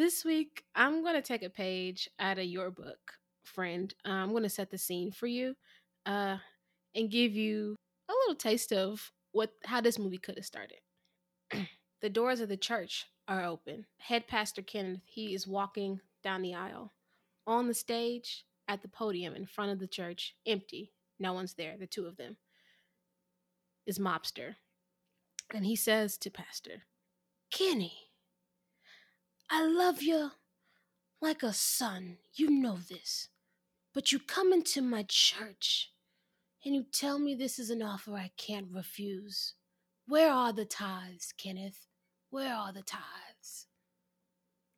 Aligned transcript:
this 0.00 0.24
week 0.24 0.64
I'm 0.74 1.02
going 1.02 1.14
to 1.14 1.20
take 1.20 1.42
a 1.42 1.50
page 1.50 2.08
out 2.18 2.38
of 2.38 2.46
your 2.46 2.70
book, 2.70 3.12
friend. 3.44 3.92
Uh, 4.06 4.12
I'm 4.12 4.30
going 4.30 4.44
to 4.44 4.48
set 4.48 4.70
the 4.70 4.78
scene 4.78 5.12
for 5.12 5.26
you 5.26 5.54
uh, 6.06 6.38
and 6.94 7.10
give 7.10 7.34
you 7.34 7.76
a 8.08 8.12
little 8.12 8.34
taste 8.34 8.72
of 8.72 9.12
what 9.32 9.52
how 9.66 9.82
this 9.82 9.98
movie 9.98 10.16
could 10.16 10.36
have 10.36 10.46
started. 10.46 10.78
the 12.00 12.08
doors 12.08 12.40
of 12.40 12.48
the 12.48 12.56
church 12.56 13.04
are 13.28 13.44
open. 13.44 13.84
Head 13.98 14.26
pastor 14.26 14.62
Kenneth, 14.62 15.02
he 15.04 15.34
is 15.34 15.46
walking 15.46 16.00
down 16.24 16.40
the 16.40 16.54
aisle. 16.54 16.94
On 17.46 17.68
the 17.68 17.74
stage, 17.74 18.46
at 18.68 18.80
the 18.80 18.88
podium 18.88 19.34
in 19.34 19.44
front 19.44 19.70
of 19.70 19.80
the 19.80 19.86
church, 19.86 20.34
empty. 20.46 20.92
No 21.18 21.34
one's 21.34 21.54
there, 21.54 21.76
the 21.78 21.86
two 21.86 22.06
of 22.06 22.16
them. 22.16 22.38
Is 23.84 23.98
Mobster. 23.98 24.54
And 25.52 25.66
he 25.66 25.76
says 25.76 26.16
to 26.18 26.30
Pastor, 26.30 26.84
Kenny, 27.50 28.09
I 29.50 29.66
love 29.66 30.00
you 30.00 30.30
like 31.20 31.42
a 31.42 31.52
son. 31.52 32.18
You 32.34 32.50
know 32.50 32.78
this. 32.88 33.28
But 33.92 34.12
you 34.12 34.20
come 34.20 34.52
into 34.52 34.80
my 34.80 35.04
church 35.08 35.90
and 36.64 36.74
you 36.74 36.84
tell 36.92 37.18
me 37.18 37.34
this 37.34 37.58
is 37.58 37.70
an 37.70 37.82
offer 37.82 38.14
I 38.14 38.30
can't 38.36 38.68
refuse. 38.70 39.54
Where 40.06 40.32
are 40.32 40.52
the 40.52 40.64
tithes, 40.64 41.32
Kenneth? 41.36 41.86
Where 42.30 42.54
are 42.54 42.72
the 42.72 42.82
tithes? 42.82 43.66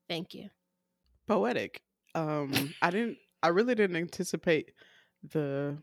Thank 0.08 0.34
you. 0.34 0.48
Poetic. 1.26 1.82
Um, 2.14 2.74
I 2.80 2.90
didn't. 2.90 3.18
I 3.42 3.48
really 3.48 3.74
didn't 3.74 3.96
anticipate 3.96 4.72
the 5.32 5.76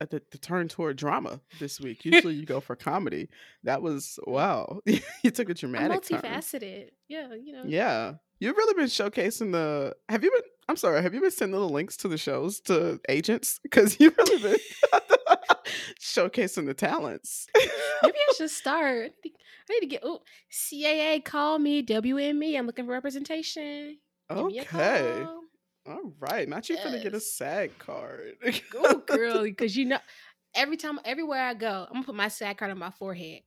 the, 0.00 0.16
uh, 0.16 0.20
the 0.30 0.38
turn 0.38 0.68
toward 0.68 0.96
drama 0.96 1.40
this 1.58 1.80
week. 1.80 2.04
Usually 2.04 2.34
you 2.34 2.46
go 2.46 2.60
for 2.60 2.76
comedy. 2.76 3.28
That 3.64 3.82
was 3.82 4.18
mm. 4.26 4.32
wow. 4.32 4.80
you 4.86 5.30
took 5.30 5.48
a 5.48 5.54
dramatic 5.54 5.90
I'm 6.12 6.20
multifaceted. 6.20 6.60
Turn. 6.60 6.90
Yeah, 7.08 7.34
you 7.34 7.52
know. 7.52 7.62
Yeah. 7.66 8.14
You've 8.38 8.56
really 8.56 8.74
been 8.74 8.86
showcasing 8.86 9.52
the 9.52 9.94
have 10.08 10.24
you 10.24 10.30
been 10.30 10.42
I'm 10.68 10.76
sorry, 10.76 11.02
have 11.02 11.14
you 11.14 11.20
been 11.20 11.32
sending 11.32 11.58
the 11.58 11.68
links 11.68 11.96
to 11.98 12.08
the 12.08 12.18
shows 12.18 12.60
to 12.62 13.00
agents? 13.08 13.58
Because 13.70 13.98
you've 13.98 14.16
really 14.16 14.42
been 14.42 14.58
showcasing 16.00 16.66
the 16.66 16.74
talents. 16.74 17.46
Maybe 17.54 18.16
I 18.16 18.32
should 18.36 18.50
start. 18.50 19.12
I 19.24 19.72
need 19.72 19.80
to 19.80 19.86
get 19.86 20.02
oh 20.04 20.22
CAA 20.50 21.24
call 21.24 21.58
me, 21.58 21.84
WME. 21.84 22.58
I'm 22.58 22.66
looking 22.66 22.86
for 22.86 22.92
representation. 22.92 23.98
Give 24.28 24.38
okay. 24.38 25.26
All 25.86 26.12
right. 26.20 26.48
Not 26.48 26.68
you 26.68 26.76
yes. 26.76 26.84
gonna 26.84 27.02
get 27.02 27.14
a 27.14 27.20
SAG 27.20 27.78
card. 27.78 28.36
Go 28.70 28.98
girl, 29.06 29.42
because 29.42 29.76
you 29.76 29.86
know 29.86 29.98
every 30.54 30.76
time 30.76 30.98
everywhere 31.04 31.42
I 31.44 31.54
go, 31.54 31.86
I'm 31.88 31.94
gonna 31.94 32.06
put 32.06 32.14
my 32.14 32.28
SAG 32.28 32.58
card 32.58 32.70
on 32.70 32.78
my 32.78 32.90
forehead. 32.90 33.42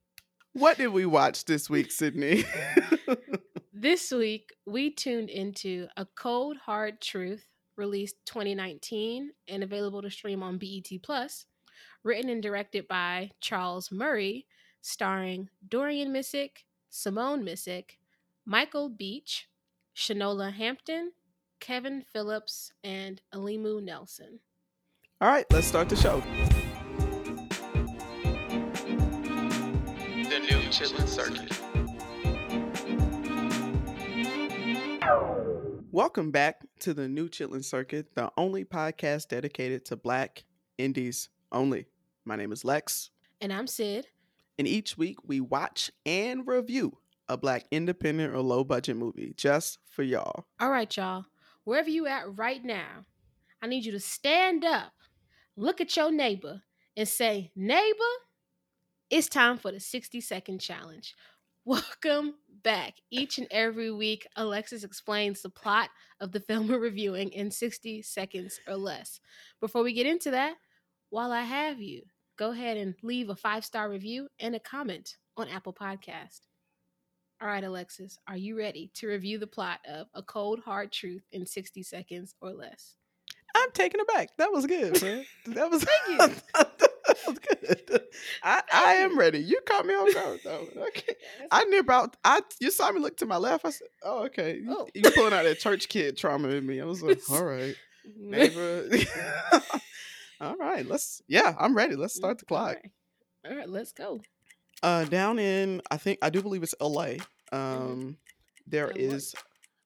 What 0.52 0.76
did 0.76 0.88
we 0.88 1.06
watch 1.06 1.44
this 1.44 1.68
week, 1.68 1.90
Sydney? 1.90 2.44
this 3.72 4.12
week 4.12 4.52
we 4.66 4.90
tuned 4.90 5.30
into 5.30 5.88
A 5.96 6.06
Cold 6.06 6.56
Hard 6.58 7.00
Truth, 7.00 7.44
released 7.76 8.16
2019 8.26 9.30
and 9.48 9.62
available 9.62 10.02
to 10.02 10.10
stream 10.10 10.42
on 10.42 10.58
BET 10.58 10.88
Plus, 11.02 11.46
written 12.04 12.30
and 12.30 12.42
directed 12.42 12.86
by 12.86 13.30
Charles 13.40 13.90
Murray, 13.90 14.46
starring 14.80 15.48
Dorian 15.68 16.12
Missick, 16.12 16.64
Simone 16.90 17.42
Missick, 17.42 17.96
Michael 18.46 18.88
Beach, 18.88 19.48
Shanola 19.96 20.52
Hampton, 20.52 21.12
Kevin 21.64 22.04
Phillips, 22.12 22.72
and 22.84 23.22
Elimu 23.32 23.82
Nelson. 23.82 24.38
All 25.22 25.30
right, 25.30 25.46
let's 25.50 25.66
start 25.66 25.88
the 25.88 25.96
show. 25.96 26.20
The 30.28 30.40
new 30.40 30.60
Chitlin 30.68 31.08
Circuit. 31.08 31.50
Welcome 35.90 36.30
back 36.30 36.60
to 36.80 36.92
the 36.92 37.08
new 37.08 37.30
Chitlin 37.30 37.64
Circuit, 37.64 38.14
the 38.14 38.30
only 38.36 38.66
podcast 38.66 39.28
dedicated 39.28 39.86
to 39.86 39.96
Black 39.96 40.44
indies 40.76 41.30
only. 41.50 41.86
My 42.26 42.36
name 42.36 42.52
is 42.52 42.62
Lex. 42.66 43.08
And 43.40 43.50
I'm 43.50 43.66
Syd. 43.66 44.08
And 44.58 44.68
each 44.68 44.98
week 44.98 45.16
we 45.26 45.40
watch 45.40 45.90
and 46.04 46.46
review 46.46 46.98
a 47.26 47.38
Black 47.38 47.64
independent 47.70 48.34
or 48.34 48.42
low 48.42 48.64
budget 48.64 48.98
movie 48.98 49.32
just 49.38 49.78
for 49.88 50.02
y'all. 50.02 50.44
All 50.60 50.68
right, 50.68 50.94
y'all 50.94 51.24
wherever 51.64 51.90
you 51.90 52.06
at 52.06 52.36
right 52.38 52.64
now, 52.64 53.04
I 53.62 53.66
need 53.66 53.84
you 53.84 53.92
to 53.92 54.00
stand 54.00 54.64
up, 54.64 54.92
look 55.56 55.80
at 55.80 55.96
your 55.96 56.12
neighbor, 56.12 56.62
and 56.96 57.08
say, 57.08 57.50
Neighbor, 57.56 58.14
it's 59.10 59.28
time 59.28 59.58
for 59.58 59.72
the 59.72 59.80
60 59.80 60.20
second 60.20 60.60
challenge. 60.60 61.14
Welcome 61.64 62.34
back. 62.62 62.94
Each 63.10 63.38
and 63.38 63.46
every 63.50 63.90
week, 63.90 64.26
Alexis 64.36 64.84
explains 64.84 65.40
the 65.40 65.48
plot 65.48 65.88
of 66.20 66.30
the 66.30 66.40
film 66.40 66.68
we're 66.68 66.78
reviewing 66.78 67.30
in 67.30 67.50
60 67.50 68.02
seconds 68.02 68.60
or 68.68 68.76
less. 68.76 69.20
Before 69.60 69.82
we 69.82 69.94
get 69.94 70.06
into 70.06 70.30
that, 70.32 70.56
while 71.08 71.32
I 71.32 71.42
have 71.42 71.80
you, 71.80 72.02
go 72.36 72.50
ahead 72.50 72.76
and 72.76 72.94
leave 73.02 73.30
a 73.30 73.36
five 73.36 73.64
star 73.64 73.88
review 73.88 74.28
and 74.38 74.54
a 74.54 74.60
comment 74.60 75.16
on 75.36 75.48
Apple 75.48 75.72
Podcast. 75.72 76.40
All 77.40 77.48
right, 77.48 77.64
Alexis, 77.64 78.18
are 78.28 78.36
you 78.36 78.56
ready 78.56 78.90
to 78.94 79.08
review 79.08 79.38
the 79.38 79.46
plot 79.46 79.80
of 79.88 80.06
A 80.14 80.22
Cold 80.22 80.60
Hard 80.60 80.92
Truth 80.92 81.24
in 81.32 81.44
60 81.44 81.82
seconds 81.82 82.34
or 82.40 82.52
less? 82.52 82.94
I'm 83.54 83.70
taken 83.72 84.00
aback. 84.00 84.30
That 84.38 84.52
was 84.52 84.66
good, 84.66 85.00
man. 85.02 85.24
That 85.46 85.70
was 85.70 85.84
Thank 86.08 86.08
you. 86.08 86.36
that 86.54 87.18
was 87.26 87.38
good. 87.38 88.00
I, 88.42 88.62
I 88.72 88.92
am 88.94 89.18
ready. 89.18 89.38
You 89.38 89.60
caught 89.66 89.86
me 89.86 89.94
off 89.94 90.14
guard 90.14 90.40
though. 90.44 90.66
Okay. 90.88 91.14
I 91.50 91.64
knew 91.64 91.80
about 91.80 92.16
I 92.24 92.40
you 92.60 92.70
saw 92.70 92.90
me 92.92 93.00
look 93.00 93.16
to 93.18 93.26
my 93.26 93.36
left. 93.36 93.64
I 93.64 93.70
said, 93.70 93.88
Oh, 94.02 94.24
okay. 94.26 94.58
You, 94.58 94.76
oh. 94.76 94.88
you 94.94 95.02
pulling 95.10 95.32
out 95.32 95.44
that 95.44 95.58
church 95.58 95.88
kid 95.88 96.16
trauma 96.16 96.48
in 96.48 96.66
me. 96.66 96.80
I 96.80 96.84
was 96.84 97.02
like, 97.02 97.20
all 97.30 97.44
right. 97.44 97.76
Mm-hmm. 98.08 98.30
Neighbor. 98.30 99.60
all 100.40 100.56
right, 100.56 100.86
let's 100.86 101.22
yeah, 101.28 101.54
I'm 101.58 101.76
ready. 101.76 101.96
Let's 101.96 102.14
start 102.14 102.36
mm, 102.36 102.40
the 102.40 102.46
clock. 102.46 102.66
All 102.66 102.72
right, 102.72 103.50
all 103.50 103.56
right 103.56 103.68
let's 103.68 103.92
go. 103.92 104.20
Uh 104.84 105.04
down 105.04 105.38
in 105.38 105.80
I 105.90 105.96
think 105.96 106.18
I 106.22 106.30
do 106.30 106.42
believe 106.42 106.62
it's 106.62 106.74
LA. 106.80 107.16
Mm-hmm. 107.52 107.56
Um, 107.56 108.16
there 108.66 108.92
is 108.94 109.34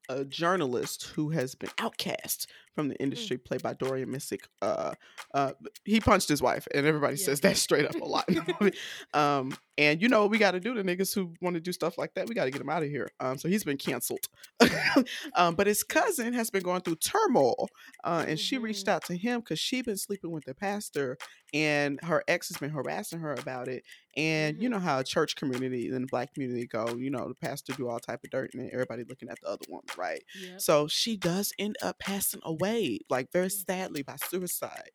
a 0.09 0.25
journalist 0.25 1.09
who 1.15 1.31
has 1.31 1.55
been 1.55 1.71
outcast 1.79 2.51
from 2.79 2.87
the 2.87 2.95
mm. 2.95 3.01
industry, 3.01 3.37
played 3.37 3.61
by 3.61 3.75
Dorian 3.75 4.09
Missick. 4.09 4.43
Uh, 4.63 4.95
uh, 5.35 5.51
he 5.85 5.99
punched 5.99 6.29
his 6.29 6.41
wife, 6.41 6.69
and 6.73 6.87
everybody 6.87 7.17
yeah. 7.17 7.25
says 7.25 7.41
that 7.41 7.57
straight 7.57 7.87
up 7.87 8.01
a 8.01 8.05
lot 8.05 8.29
in 8.29 8.37
the 8.37 8.55
movie. 8.61 8.77
Um, 9.13 9.53
and 9.79 10.03
you 10.03 10.09
know 10.09 10.23
what 10.23 10.31
we 10.31 10.39
got 10.39 10.53
to 10.53 10.61
do 10.61 10.75
to 10.75 10.83
niggas 10.83 11.15
who 11.15 11.33
want 11.41 11.55
to 11.55 11.61
do 11.61 11.73
stuff 11.73 11.99
like 11.99 12.15
that? 12.15 12.29
We 12.29 12.35
got 12.35 12.47
to 12.47 12.51
get 12.51 12.61
him 12.61 12.69
out 12.69 12.83
of 12.83 12.89
here. 12.89 13.09
Um, 13.21 13.39
so 13.39 13.49
he's 13.49 13.63
been 13.63 13.77
canceled. 13.77 14.27
um, 15.37 15.55
but 15.55 15.69
his 15.69 15.85
cousin 15.85 16.33
has 16.35 16.51
been 16.51 16.63
going 16.63 16.81
through 16.81 16.97
turmoil, 16.97 17.69
uh, 18.03 18.25
and 18.27 18.31
mm-hmm. 18.31 18.37
she 18.37 18.59
reached 18.59 18.87
mm-hmm. 18.87 18.97
out 18.97 19.05
to 19.05 19.17
him 19.17 19.41
because 19.41 19.61
she 19.61 19.83
been 19.83 19.97
sleeping 19.97 20.33
with 20.33 20.45
the 20.47 20.55
pastor, 20.55 21.17
and 21.55 22.01
her 22.03 22.25
ex 22.27 22.49
has 22.49 22.59
been 22.59 22.71
harassing 22.71 23.21
her 23.21 23.35
about 23.35 23.69
it. 23.69 23.85
And 24.17 24.57
mm-hmm. 24.57 24.63
you 24.65 24.69
know 24.69 24.81
how 24.81 24.99
a 24.99 25.05
church 25.05 25.37
community 25.37 25.89
and 25.89 26.03
the 26.03 26.09
black 26.09 26.35
community 26.35 26.67
go, 26.67 26.97
you 26.97 27.11
know, 27.11 27.29
the 27.29 27.35
pastor 27.35 27.73
do 27.73 27.89
all 27.89 28.01
type 28.01 28.21
of 28.25 28.31
dirt, 28.31 28.51
and 28.55 28.69
everybody 28.73 29.05
looking 29.05 29.29
at 29.29 29.39
the 29.41 29.49
other 29.49 29.65
woman, 29.69 29.87
right? 29.97 30.25
Yep. 30.43 30.61
So 30.61 30.89
she 30.89 31.17
does 31.17 31.53
end 31.57 31.77
up 31.83 32.01
passing 32.01 32.41
away, 32.43 32.68
like 33.09 33.31
very 33.33 33.49
mm. 33.49 33.67
sadly 33.67 34.03
by 34.03 34.17
suicide. 34.17 34.91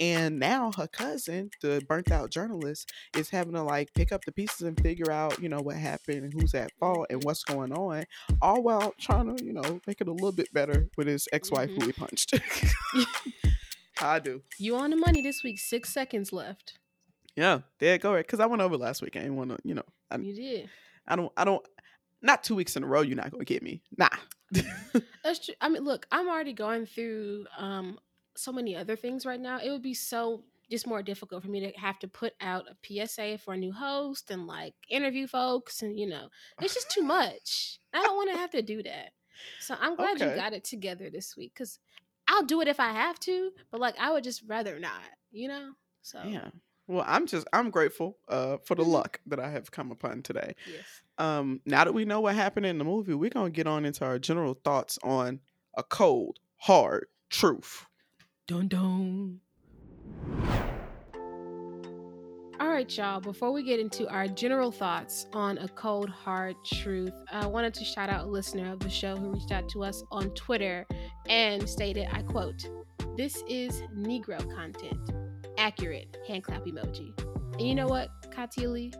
And 0.00 0.38
now 0.38 0.72
her 0.76 0.86
cousin, 0.86 1.50
the 1.62 1.82
burnt 1.88 2.10
out 2.10 2.30
journalist, 2.30 2.92
is 3.16 3.30
having 3.30 3.54
to 3.54 3.62
like 3.62 3.92
pick 3.94 4.12
up 4.12 4.24
the 4.24 4.32
pieces 4.32 4.62
and 4.62 4.78
figure 4.80 5.10
out, 5.10 5.40
you 5.40 5.48
know, 5.48 5.60
what 5.60 5.76
happened 5.76 6.24
and 6.24 6.32
who's 6.32 6.54
at 6.54 6.70
fault 6.78 7.06
and 7.10 7.24
what's 7.24 7.44
going 7.44 7.72
on, 7.72 8.04
all 8.42 8.62
while 8.62 8.94
trying 8.98 9.34
to, 9.34 9.44
you 9.44 9.52
know, 9.52 9.80
make 9.86 10.00
it 10.00 10.08
a 10.08 10.12
little 10.12 10.32
bit 10.32 10.52
better 10.52 10.88
with 10.96 11.06
his 11.06 11.28
ex-wife 11.32 11.70
mm-hmm. 11.70 11.80
who 11.80 11.86
he 11.86 11.92
punched. 11.92 12.40
I 14.00 14.18
do. 14.20 14.42
You 14.58 14.76
on 14.76 14.90
the 14.90 14.96
money 14.96 15.22
this 15.22 15.42
week? 15.42 15.58
Six 15.58 15.92
seconds 15.92 16.32
left. 16.32 16.78
Yeah, 17.34 17.60
there 17.78 17.98
go 17.98 18.14
right. 18.14 18.26
Because 18.26 18.40
I 18.40 18.46
went 18.46 18.62
over 18.62 18.76
last 18.76 19.02
week. 19.02 19.16
I 19.16 19.20
didn't 19.20 19.36
want 19.36 19.50
to, 19.50 19.58
you 19.64 19.74
know. 19.74 19.84
I, 20.10 20.16
you 20.18 20.34
did. 20.34 20.68
I 21.06 21.16
don't. 21.16 21.32
I 21.36 21.44
don't. 21.44 21.64
Not 22.20 22.42
two 22.42 22.56
weeks 22.56 22.76
in 22.76 22.82
a 22.82 22.86
row. 22.86 23.00
You're 23.00 23.16
not 23.16 23.30
gonna 23.30 23.44
get 23.44 23.62
me. 23.62 23.82
Nah. 23.96 24.08
That's 25.24 25.44
true. 25.44 25.54
I 25.60 25.68
mean, 25.68 25.84
look, 25.84 26.06
I'm 26.10 26.28
already 26.28 26.52
going 26.52 26.86
through 26.86 27.46
um 27.56 27.98
so 28.36 28.52
many 28.52 28.76
other 28.76 28.96
things 28.96 29.26
right 29.26 29.40
now. 29.40 29.58
It 29.62 29.70
would 29.70 29.82
be 29.82 29.94
so 29.94 30.44
just 30.70 30.86
more 30.86 31.02
difficult 31.02 31.42
for 31.42 31.48
me 31.48 31.60
to 31.60 31.78
have 31.78 31.98
to 31.98 32.08
put 32.08 32.34
out 32.40 32.66
a 32.68 33.06
PSA 33.06 33.38
for 33.38 33.54
a 33.54 33.56
new 33.56 33.72
host 33.72 34.30
and 34.30 34.46
like 34.46 34.74
interview 34.90 35.26
folks 35.26 35.80
and 35.80 35.98
you 35.98 36.06
know 36.06 36.28
it's 36.60 36.74
just 36.74 36.90
too 36.90 37.02
much. 37.16 37.78
I 37.92 38.02
don't 38.02 38.16
want 38.16 38.30
to 38.30 38.36
have 38.36 38.50
to 38.50 38.62
do 38.62 38.82
that. 38.82 39.12
So 39.60 39.76
I'm 39.80 39.96
glad 39.96 40.20
okay. 40.20 40.30
you 40.30 40.36
got 40.36 40.52
it 40.52 40.64
together 40.64 41.10
this 41.10 41.36
week 41.36 41.52
because 41.54 41.78
I'll 42.28 42.44
do 42.44 42.60
it 42.60 42.68
if 42.68 42.80
I 42.80 42.92
have 42.92 43.18
to, 43.20 43.50
but 43.70 43.80
like 43.80 43.94
I 43.98 44.12
would 44.12 44.24
just 44.24 44.42
rather 44.46 44.78
not, 44.78 45.00
you 45.30 45.48
know. 45.48 45.72
So 46.02 46.20
yeah. 46.24 46.50
Well, 46.88 47.04
I'm 47.06 47.26
just 47.26 47.46
I'm 47.52 47.70
grateful 47.70 48.16
uh, 48.28 48.56
for 48.64 48.74
the 48.74 48.82
mm-hmm. 48.82 48.92
luck 48.92 49.20
that 49.26 49.38
I 49.38 49.50
have 49.50 49.70
come 49.70 49.92
upon 49.92 50.22
today. 50.22 50.54
Yes. 50.66 50.84
Um, 51.18 51.60
now 51.66 51.84
that 51.84 51.92
we 51.92 52.06
know 52.06 52.20
what 52.20 52.34
happened 52.34 52.64
in 52.64 52.78
the 52.78 52.84
movie, 52.84 53.14
we're 53.14 53.30
gonna 53.30 53.50
get 53.50 53.66
on 53.66 53.84
into 53.84 54.04
our 54.04 54.18
general 54.18 54.54
thoughts 54.64 54.98
on 55.02 55.40
a 55.76 55.82
cold, 55.82 56.38
hard 56.56 57.06
truth. 57.28 57.84
Dun 58.46 58.68
dun. 58.68 59.40
All 62.60 62.68
right, 62.68 62.96
y'all. 62.96 63.20
Before 63.20 63.52
we 63.52 63.62
get 63.62 63.78
into 63.78 64.08
our 64.08 64.26
general 64.26 64.72
thoughts 64.72 65.26
on 65.32 65.58
a 65.58 65.68
cold, 65.68 66.08
hard 66.08 66.56
truth, 66.64 67.12
I 67.30 67.46
wanted 67.46 67.74
to 67.74 67.84
shout 67.84 68.08
out 68.08 68.24
a 68.24 68.28
listener 68.28 68.72
of 68.72 68.80
the 68.80 68.90
show 68.90 69.14
who 69.14 69.30
reached 69.30 69.52
out 69.52 69.68
to 69.70 69.84
us 69.84 70.02
on 70.10 70.30
Twitter 70.30 70.86
and 71.28 71.68
stated, 71.68 72.08
I 72.10 72.22
quote, 72.22 72.68
This 73.16 73.44
is 73.46 73.82
Negro 73.94 74.38
content. 74.56 75.27
Accurate 75.58 76.16
hand 76.26 76.44
clap 76.44 76.64
emoji. 76.64 77.12
And 77.54 77.62
you 77.62 77.74
know 77.74 77.88
what, 77.88 78.08
Katili? 78.30 78.94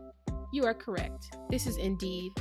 You 0.52 0.64
are 0.64 0.74
correct. 0.74 1.36
This 1.48 1.66
is 1.68 1.76
indeed 1.76 2.32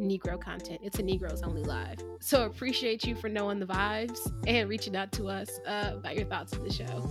Negro 0.00 0.40
content. 0.40 0.80
It's 0.82 0.98
a 0.98 1.02
Negroes 1.02 1.42
Only 1.42 1.62
Live. 1.62 1.98
So 2.20 2.46
appreciate 2.46 3.04
you 3.04 3.14
for 3.14 3.28
knowing 3.28 3.60
the 3.60 3.66
vibes 3.66 4.18
and 4.46 4.68
reaching 4.68 4.96
out 4.96 5.12
to 5.12 5.26
us 5.26 5.50
uh, 5.66 5.92
about 5.94 6.16
your 6.16 6.24
thoughts 6.24 6.54
of 6.54 6.64
the 6.64 6.72
show. 6.72 7.08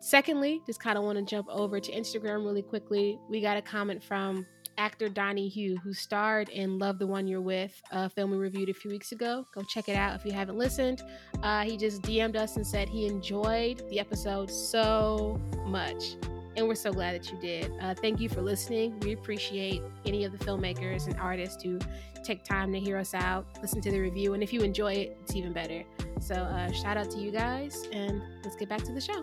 Secondly, 0.00 0.60
just 0.66 0.80
kind 0.80 0.98
of 0.98 1.04
want 1.04 1.16
to 1.18 1.24
jump 1.24 1.46
over 1.48 1.80
to 1.80 1.92
Instagram 1.92 2.44
really 2.44 2.62
quickly. 2.62 3.18
We 3.30 3.40
got 3.40 3.56
a 3.56 3.62
comment 3.62 4.02
from 4.04 4.46
actor 4.78 5.08
Donnie 5.08 5.48
Hugh, 5.48 5.78
who 5.78 5.92
starred 5.92 6.48
in 6.48 6.78
Love 6.78 6.98
the 6.98 7.06
One 7.06 7.26
You're 7.26 7.40
With, 7.40 7.80
a 7.90 8.08
film 8.08 8.30
we 8.30 8.36
reviewed 8.36 8.68
a 8.68 8.74
few 8.74 8.90
weeks 8.90 9.12
ago. 9.12 9.46
Go 9.54 9.62
check 9.62 9.88
it 9.88 9.96
out 9.96 10.14
if 10.14 10.24
you 10.24 10.32
haven't 10.32 10.56
listened. 10.56 11.02
Uh, 11.42 11.62
he 11.62 11.76
just 11.76 12.02
DM'd 12.02 12.36
us 12.36 12.56
and 12.56 12.66
said 12.66 12.88
he 12.88 13.06
enjoyed 13.06 13.88
the 13.90 13.98
episode 13.98 14.50
so 14.50 15.40
much. 15.66 16.16
And 16.56 16.68
we're 16.68 16.74
so 16.74 16.92
glad 16.92 17.14
that 17.14 17.32
you 17.32 17.40
did. 17.40 17.72
Uh, 17.80 17.94
thank 17.94 18.20
you 18.20 18.28
for 18.28 18.42
listening. 18.42 19.00
We 19.00 19.12
appreciate 19.12 19.80
any 20.04 20.24
of 20.24 20.32
the 20.32 20.44
filmmakers 20.44 21.06
and 21.06 21.18
artists 21.18 21.62
who 21.62 21.78
take 22.22 22.44
time 22.44 22.72
to 22.72 22.78
hear 22.78 22.98
us 22.98 23.14
out, 23.14 23.46
listen 23.60 23.80
to 23.80 23.90
the 23.90 23.98
review, 23.98 24.34
and 24.34 24.42
if 24.42 24.52
you 24.52 24.60
enjoy 24.60 24.92
it, 24.92 25.16
it's 25.22 25.34
even 25.34 25.52
better. 25.52 25.82
So, 26.20 26.34
uh, 26.34 26.70
shout 26.72 26.96
out 26.96 27.10
to 27.10 27.18
you 27.18 27.32
guys, 27.32 27.88
and 27.92 28.22
let's 28.44 28.56
get 28.56 28.68
back 28.68 28.82
to 28.84 28.92
the 28.92 29.00
show. 29.00 29.22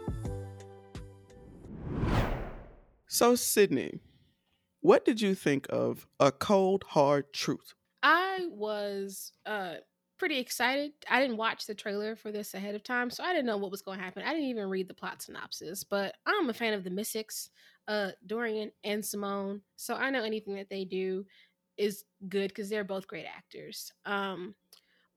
So, 3.07 3.36
Sydney, 3.36 4.02
what 4.81 5.06
did 5.06 5.22
you 5.22 5.36
think 5.36 5.68
of 5.70 6.08
A 6.20 6.31
Cold 6.31 6.84
Hard 6.90 7.34
Truth? 7.34 7.76
I 8.02 8.48
was 8.50 9.34
uh 9.46 9.76
pretty 10.18 10.38
excited. 10.40 10.92
I 11.10 11.22
didn't 11.22 11.38
watch 11.38 11.66
the 11.66 11.76
trailer 11.76 12.16
for 12.16 12.31
this 12.31 12.54
ahead 12.54 12.76
of 12.76 12.84
time, 12.84 13.10
so 13.10 13.24
I 13.24 13.31
didn't 13.31 13.46
know 13.46 13.56
what 13.58 13.72
was 13.72 13.81
going 13.81 14.00
to 14.00 14.04
happen. 14.04 14.24
I 14.24 14.34
didn't 14.34 14.50
even 14.50 14.68
read 14.70 14.90
the 14.90 14.94
plot 14.94 15.22
synopsis, 15.22 15.86
but 15.86 16.16
I'm 16.26 16.50
a 16.50 16.54
fan 16.54 16.74
of 16.74 16.84
the 16.84 16.90
Missicks, 16.90 17.50
uh 17.88 18.12
Dorian 18.26 18.72
and 18.84 19.06
Simone, 19.06 19.64
so 19.76 19.96
I 19.96 20.10
know 20.10 20.24
anything 20.24 20.56
that 20.56 20.70
they 20.70 20.86
do 20.86 21.26
is 21.78 22.04
good 22.28 22.54
cuz 22.54 22.70
they're 22.70 22.84
both 22.84 23.08
great 23.08 23.26
actors. 23.26 23.92
Um 24.06 24.56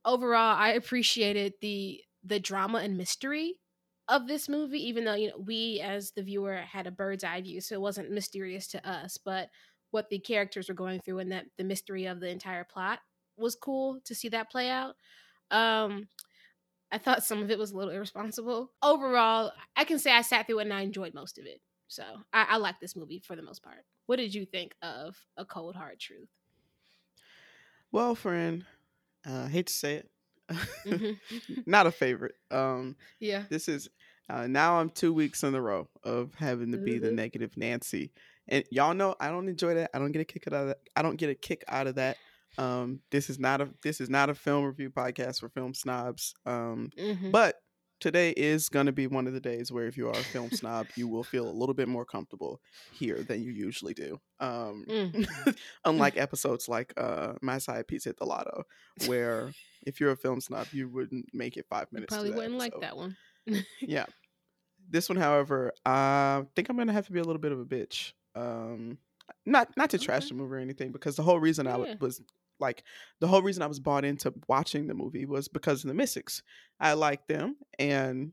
overall, 0.05 0.57
I 0.59 0.71
appreciated 0.71 1.55
the 1.61 2.05
the 2.25 2.41
drama 2.41 2.79
and 2.79 2.99
mystery 2.99 3.62
of 4.09 4.27
this 4.27 4.49
movie, 4.49 4.87
even 4.89 5.05
though 5.05 5.15
you 5.15 5.29
know 5.29 5.39
we 5.39 5.81
as 5.81 6.13
the 6.13 6.23
viewer 6.23 6.57
had 6.57 6.87
a 6.87 6.91
bird's 6.91 7.25
eye 7.25 7.41
view, 7.41 7.61
so 7.61 7.75
it 7.75 7.81
wasn't 7.81 8.11
mysterious 8.11 8.67
to 8.69 8.89
us, 8.89 9.19
but 9.19 9.49
what 9.91 10.09
the 10.09 10.19
characters 10.19 10.69
were 10.69 10.75
going 10.75 11.01
through 11.01 11.19
and 11.19 11.33
that 11.33 11.47
the 11.59 11.65
mystery 11.65 12.07
of 12.07 12.19
the 12.21 12.29
entire 12.29 12.65
plot 12.65 13.01
was 13.37 13.55
cool 13.55 14.01
to 14.05 14.15
see 14.15 14.29
that 14.31 14.51
play 14.51 14.69
out. 14.69 14.97
Um, 15.51 16.09
I 16.91 16.99
thought 16.99 17.25
some 17.25 17.43
of 17.43 17.51
it 17.51 17.59
was 17.59 17.73
a 17.73 17.77
little 17.77 17.93
irresponsible. 17.93 18.73
Overall, 18.83 19.53
I 19.77 19.85
can 19.85 19.99
say 19.99 20.13
I 20.13 20.23
sat 20.23 20.47
through 20.47 20.61
it 20.61 20.63
and 20.63 20.73
I 20.73 20.81
enjoyed 20.83 21.15
most 21.15 21.39
of 21.39 21.47
it. 21.47 21.61
So 21.89 22.05
I, 22.33 22.47
I 22.51 22.57
like 22.57 22.81
this 22.81 22.97
movie 22.97 23.19
for 23.19 23.37
the 23.37 23.43
most 23.43 23.63
part. 23.63 23.85
What 24.07 24.17
did 24.17 24.35
you 24.35 24.47
think 24.47 24.75
of 24.83 25.17
A 25.37 25.45
Cold 25.45 25.77
Hard 25.77 26.01
Truth? 26.01 26.29
Well, 27.91 28.15
friend, 28.15 28.65
uh, 29.29 29.45
I 29.45 29.49
hate 29.49 29.67
to 29.67 29.73
say 29.73 29.97
it, 29.97 30.11
mm-hmm. 30.87 31.61
not 31.67 31.87
a 31.87 31.91
favorite. 31.91 32.35
Um, 32.51 32.97
yeah. 33.21 33.45
This 33.49 33.69
is 33.69 33.89
uh, 34.29 34.47
now 34.47 34.79
I'm 34.79 34.91
two 34.91 35.13
weeks 35.13 35.43
in 35.43 35.55
a 35.55 35.61
row 35.61 35.89
of 36.05 36.35
having 36.35 36.73
to 36.73 36.79
be 36.79 36.93
mm-hmm. 36.93 37.05
the 37.05 37.13
negative 37.13 37.57
Nancy, 37.57 38.13
and 38.49 38.65
y'all 38.71 38.95
know 38.95 39.15
I 39.21 39.29
don't 39.29 39.49
enjoy 39.49 39.75
that. 39.75 39.91
I 39.95 39.99
don't 39.99 40.13
get 40.13 40.23
a 40.23 40.25
kick 40.25 40.47
out 40.47 40.53
of 40.55 40.67
that. 40.69 40.79
I 40.97 41.03
don't 41.03 41.17
get 41.17 41.31
a 41.31 41.35
kick 41.35 41.65
out 41.69 41.87
of 41.87 41.97
that. 41.97 42.17
Um, 42.59 43.01
this 43.11 43.31
is 43.31 43.39
not 43.39 43.61
a 43.61 43.69
this 43.83 44.01
is 44.01 44.11
not 44.11 44.31
a 44.31 44.35
film 44.35 44.65
review 44.65 44.91
podcast 44.91 45.41
for 45.41 45.49
film 45.49 45.75
snobs. 45.75 46.35
Um, 46.45 46.91
mm-hmm. 46.99 47.31
but 47.31 47.57
today 48.03 48.31
is 48.37 48.69
going 48.69 48.87
to 48.87 48.93
be 48.93 49.07
one 49.07 49.29
of 49.29 49.33
the 49.33 49.41
days 49.41 49.71
where 49.71 49.87
if 49.87 49.97
you 49.97 50.09
are 50.09 50.13
a 50.13 50.17
film 50.17 50.51
snob, 50.51 50.89
you 50.97 51.07
will 51.07 51.23
feel 51.23 51.49
a 51.49 51.53
little 51.53 51.75
bit 51.75 51.87
more 51.87 52.05
comfortable 52.05 52.61
here 52.93 53.23
than 53.23 53.43
you 53.43 53.53
usually 53.53 53.95
do. 53.95 54.19
Um, 54.41 54.85
mm. 54.89 55.57
unlike 55.85 56.17
episodes 56.19 56.69
like 56.69 56.93
uh, 56.97 57.35
My 57.41 57.59
Side 57.59 57.87
Piece 57.87 58.05
Hit 58.05 58.19
the 58.19 58.27
Lotto, 58.27 58.65
where 59.07 59.53
if 59.87 60.01
you're 60.01 60.11
a 60.11 60.17
film 60.17 60.41
snob, 60.41 60.67
you 60.73 60.89
wouldn't 60.89 61.27
make 61.33 61.57
it 61.57 61.67
five 61.71 61.87
minutes. 61.93 62.11
You 62.11 62.17
probably 62.17 62.35
wouldn't 62.35 62.61
episode. 62.61 62.75
like 62.75 62.81
that 62.81 62.97
one. 62.97 63.17
yeah. 63.81 64.07
This 64.91 65.09
one, 65.09 65.17
however, 65.17 65.73
I 65.87 66.43
think 66.57 66.69
I'm 66.69 66.77
gonna 66.77 66.93
have 66.93 67.07
to 67.07 67.13
be 67.13 67.21
a 67.21 67.25
little 67.25 67.41
bit 67.41 67.53
of 67.53 67.61
a 67.61 67.65
bitch. 67.65 68.15
Um, 68.35 68.99
not 69.47 69.69
not 69.77 69.91
to 69.91 69.99
trash 69.99 70.29
the 70.29 70.35
movie 70.35 70.55
or 70.57 70.59
anything, 70.59 70.91
because 70.91 71.15
the 71.15 71.23
whole 71.23 71.39
reason 71.39 71.67
yeah. 71.67 71.75
I 71.75 71.97
was 72.01 72.21
like 72.63 72.83
the 73.21 73.27
whole 73.27 73.43
reason 73.43 73.63
I 73.63 73.67
was 73.67 73.81
bought 73.81 74.05
into 74.05 74.33
watching 74.49 74.87
the 74.87 74.95
movie 74.95 75.27
was 75.27 75.49
because 75.49 75.85
of 75.85 75.89
the 75.89 76.03
Missicks. 76.03 76.41
I 76.81 76.95
like 76.95 77.27
them, 77.27 77.57
and 77.79 78.33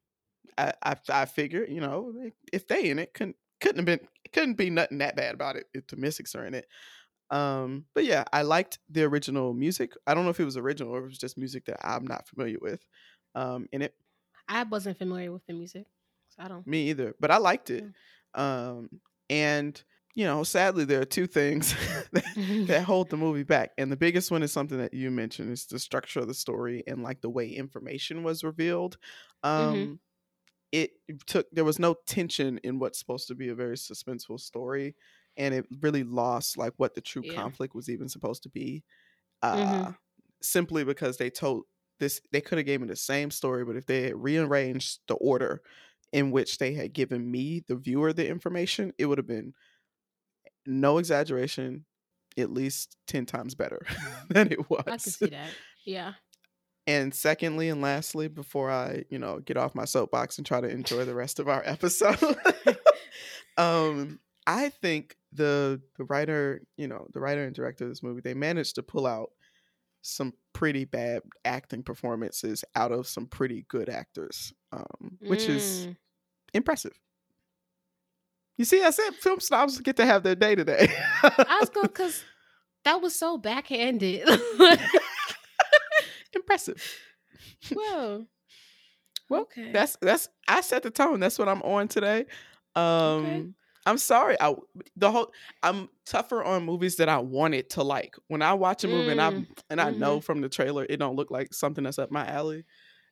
I 0.57 0.73
I, 0.81 0.95
I 1.09 1.25
figured 1.25 1.69
you 1.69 1.81
know 1.81 2.13
if 2.53 2.67
they 2.67 2.89
in 2.89 2.99
it 2.99 3.13
couldn't 3.13 3.35
couldn't 3.59 3.77
have 3.77 3.85
been 3.85 4.07
couldn't 4.31 4.55
be 4.55 4.69
nothing 4.69 4.99
that 4.99 5.15
bad 5.15 5.33
about 5.33 5.57
it 5.57 5.65
if 5.73 5.87
the 5.87 5.97
Missicks 5.97 6.35
are 6.35 6.45
in 6.45 6.53
it. 6.53 6.67
Um, 7.31 7.85
but 7.93 8.05
yeah, 8.05 8.23
I 8.33 8.41
liked 8.41 8.79
the 8.89 9.03
original 9.03 9.53
music. 9.53 9.93
I 10.07 10.13
don't 10.13 10.23
know 10.23 10.31
if 10.31 10.39
it 10.39 10.45
was 10.45 10.57
original 10.57 10.95
or 10.95 10.99
it 10.99 11.09
was 11.09 11.17
just 11.17 11.37
music 11.37 11.65
that 11.65 11.77
I'm 11.85 12.07
not 12.07 12.27
familiar 12.27 12.57
with. 12.59 12.83
Um, 13.35 13.67
in 13.71 13.81
it, 13.81 13.93
I 14.47 14.63
wasn't 14.63 14.97
familiar 14.97 15.31
with 15.31 15.45
the 15.45 15.53
music, 15.53 15.85
so 16.29 16.43
I 16.43 16.47
don't. 16.47 16.65
Me 16.65 16.89
either, 16.89 17.15
but 17.19 17.29
I 17.31 17.37
liked 17.37 17.69
it. 17.69 17.83
Yeah. 18.35 18.69
Um, 18.69 18.89
and 19.29 19.81
you 20.15 20.25
know, 20.25 20.43
sadly, 20.43 20.85
there 20.85 21.01
are 21.01 21.05
two 21.05 21.27
things 21.27 21.73
that, 22.11 22.25
mm-hmm. 22.25 22.65
that, 22.65 22.83
hold 22.83 23.09
the 23.09 23.17
movie 23.17 23.43
back, 23.43 23.71
and 23.77 23.91
the 23.91 23.97
biggest 23.97 24.31
one 24.31 24.43
is 24.43 24.51
something 24.51 24.77
that 24.77 24.93
you 24.93 25.11
mentioned: 25.11 25.51
is 25.51 25.65
the 25.65 25.79
structure 25.79 26.19
of 26.19 26.27
the 26.27 26.33
story 26.33 26.83
and 26.87 27.03
like 27.03 27.21
the 27.21 27.29
way 27.29 27.47
information 27.47 28.23
was 28.23 28.43
revealed. 28.43 28.97
Mm-hmm. 29.43 29.67
Um, 29.67 29.75
mm-hmm. 29.75 29.93
It 30.71 30.91
took 31.25 31.47
there 31.51 31.65
was 31.65 31.79
no 31.79 31.95
tension 32.05 32.59
in 32.63 32.79
what's 32.79 32.99
supposed 32.99 33.27
to 33.29 33.35
be 33.35 33.49
a 33.49 33.55
very 33.55 33.75
suspenseful 33.75 34.39
story, 34.39 34.95
and 35.37 35.53
it 35.53 35.65
really 35.81 36.03
lost 36.03 36.57
like 36.57 36.73
what 36.77 36.95
the 36.95 37.01
true 37.01 37.23
yeah. 37.25 37.33
conflict 37.33 37.73
was 37.73 37.89
even 37.89 38.09
supposed 38.09 38.43
to 38.43 38.49
be. 38.49 38.83
Uh, 39.41 39.55
mm-hmm. 39.55 39.91
Simply 40.41 40.83
because 40.83 41.17
they 41.17 41.29
told 41.29 41.63
this, 41.99 42.21
they 42.31 42.41
could 42.41 42.57
have 42.57 42.65
given 42.65 42.87
me 42.87 42.91
the 42.91 42.95
same 42.95 43.31
story, 43.31 43.65
but 43.65 43.75
if 43.75 43.85
they 43.85 44.03
had 44.03 44.23
rearranged 44.23 44.99
the 45.07 45.15
order 45.15 45.61
in 46.11 46.31
which 46.31 46.57
they 46.57 46.73
had 46.73 46.93
given 46.93 47.29
me, 47.29 47.63
the 47.67 47.75
viewer, 47.75 48.13
the 48.13 48.27
information, 48.27 48.93
it 48.97 49.05
would 49.05 49.17
have 49.17 49.27
been 49.27 49.53
no 50.65 50.97
exaggeration, 50.97 51.85
at 52.37 52.51
least 52.51 52.97
10 53.07 53.25
times 53.25 53.55
better 53.55 53.85
than 54.29 54.51
it 54.51 54.69
was. 54.69 54.83
I 54.87 54.91
can 54.91 54.99
see 54.99 55.25
that. 55.29 55.49
Yeah. 55.85 56.13
And 56.87 57.13
secondly 57.13 57.69
and 57.69 57.81
lastly, 57.81 58.27
before 58.27 58.71
I, 58.71 59.03
you 59.09 59.19
know, 59.19 59.39
get 59.39 59.57
off 59.57 59.75
my 59.75 59.85
soapbox 59.85 60.37
and 60.37 60.47
try 60.47 60.59
to 60.59 60.67
enjoy 60.67 61.05
the 61.05 61.13
rest 61.13 61.39
of 61.39 61.47
our 61.47 61.61
episode, 61.63 62.17
um, 63.57 64.19
I 64.47 64.69
think 64.69 65.15
the 65.31 65.81
the 65.97 66.05
writer, 66.05 66.63
you 66.77 66.87
know, 66.87 67.07
the 67.13 67.19
writer 67.19 67.43
and 67.43 67.53
director 67.53 67.83
of 67.83 67.91
this 67.91 68.01
movie, 68.01 68.21
they 68.21 68.33
managed 68.33 68.75
to 68.75 68.83
pull 68.83 69.05
out 69.05 69.29
some 70.01 70.33
pretty 70.53 70.85
bad 70.85 71.21
acting 71.45 71.83
performances 71.83 72.63
out 72.75 72.91
of 72.91 73.07
some 73.07 73.27
pretty 73.27 73.65
good 73.67 73.89
actors, 73.89 74.53
um, 74.71 75.17
which 75.21 75.41
mm. 75.41 75.49
is 75.49 75.87
impressive. 76.55 76.97
You 78.59 78.65
see, 78.65 78.83
I 78.83 78.89
said 78.89 79.15
film 79.15 79.39
snobs 79.39 79.79
get 79.79 79.95
to 79.95 80.05
have 80.05 80.21
their 80.21 80.35
day 80.35 80.53
today. 80.53 80.91
I 81.23 81.59
was 81.61 81.69
going 81.69 81.87
because 81.87 82.25
that 82.83 83.01
was 83.01 83.15
so 83.15 83.37
backhanded. 83.37 84.27
Impressive. 86.33 86.99
Well, 87.73 88.27
well, 89.29 89.41
okay. 89.43 89.71
that's 89.71 89.95
that's 90.01 90.27
I 90.45 90.59
set 90.59 90.83
the 90.83 90.91
tone. 90.91 91.21
That's 91.21 91.39
what 91.39 91.47
I'm 91.47 91.61
on 91.61 91.87
today. 91.87 92.25
Um, 92.75 92.83
okay. 92.83 93.45
I'm 93.85 93.97
sorry. 93.97 94.35
I 94.41 94.53
the 94.97 95.09
whole 95.09 95.31
I'm 95.63 95.87
tougher 96.05 96.43
on 96.43 96.65
movies 96.65 96.97
that 96.97 97.07
I 97.07 97.19
wanted 97.19 97.69
to 97.71 97.83
like. 97.83 98.17
When 98.27 98.41
I 98.41 98.55
watch 98.55 98.83
a 98.83 98.89
movie 98.89 99.07
mm. 99.07 99.11
and 99.13 99.21
I 99.21 99.29
and 99.69 99.79
I 99.79 99.91
mm-hmm. 99.91 99.99
know 100.01 100.19
from 100.19 100.41
the 100.41 100.49
trailer 100.49 100.85
it 100.89 100.97
don't 100.97 101.15
look 101.15 101.31
like 101.31 101.53
something 101.53 101.85
that's 101.85 101.97
up 101.97 102.11
my 102.11 102.27
alley, 102.27 102.65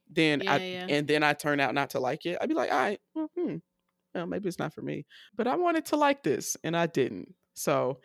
then 0.10 0.42
yeah, 0.42 0.54
I 0.54 0.58
yeah. 0.58 0.88
and 0.90 1.08
then 1.08 1.24
I 1.24 1.32
turn 1.32 1.62
out 1.62 1.74
not 1.74 1.92
to 1.92 2.02
like 2.02 2.26
it. 2.26 2.38
I'd 2.42 2.50
be 2.50 2.56
like, 2.56 2.70
all 2.70 2.78
right, 2.78 3.00
well, 3.16 3.32
hmm, 3.34 3.56
well, 4.22 4.28
maybe 4.28 4.48
it's 4.48 4.60
not 4.60 4.74
for 4.74 4.82
me. 4.82 5.06
But 5.36 5.48
I 5.48 5.56
wanted 5.56 5.86
to 5.88 5.96
like 5.96 6.24
this 6.24 6.58
and 6.64 6.76
I 6.76 6.88
didn't. 6.88 7.34
So 7.54 8.00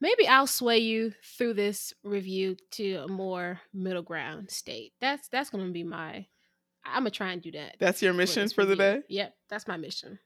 maybe 0.00 0.26
I'll 0.26 0.46
sway 0.46 0.78
you 0.78 1.12
through 1.36 1.54
this 1.54 1.92
review 2.04 2.56
to 2.72 2.94
a 2.96 3.08
more 3.08 3.60
middle 3.72 4.02
ground 4.02 4.50
state. 4.50 4.92
That's 5.00 5.28
that's 5.28 5.50
gonna 5.50 5.70
be 5.70 5.84
my 5.84 6.26
I'm 6.84 7.00
gonna 7.00 7.10
try 7.10 7.32
and 7.32 7.42
do 7.42 7.52
that. 7.52 7.76
That's 7.78 8.02
your 8.02 8.12
mission 8.12 8.48
for, 8.48 8.54
for 8.54 8.64
the 8.64 8.76
day? 8.76 9.02
Yep, 9.08 9.34
that's 9.48 9.66
my 9.66 9.76
mission 9.76 10.18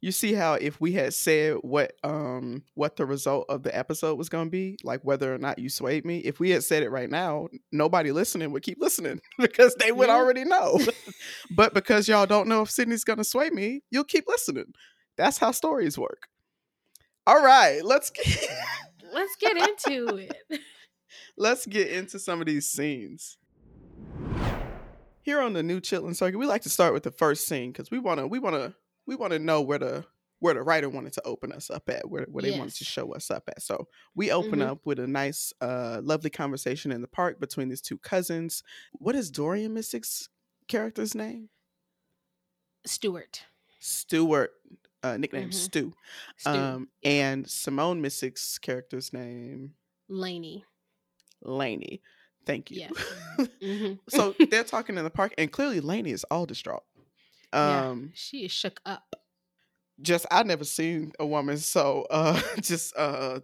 you 0.00 0.12
see 0.12 0.32
how 0.32 0.54
if 0.54 0.80
we 0.80 0.92
had 0.92 1.12
said 1.14 1.56
what 1.62 1.92
um 2.04 2.62
what 2.74 2.96
the 2.96 3.06
result 3.06 3.46
of 3.48 3.62
the 3.62 3.76
episode 3.76 4.16
was 4.16 4.28
going 4.28 4.46
to 4.46 4.50
be 4.50 4.76
like 4.84 5.00
whether 5.04 5.34
or 5.34 5.38
not 5.38 5.58
you 5.58 5.68
swayed 5.68 6.04
me 6.04 6.18
if 6.18 6.38
we 6.40 6.50
had 6.50 6.62
said 6.62 6.82
it 6.82 6.90
right 6.90 7.10
now 7.10 7.48
nobody 7.72 8.12
listening 8.12 8.52
would 8.52 8.62
keep 8.62 8.80
listening 8.80 9.20
because 9.38 9.74
they 9.76 9.92
would 9.92 10.08
yeah. 10.08 10.14
already 10.14 10.44
know 10.44 10.78
but 11.56 11.74
because 11.74 12.08
y'all 12.08 12.26
don't 12.26 12.48
know 12.48 12.62
if 12.62 12.70
sydney's 12.70 13.04
going 13.04 13.18
to 13.18 13.24
sway 13.24 13.50
me 13.50 13.82
you'll 13.90 14.04
keep 14.04 14.24
listening 14.28 14.72
that's 15.16 15.38
how 15.38 15.50
stories 15.50 15.98
work 15.98 16.28
All 17.26 17.42
right, 17.44 17.84
let's 17.84 18.08
get 18.08 18.26
let's 19.12 19.36
get 19.36 19.56
into 19.56 20.16
it. 20.16 20.60
Let's 21.36 21.66
get 21.66 21.88
into 21.88 22.18
some 22.18 22.40
of 22.40 22.46
these 22.46 22.70
scenes. 22.70 23.36
Here 25.20 25.40
on 25.42 25.52
the 25.52 25.62
new 25.62 25.78
Chitlin 25.78 26.16
Circuit, 26.16 26.38
we 26.38 26.46
like 26.46 26.62
to 26.62 26.70
start 26.70 26.94
with 26.94 27.02
the 27.02 27.10
first 27.10 27.46
scene 27.46 27.70
because 27.70 27.90
we 27.90 27.98
wanna 27.98 28.26
we 28.26 28.38
wanna 28.38 28.74
we 29.08 29.16
wanna 29.16 29.38
know 29.40 29.60
where 29.62 29.78
the 29.80 30.04
where 30.40 30.54
the 30.54 30.62
writer 30.62 30.88
wanted 30.88 31.12
to 31.14 31.22
open 31.26 31.50
us 31.50 31.68
up 31.68 31.88
at, 31.88 32.08
where, 32.08 32.24
where 32.30 32.42
they 32.42 32.56
wanted 32.56 32.74
to 32.74 32.84
show 32.84 33.12
us 33.12 33.28
up 33.28 33.42
at. 33.48 33.60
So 33.60 33.88
we 34.14 34.30
open 34.30 34.60
Mhm. 34.60 34.66
up 34.68 34.86
with 34.86 35.00
a 35.00 35.06
nice, 35.08 35.52
uh, 35.60 36.00
lovely 36.04 36.30
conversation 36.30 36.92
in 36.92 37.00
the 37.00 37.08
park 37.08 37.40
between 37.40 37.68
these 37.68 37.80
two 37.80 37.98
cousins. 37.98 38.62
What 38.92 39.16
is 39.16 39.32
Dorian 39.32 39.74
Missick's 39.74 40.28
character's 40.68 41.12
name? 41.16 41.50
Stuart. 42.86 43.44
Stuart, 43.80 44.52
uh, 45.02 45.16
nickname 45.16 45.50
Mhm. 45.50 45.54
Stu. 45.54 45.92
Stu. 46.36 46.50
Um, 46.50 46.88
and 47.02 47.50
Simone 47.50 48.00
Missick's 48.00 48.58
character's 48.58 49.12
name, 49.12 49.74
Laney. 50.08 50.64
Lainey. 51.42 52.00
Thank 52.46 52.70
you. 52.70 52.78
Yes. 52.78 52.92
hmm 53.60 53.94
so 54.08 54.34
they're 54.50 54.62
talking 54.64 54.96
in 54.96 55.04
the 55.04 55.10
park, 55.10 55.34
and 55.36 55.50
clearly 55.52 55.80
Lainey 55.80 56.12
is 56.12 56.24
all 56.30 56.46
distraught. 56.46 56.84
Yeah. 57.52 57.88
Um, 57.88 58.10
She 58.14 58.44
is 58.44 58.52
shook 58.52 58.80
up. 58.84 59.16
just 60.02 60.26
I 60.30 60.42
never 60.42 60.64
seen 60.64 61.12
a 61.18 61.26
woman 61.26 61.56
so 61.58 62.06
uh 62.10 62.40
just 62.60 62.96
uh 62.96 63.40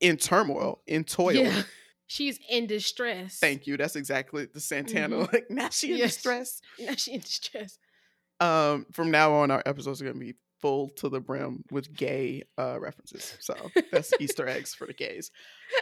in 0.00 0.16
turmoil, 0.16 0.80
in 0.86 1.04
toil. 1.04 1.32
Yeah. 1.34 1.62
She's 2.06 2.38
in 2.48 2.66
distress. 2.66 3.38
Thank 3.38 3.66
you. 3.66 3.76
That's 3.76 3.96
exactly 3.96 4.46
the 4.46 4.60
Santana. 4.60 5.16
Mhm. 5.16 5.32
Like 5.32 5.50
now 5.50 5.68
she 5.70 5.92
in 5.92 5.98
Yes. 5.98 6.14
distress. 6.14 6.60
Now 6.78 6.94
she 6.94 7.12
in 7.12 7.20
distress. 7.20 7.78
Um, 8.40 8.86
from 8.92 9.10
now 9.10 9.32
on, 9.34 9.50
our 9.50 9.62
episodes 9.66 10.00
are 10.00 10.04
gonna 10.06 10.18
be 10.18 10.36
full 10.60 10.88
to 10.90 11.08
the 11.08 11.20
brim 11.20 11.64
with 11.70 11.92
gay 11.94 12.44
uh 12.56 12.78
references. 12.80 13.36
So 13.40 13.54
that's 13.92 14.12
Easter 14.20 14.48
eggs 14.48 14.74
for 14.74 14.86
the 14.86 14.94
gays. 14.94 15.30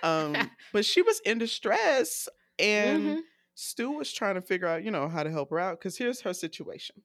Um, 0.03 0.35
but 0.73 0.85
she 0.85 1.03
was 1.03 1.21
in 1.21 1.39
distress, 1.39 2.29
and 2.59 3.03
Mhm. 3.19 3.21
Stu 3.55 3.93
was 3.93 4.13
trying 4.13 4.35
to 4.35 4.43
figure 4.43 4.67
out, 4.67 4.83
you 4.85 4.91
know, 4.91 5.09
how 5.09 5.23
to 5.23 5.31
help 5.31 5.51
her 5.51 5.59
out. 5.59 5.79
Because 5.79 5.97
here's 5.97 6.21
her 6.23 6.35
situation: 6.35 6.97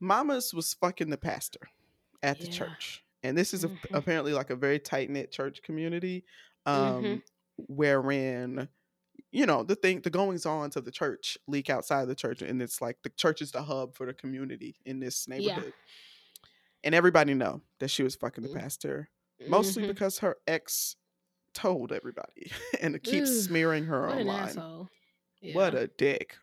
Mama's 0.00 0.52
was 0.54 0.74
fucking 0.74 1.10
the 1.10 1.18
pastor 1.18 1.60
at 2.22 2.40
the 2.40 2.46
Yeah. 2.46 2.48
church, 2.48 3.04
and 3.22 3.36
this 3.36 3.54
is 3.54 3.64
a, 3.64 3.70
Mhm. 3.70 3.86
apparently 3.94 4.32
like 4.32 4.50
a 4.50 4.56
very 4.56 4.78
tight 4.78 5.10
knit 5.10 5.32
church 5.32 5.62
community, 5.62 6.24
um, 6.66 7.06
Mhm. 7.08 7.22
wherein 7.56 8.68
you 9.32 9.46
know 9.46 9.62
the 9.64 9.76
thing 9.76 10.00
the 10.02 10.10
goings 10.10 10.46
ons 10.46 10.76
of 10.76 10.84
the 10.86 10.92
church 10.92 11.38
leak 11.48 11.70
outside 11.70 12.02
of 12.02 12.08
the 12.08 12.14
church 12.16 12.42
and 12.42 12.62
it's 12.62 12.80
like 12.82 12.98
the 13.02 13.10
church 13.10 13.42
is 13.42 13.52
the 13.52 13.62
hub 13.62 13.94
for 13.96 14.06
the 14.06 14.14
community 14.14 14.76
in 14.86 15.00
this 15.00 15.28
neighborhood 15.28 15.74
and 16.84 16.94
everybody 16.94 17.34
know 17.34 17.62
that 17.80 17.88
she 17.88 18.02
was 18.02 18.16
fucking 18.16 18.42
the 18.42 18.48
Mm. 18.48 18.60
pastor 18.60 19.10
mostly 19.46 19.82
Mhm. 19.82 19.86
because 19.86 20.18
her 20.18 20.36
ex 20.46 20.96
told 21.54 21.92
everybody 21.92 22.52
and 22.80 22.94
it 22.96 23.04
keeps 23.04 23.30
Ugh, 23.30 23.46
smearing 23.46 23.84
her 23.86 24.08
What 24.08 24.18
online 24.18 24.26
asshole. 24.28 24.90
what 25.42 25.74
a 25.74 25.88
dick 25.88 26.36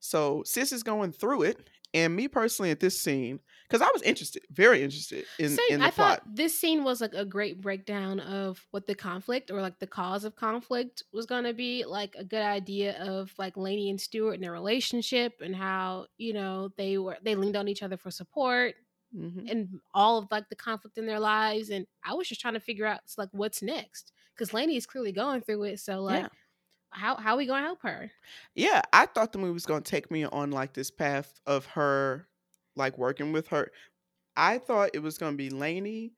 so 0.00 0.42
sis 0.44 0.72
is 0.72 0.82
going 0.84 1.12
through 1.12 1.42
it 1.42 1.70
and 1.96 2.14
me 2.14 2.28
personally 2.28 2.70
at 2.70 2.78
this 2.78 3.00
scene 3.00 3.40
because 3.68 3.80
i 3.82 3.88
was 3.92 4.02
interested 4.02 4.42
very 4.50 4.82
interested 4.82 5.24
in, 5.38 5.48
Same. 5.48 5.58
in 5.70 5.80
the 5.80 5.86
I 5.86 5.90
plot 5.90 6.20
thought 6.20 6.34
this 6.36 6.58
scene 6.60 6.84
was 6.84 7.00
like 7.00 7.14
a 7.14 7.24
great 7.24 7.60
breakdown 7.60 8.20
of 8.20 8.64
what 8.70 8.86
the 8.86 8.94
conflict 8.94 9.50
or 9.50 9.60
like 9.62 9.78
the 9.80 9.86
cause 9.86 10.24
of 10.24 10.36
conflict 10.36 11.02
was 11.12 11.26
going 11.26 11.44
to 11.44 11.52
be. 11.54 11.84
Like 11.84 12.14
a 12.18 12.24
good 12.24 12.42
idea 12.42 13.02
of 13.02 13.32
like 13.38 13.56
Lainey 13.56 13.90
and 13.90 14.00
Stewart 14.00 14.34
and 14.34 14.44
their 14.44 14.52
relationship 14.52 15.32
and 15.42 15.54
how 15.56 16.06
you 16.18 16.32
know 16.32 16.70
they 16.76 16.98
were 16.98 17.16
they 17.22 17.34
leaned 17.34 17.56
on 17.56 17.68
each 17.68 17.82
other 17.82 17.96
for 17.96 18.10
support 18.10 18.74
Mhm. 19.16 19.50
and 19.50 19.80
all 19.94 20.18
of 20.18 20.26
like 20.30 20.48
the 20.48 20.56
conflict 20.56 20.98
in 20.98 21.06
their 21.06 21.20
lives. 21.20 21.70
And 21.70 21.86
I 22.04 22.14
was 22.14 22.28
just 22.28 22.40
trying 22.40 22.54
to 22.54 22.60
figure 22.60 22.86
out 22.86 23.00
like 23.16 23.28
what's 23.32 23.62
next 23.62 24.12
because 24.34 24.52
Lainey 24.52 24.76
is 24.76 24.84
clearly 24.86 25.12
going 25.12 25.40
through 25.40 25.62
it. 25.64 25.80
So 25.80 26.02
like, 26.02 26.22
Yeah. 26.24 26.28
How 26.90 27.16
how 27.16 27.34
are 27.34 27.36
we 27.38 27.46
going 27.46 27.62
to 27.62 27.66
help 27.66 27.82
her? 27.82 28.10
Yeah, 28.54 28.82
I 28.92 29.06
thought 29.06 29.32
the 29.32 29.38
movie 29.38 29.52
was 29.52 29.66
going 29.66 29.82
to 29.82 29.90
take 29.90 30.10
me 30.10 30.24
on 30.24 30.50
like 30.50 30.74
this 30.74 30.90
path 30.90 31.40
of 31.46 31.66
her 31.66 32.28
like 32.74 32.98
working 32.98 33.32
with 33.32 33.48
her. 33.48 33.70
I 34.36 34.58
thought 34.58 34.90
it 34.94 35.00
was 35.00 35.18
going 35.18 35.34
to 35.34 35.38
be 35.38 35.50
Lainey 35.50 36.14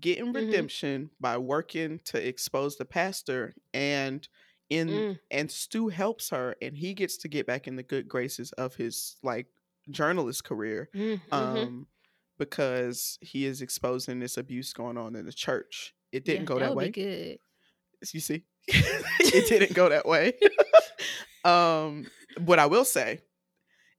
getting 0.00 0.32
Mhm. 0.32 0.34
redemption 0.34 1.10
by 1.20 1.38
working 1.38 2.00
to 2.06 2.26
expose 2.26 2.76
the 2.78 2.84
pastor 2.86 3.54
and 3.74 4.28
in 4.70 5.06
Mm, 5.06 5.18
and 5.30 5.50
Stu 5.50 5.88
helps 5.88 6.30
her 6.30 6.56
and 6.62 6.76
he 6.76 6.94
gets 6.94 7.18
to 7.18 7.28
get 7.28 7.46
back 7.46 7.68
in 7.68 7.76
the 7.76 7.82
good 7.84 8.08
graces 8.08 8.52
of 8.52 8.76
his 8.76 9.16
like 9.22 9.48
journalist 9.90 10.44
career 10.44 10.90
mm, 10.94 11.20
mhm. 11.36 11.70
um 11.70 11.88
because 12.38 13.18
he 13.22 13.46
is 13.46 13.62
exposing 13.62 14.20
this 14.20 14.36
abuse 14.38 14.72
going 14.74 14.98
on 14.98 15.16
in 15.16 15.26
the 15.26 15.32
church. 15.32 15.94
It 16.12 16.24
didn't 16.24 16.44
Yeah, 16.44 16.46
go 16.46 16.58
that, 16.58 16.74
would 16.74 16.74
way. 16.74 16.92
Good. 16.92 17.40
You 18.12 18.20
see, 18.20 18.46
it 19.20 19.48
didn't 19.48 19.74
go 19.74 19.88
that 19.88 20.06
way. 20.06 20.32
um, 21.44 22.06
what 22.38 22.58
I 22.58 22.66
will 22.66 22.84
say 22.84 23.20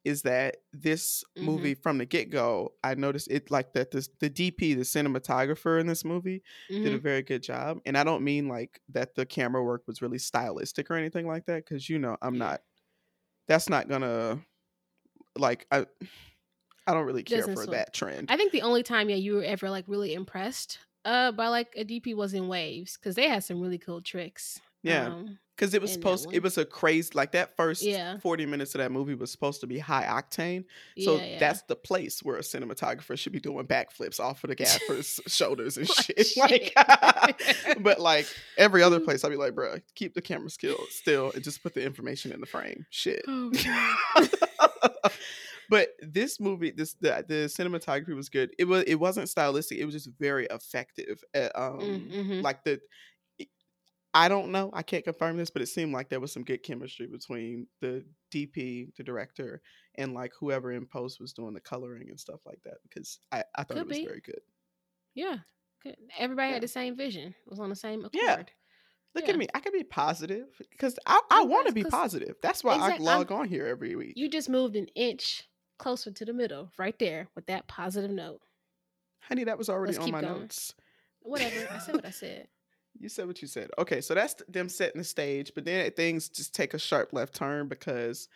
is 0.03 0.23
that 0.23 0.57
this 0.73 1.23
Mhm. 1.37 1.43
movie 1.43 1.73
from 1.75 1.99
the 1.99 2.05
get 2.05 2.31
go, 2.31 2.73
I 2.83 2.95
noticed 2.95 3.27
it 3.29 3.51
like 3.51 3.73
that. 3.73 3.91
This 3.91 4.09
the 4.19 4.29
DP, 4.29 4.73
the 4.75 4.81
cinematographer 4.81 5.79
in 5.79 5.85
this 5.85 6.03
movie, 6.03 6.41
did 6.69 6.93
a 6.93 6.97
Mhm. 6.97 7.01
very 7.01 7.21
good 7.21 7.43
job. 7.43 7.79
And 7.85 7.95
I 7.97 8.03
don't 8.03 8.23
mean 8.23 8.47
like 8.47 8.81
that 8.89 9.13
the 9.15 9.25
camera 9.27 9.63
work 9.63 9.83
was 9.87 10.01
really 10.01 10.17
stylistic 10.17 10.89
or 10.89 10.95
anything 10.95 11.27
like 11.27 11.45
that, 11.45 11.65
because 11.65 11.87
you 11.89 11.99
know 11.99 12.17
I'm 12.21 12.37
not. 12.39 12.61
That's 13.47 13.69
not 13.69 13.89
gonna 13.89 14.39
like 15.37 15.67
I. 15.71 15.85
I 16.87 16.95
don't 16.95 17.05
really 17.05 17.21
care 17.23 17.37
Doesn't 17.37 17.53
for 17.55 17.63
swim. 17.65 17.71
that 17.77 17.93
trend. 17.93 18.31
I 18.31 18.37
think 18.37 18.51
the 18.51 18.63
only 18.63 18.81
time 18.81 19.07
yeah 19.09 19.15
you 19.17 19.35
were 19.35 19.43
ever 19.43 19.69
like 19.69 19.85
really 19.87 20.15
impressed 20.15 20.79
uh 21.05 21.31
by 21.31 21.48
like 21.48 21.74
a 21.75 21.86
DP 21.86 22.15
was 22.15 22.34
in 22.34 22.48
Waves 22.48 22.98
because 22.98 23.15
they 23.15 23.27
had 23.27 23.43
some 23.43 23.60
really 23.62 23.77
cool 23.77 24.01
tricks. 24.01 24.60
Yeah. 24.84 25.08
Um, 25.08 25.38
because 25.55 25.75
it 25.75 25.81
was 25.81 25.93
supposed 25.93 26.34
it 26.34 26.41
was 26.41 26.58
a 26.58 26.65
crazy 26.65 27.12
like 27.13 27.34
that 27.34 27.55
first 27.55 27.84
Yeah. 27.84 28.17
40 28.17 28.48
minutes 28.48 28.74
of 28.74 28.79
that 28.79 28.91
movie 28.91 29.13
was 29.13 29.31
supposed 29.31 29.62
to 29.62 29.67
be 29.67 29.77
high 29.77 30.05
octane 30.05 30.63
so 30.98 31.17
yeah, 31.17 31.24
yeah. 31.25 31.39
that's 31.39 31.62
the 31.63 31.75
place 31.75 32.24
where 32.24 32.38
a 32.38 32.41
cinematographer 32.41 33.15
should 33.15 33.31
be 33.31 33.39
doing 33.39 33.67
backflips 33.67 34.20
off 34.20 34.43
of 34.43 34.48
the 34.50 34.55
gaffer's 34.55 35.20
shoulders 35.27 35.77
and 35.77 35.88
Like, 35.88 36.03
shit 36.03 36.74
like 36.75 37.77
but 37.84 38.00
like 38.00 38.25
every 38.58 38.81
other 38.81 39.00
place 39.00 39.24
i'd 39.24 39.29
be 39.29 39.36
like 39.36 39.53
bro 39.53 39.75
keep 39.93 40.15
the 40.15 40.22
camera 40.22 40.50
skill 40.50 40.77
still 40.89 41.31
and 41.34 41.43
just 41.43 41.62
put 41.62 41.75
the 41.75 41.86
information 41.86 42.31
in 42.31 42.39
the 42.39 42.48
frame 42.48 42.88
shit 42.89 43.24
Oh. 43.27 43.51
But 45.71 45.89
this 46.01 46.39
movie 46.39 46.69
this 46.71 46.93
the, 47.01 47.25
the 47.27 47.35
cinematography 47.57 48.15
was 48.15 48.29
good 48.29 48.51
it 48.59 48.65
was 48.65 48.83
it 48.83 48.95
wasn't 48.95 49.27
stylistic 49.27 49.79
it 49.79 49.85
was 49.85 49.95
just 49.95 50.09
very 50.19 50.45
effective 50.51 51.23
at, 51.33 51.51
um 51.55 51.79
Mm, 51.79 52.11
mhm. 52.11 52.43
like 52.43 52.63
the 52.63 52.79
I 54.13 54.27
don't 54.27 54.51
know. 54.51 54.69
I 54.73 54.83
can't 54.83 55.05
confirm 55.05 55.37
this, 55.37 55.49
but 55.49 55.61
it 55.61 55.67
seemed 55.67 55.93
like 55.93 56.09
there 56.09 56.19
was 56.19 56.33
some 56.33 56.43
good 56.43 56.63
chemistry 56.63 57.07
between 57.07 57.67
the 57.79 58.03
DP, 58.29 58.93
the 58.97 59.03
director, 59.05 59.61
and 59.95 60.13
like 60.13 60.33
whoever 60.37 60.73
in 60.73 60.85
post 60.85 61.21
was 61.21 61.31
doing 61.31 61.53
the 61.53 61.61
coloring 61.61 62.09
and 62.09 62.19
stuff 62.19 62.41
like 62.45 62.59
that. 62.65 62.79
Because 62.83 63.19
I, 63.31 63.45
I 63.55 63.63
thought 63.63 63.77
Could 63.77 63.77
it 63.77 63.87
was 63.87 63.97
be. 63.99 64.05
very 64.05 64.19
good. 64.19 64.41
yeah. 65.15 65.37
Good. 65.81 65.95
Everybody 66.19 66.49
Yeah. 66.49 66.53
had 66.55 66.63
the 66.63 66.67
same 66.67 66.97
vision. 66.97 67.33
Was 67.47 67.61
on 67.61 67.69
the 67.69 67.75
same 67.77 67.99
accord. 68.03 68.11
Yeah. 68.21 68.43
Look 69.15 69.27
Yeah. 69.27 69.31
at 69.31 69.37
me. 69.39 69.47
I 69.55 69.61
can 69.61 69.71
be 69.71 69.85
positive 69.85 70.47
because 70.69 70.99
I, 71.07 71.21
I 71.31 71.43
want 71.45 71.67
to 71.67 71.73
be 71.73 71.85
positive. 71.85 72.35
That's 72.43 72.65
why 72.65 72.75
Exact- 72.75 72.91
I 72.91 72.95
I'm- 72.95 73.03
log 73.03 73.31
on 73.31 73.47
here 73.47 73.65
every 73.65 73.95
week. 73.95 74.13
You 74.17 74.27
just 74.27 74.49
moved 74.49 74.75
an 74.75 74.87
inch 74.93 75.47
closer 75.81 76.11
to 76.13 76.25
the 76.25 76.33
middle, 76.33 76.71
right 76.77 76.97
there, 77.00 77.29
with 77.35 77.47
that 77.47 77.67
positive 77.67 78.11
note. 78.11 78.41
Honey, 79.21 79.43
that 79.45 79.57
was 79.57 79.69
already 79.69 79.95
Let's 79.95 79.97
on 79.97 80.09
my 80.11 80.21
going. 80.21 80.50
notes. 80.50 80.73
Whatever. 81.19 81.67
I 81.71 81.77
said 81.77 81.95
what 81.95 82.05
I 82.05 82.09
said. 82.11 82.50
You 83.00 83.09
said 83.09 83.27
what 83.27 83.41
you 83.41 83.47
said. 83.47 83.71
Okay, 83.79 84.01
so 84.01 84.13
that's 84.13 84.35
them 84.50 84.69
setting 84.69 85.00
the 85.00 85.05
stage, 85.05 85.53
but 85.55 85.65
then 85.65 85.91
things 85.93 86.29
just 86.29 86.53
take 86.55 86.73
a 86.73 86.79
sharp 86.79 87.13
left 87.13 87.35
turn 87.35 87.67
because 87.67 88.29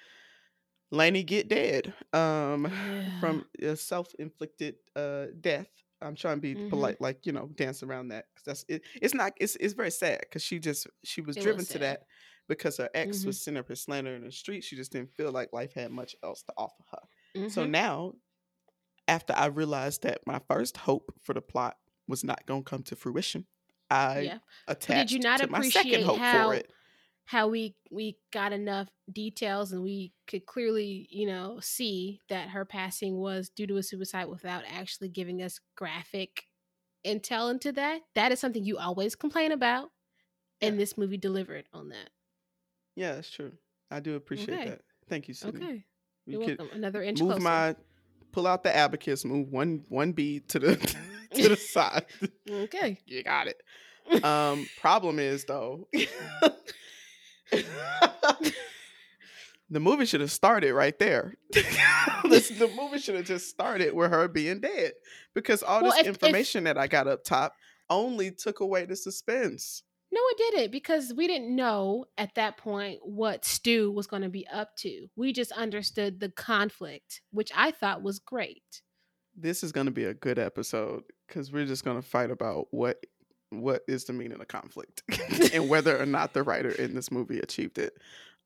Laney 0.91 1.23
get 1.23 1.47
dead 1.47 1.93
um, 2.13 2.71
Yeah. 2.77 3.19
from 3.19 3.45
a 3.61 3.75
self-inflicted 3.75 4.75
uh, 4.95 5.27
death. 5.41 5.69
I'm 6.01 6.15
trying 6.15 6.37
to 6.37 6.41
be 6.41 6.55
Mhm. 6.55 6.65
polite, 6.69 7.01
like 7.01 7.25
you 7.25 7.31
know, 7.31 7.47
dance 7.55 7.81
around 7.81 8.09
that 8.09 8.25
'cause 8.35 8.43
that's 8.45 8.65
it. 8.67 8.83
It's 9.01 9.13
not. 9.13 9.33
It's 9.39 9.55
it's 9.55 9.73
very 9.73 9.89
sad 9.91 10.19
because 10.21 10.43
she 10.43 10.59
just 10.59 10.87
she 11.03 11.21
was 11.21 11.35
It 11.35 11.43
was 11.43 11.55
driven 11.55 11.65
to 11.67 11.79
that 11.79 12.01
because 12.47 12.77
her 12.77 12.89
ex 12.93 13.25
Mhm. 13.25 13.25
was 13.25 13.41
sending 13.41 13.63
her 13.63 13.75
slander 13.75 14.13
in 14.15 14.23
the 14.25 14.31
street. 14.31 14.63
She 14.63 14.75
just 14.75 14.91
didn't 14.91 15.15
feel 15.15 15.31
like 15.31 15.53
life 15.53 15.73
had 15.73 15.91
much 15.91 16.15
else 16.23 16.43
to 16.43 16.53
offer 16.57 16.83
her. 16.91 16.99
So 17.47 17.65
Mhm. 17.65 17.71
now, 17.71 18.13
after 19.07 19.33
I 19.33 19.47
realized 19.47 20.03
that 20.03 20.25
my 20.25 20.39
first 20.47 20.77
hope 20.77 21.13
for 21.21 21.33
the 21.33 21.41
plot 21.41 21.77
was 22.07 22.23
not 22.23 22.45
going 22.45 22.63
to 22.63 22.69
come 22.69 22.83
to 22.83 22.95
fruition, 22.95 23.45
I 23.89 24.21
yeah. 24.21 24.39
attached 24.67 25.11
you 25.11 25.19
not 25.19 25.41
to 25.41 25.47
my 25.47 25.61
second 25.61 26.01
appreciate 26.01 26.05
hope 26.05 26.17
how- 26.19 26.47
for 26.49 26.53
it. 26.55 26.71
how 27.25 27.47
we 27.47 27.75
we 27.91 28.17
got 28.31 28.53
enough 28.53 28.87
details 29.11 29.71
and 29.71 29.81
we 29.83 30.13
could 30.27 30.45
clearly 30.45 31.07
you 31.09 31.25
know 31.27 31.59
see 31.61 32.21
that 32.29 32.49
her 32.49 32.65
passing 32.65 33.17
was 33.17 33.49
due 33.49 33.67
to 33.67 33.77
a 33.77 33.83
suicide 33.83 34.25
without 34.25 34.63
actually 34.67 35.09
giving 35.09 35.41
us 35.41 35.59
graphic 35.75 36.45
intel 37.05 37.51
into 37.51 37.71
that 37.71 38.01
that 38.15 38.31
is 38.31 38.39
something 38.39 38.63
you 38.63 38.77
always 38.77 39.15
complain 39.15 39.51
about 39.51 39.91
and 40.61 40.75
Yeah. 40.75 40.79
this 40.79 40.97
movie 40.97 41.17
delivered 41.17 41.67
on 41.73 41.89
that 41.89 42.09
Yeah, 42.95 43.15
that's 43.15 43.29
true. 43.29 43.57
I 43.91 43.99
do 43.99 44.15
appreciate 44.15 44.61
Okay. 44.61 44.69
that. 44.69 44.81
Thank 45.07 45.27
you, 45.27 45.33
Sydney. 45.33 45.59
okay 45.61 45.85
You 46.25 46.39
you're 46.39 46.47
welcome 46.47 46.69
another 46.73 47.01
inch 47.03 47.19
move 47.21 47.29
closer 47.31 47.43
my 47.43 47.75
pull 48.31 48.47
out 48.47 48.63
the 48.63 48.75
abacus, 48.75 49.23
move 49.25 49.49
one 49.51 49.83
one 49.89 50.11
bead 50.11 50.47
to 50.49 50.59
the 50.59 50.75
to 51.35 51.49
the 51.49 51.55
side. 51.73 52.05
Okay. 52.49 52.99
You 53.05 53.23
got 53.23 53.47
it. 53.47 54.23
Um, 54.23 54.67
problem 54.81 55.17
is 55.19 55.45
though, 55.45 55.87
the 59.69 59.79
movie 59.79 60.05
should 60.05 60.21
have 60.21 60.31
started 60.31 60.73
right 60.73 60.97
there. 60.99 61.35
The 61.51 62.71
movie 62.75 62.99
should 62.99 63.15
have 63.15 63.25
just 63.25 63.49
started 63.49 63.93
with 63.93 64.11
her 64.11 64.27
being 64.27 64.59
dead 64.59 64.93
because 65.33 65.63
all 65.63 65.81
Well, 65.81 65.91
this 65.91 66.01
if- 66.01 66.07
if- 66.07 66.15
information 66.15 66.65
that 66.65 66.77
I 66.77 66.87
got 66.87 67.07
up 67.07 67.23
top 67.23 67.53
only 67.89 68.31
took 68.31 68.59
away 68.59 68.85
the 68.85 68.95
suspense. 68.95 69.83
No, 70.15 70.21
it 70.29 70.37
didn't 70.37 70.71
because 70.71 71.13
we 71.13 71.27
didn't 71.27 71.53
know 71.53 72.05
at 72.17 72.35
that 72.35 72.55
point 72.55 72.99
what 73.03 73.43
Stu 73.43 73.91
was 73.91 74.07
going 74.07 74.21
to 74.21 74.29
be 74.29 74.47
up 74.47 74.73
to. 74.77 75.07
We 75.17 75.33
just 75.33 75.51
understood 75.51 76.21
the 76.21 76.29
conflict, 76.29 77.19
which 77.31 77.51
I 77.53 77.71
thought 77.71 78.01
was 78.01 78.19
great. 78.19 78.81
This 79.35 79.61
is 79.61 79.73
going 79.73 79.87
to 79.87 79.91
be 79.91 80.05
a 80.05 80.13
good 80.13 80.39
episode 80.39 81.03
because 81.27 81.51
we're 81.51 81.65
just 81.65 81.83
going 81.83 82.01
to 82.01 82.07
fight 82.07 82.31
about 82.31 82.67
what 82.71 83.05
what 83.49 83.81
is 83.89 84.05
the 84.05 84.13
meaning 84.13 84.39
of 84.39 84.47
conflict 84.47 85.03
and 85.53 85.67
whether 85.67 86.01
or 86.01 86.05
not 86.05 86.33
the 86.33 86.43
writer 86.43 86.71
in 86.71 86.95
this 86.95 87.11
movie 87.11 87.39
achieved 87.39 87.77
it. 87.77 87.97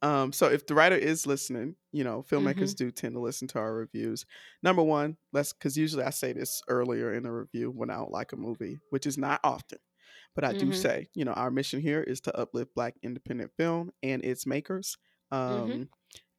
Um, 0.01 0.31
so 0.33 0.47
if 0.47 0.65
the 0.65 0.73
writer 0.73 0.95
is 0.95 1.27
listening, 1.27 1.75
you 1.91 2.03
know, 2.03 2.25
filmmakers 2.27 2.75
do 2.75 2.89
tend 2.89 3.13
to 3.13 3.19
listen 3.19 3.47
to 3.49 3.59
our 3.59 3.73
reviews. 3.75 4.25
Number 4.63 4.81
one, 4.81 5.17
let's 5.33 5.53
because 5.53 5.77
usually 5.77 6.03
I 6.03 6.09
say 6.09 6.33
this 6.33 6.63
earlier 6.67 7.13
in 7.13 7.27
a 7.27 7.31
review 7.31 7.69
when 7.69 7.91
I 7.91 7.97
don't 7.97 8.11
like 8.11 8.31
a 8.31 8.37
movie, 8.37 8.79
which 8.89 9.05
is 9.05 9.19
not 9.19 9.39
often. 9.43 9.77
But 10.35 10.43
I 10.45 10.53
do 10.53 10.71
Mhm. 10.71 10.71
say, 10.71 11.09
you 11.13 11.25
know, 11.25 11.33
our 11.33 11.51
mission 11.51 11.81
here 11.81 12.01
is 12.03 12.21
to 12.21 12.37
uplift 12.37 12.73
black 12.75 12.95
independent 13.03 13.51
film 13.57 13.91
and 14.03 14.23
its 14.23 14.45
makers. 14.45 14.97
Um, 15.31 15.79
Mhm. 15.79 15.89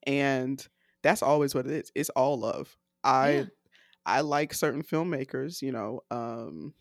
and 0.05 0.67
that's 1.03 1.23
always 1.23 1.55
what 1.55 1.67
it 1.67 1.73
is. 1.73 1.93
It's 1.95 2.11
all 2.11 2.39
love. 2.39 2.77
I 3.05 3.45
Yeah. 3.45 3.51
I 4.07 4.23
like 4.23 4.55
certain 4.55 4.83
filmmakers, 4.83 5.63
you 5.63 5.73
know, 5.73 6.03
um, 6.11 6.75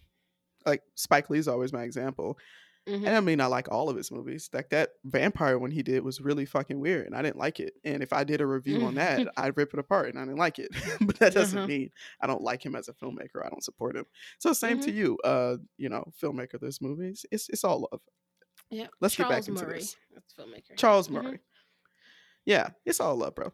like 0.66 0.84
Spike 0.96 1.30
Lee's 1.30 1.48
always 1.48 1.74
my 1.74 1.84
example. 1.84 2.38
Mhm. 2.88 3.06
And 3.06 3.10
I 3.10 3.20
mean, 3.20 3.40
I 3.42 3.46
like 3.46 3.70
all 3.70 3.90
of 3.90 3.96
his 3.98 4.10
movies. 4.12 4.50
Like 4.54 4.70
that 4.70 4.92
vampire 5.04 5.60
one 5.60 5.70
he 5.72 5.84
did 5.84 6.04
was 6.04 6.22
really 6.22 6.46
fucking 6.46 6.80
weird, 6.80 7.06
and 7.06 7.16
I 7.16 7.22
didn't 7.22 7.38
like 7.38 7.60
it. 7.60 7.74
And 7.84 8.02
if 8.02 8.14
I 8.14 8.24
did 8.24 8.42
a 8.42 8.48
review 8.48 8.84
on 8.86 8.96
that, 8.96 9.28
I'd 9.38 9.58
rip 9.58 9.74
it 9.74 9.80
apart, 9.80 10.10
and 10.10 10.18
I 10.18 10.24
didn't 10.24 10.38
like 10.38 10.58
it. 10.60 10.70
but 11.02 11.20
that 11.20 11.34
doesn't 11.34 11.58
Uh-huh. 11.58 11.68
mean 11.68 11.92
I 12.22 12.28
don't 12.28 12.42
like 12.42 12.66
him 12.66 12.76
as 12.76 12.88
a 12.88 12.94
filmmaker. 12.94 13.46
I 13.46 13.50
don't 13.50 13.64
support 13.64 13.96
him. 13.96 14.06
So 14.40 14.54
same 14.54 14.78
Mm-hmm. 14.78 14.86
to 14.86 14.92
you, 14.92 15.18
uh, 15.24 15.58
you 15.78 15.90
know, 15.90 16.06
filmmaker. 16.22 16.60
This 16.60 16.82
movies, 16.82 17.26
it's 17.32 17.50
it's 17.50 17.64
all 17.64 17.88
love. 17.92 18.02
Yeah. 18.72 18.88
Let's 19.02 19.16
get 19.16 19.30
back 19.30 19.48
into 19.48 19.64
Murray, 19.66 19.80
this. 19.80 19.96
that's 20.14 20.34
filmmaker. 20.34 20.76
Charles 20.78 21.08
Mhm. 21.10 21.24
Murray. 21.24 21.40
Yeah, 22.46 22.70
it's 22.86 23.00
all 23.00 23.16
love, 23.16 23.36
bro. 23.36 23.52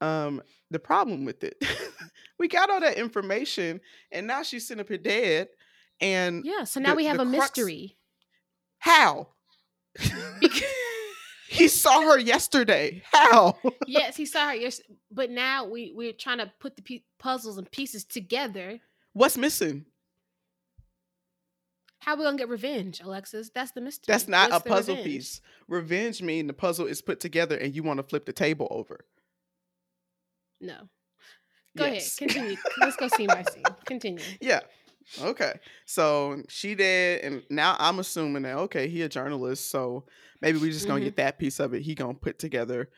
Um, 0.00 0.42
the 0.70 0.78
problem 0.78 1.24
with 1.24 1.42
it, 1.44 1.56
we 2.38 2.48
got 2.48 2.68
all 2.68 2.80
that 2.80 2.98
information, 2.98 3.80
and 4.12 4.26
now 4.26 4.42
she's 4.42 4.66
sitting 4.68 4.80
up 4.80 4.88
here 4.88 4.98
dead. 4.98 5.48
And 6.00 6.44
Yeah. 6.44 6.64
So 6.64 6.80
now 6.80 6.90
the- 6.90 6.96
we 6.96 7.04
have 7.06 7.16
a 7.20 7.24
crux- 7.24 7.30
mystery. 7.56 7.96
How? 8.86 9.28
Because- 10.40 10.62
he 11.48 11.68
saw 11.68 12.02
her 12.02 12.18
yesterday. 12.18 13.02
How? 13.12 13.58
yes, 13.86 14.16
he 14.16 14.26
saw 14.26 14.48
her. 14.48 14.54
Yes, 14.54 14.80
but 15.10 15.30
now 15.30 15.66
we 15.66 15.92
we're 15.94 16.12
trying 16.12 16.38
to 16.38 16.52
put 16.60 16.76
the 16.76 16.82
pe- 16.82 17.02
puzzles 17.18 17.58
and 17.58 17.70
pieces 17.70 18.04
together. 18.04 18.80
What's 19.12 19.36
missing? 19.36 19.86
How 22.00 22.14
we 22.16 22.22
gonna 22.24 22.36
get 22.36 22.48
revenge, 22.48 23.00
Alexis? 23.00 23.50
That's 23.54 23.72
the 23.72 23.80
mystery. 23.80 24.04
That's 24.12 24.28
not 24.28 24.50
What's 24.50 24.64
a 24.64 24.68
puzzle 24.68 24.94
revenge? 24.96 25.12
piece. 25.14 25.40
Revenge 25.66 26.22
means 26.22 26.46
the 26.46 26.52
puzzle 26.52 26.86
is 26.86 27.02
put 27.02 27.18
together 27.20 27.56
and 27.56 27.74
you 27.74 27.82
want 27.82 27.98
to 27.98 28.02
flip 28.04 28.26
the 28.26 28.32
table 28.32 28.68
over. 28.70 29.04
No. 30.60 30.88
Go 31.76 31.86
Yes. 31.86 32.16
ahead. 32.20 32.30
Continue. 32.30 32.56
Let's 32.80 32.96
go 32.96 33.08
scene 33.08 33.26
by 33.28 33.42
scene. 33.50 33.64
Continue. 33.86 34.22
Yeah. 34.40 34.60
Okay. 35.22 35.58
So 35.84 36.42
she 36.48 36.74
did, 36.74 37.22
and 37.22 37.42
now 37.50 37.76
I'm 37.78 37.98
assuming 37.98 38.42
that 38.42 38.56
okay, 38.56 38.88
he 38.88 39.02
a 39.02 39.08
journalist, 39.08 39.70
so 39.70 40.04
maybe 40.42 40.58
we 40.58 40.70
just 40.70 40.86
gonna 40.86 41.00
Mhm. 41.00 41.04
get 41.04 41.16
that 41.16 41.38
piece 41.38 41.60
of 41.60 41.74
it. 41.74 41.82
He 41.82 41.94
gonna 41.94 42.14
put 42.14 42.38
together 42.38 42.90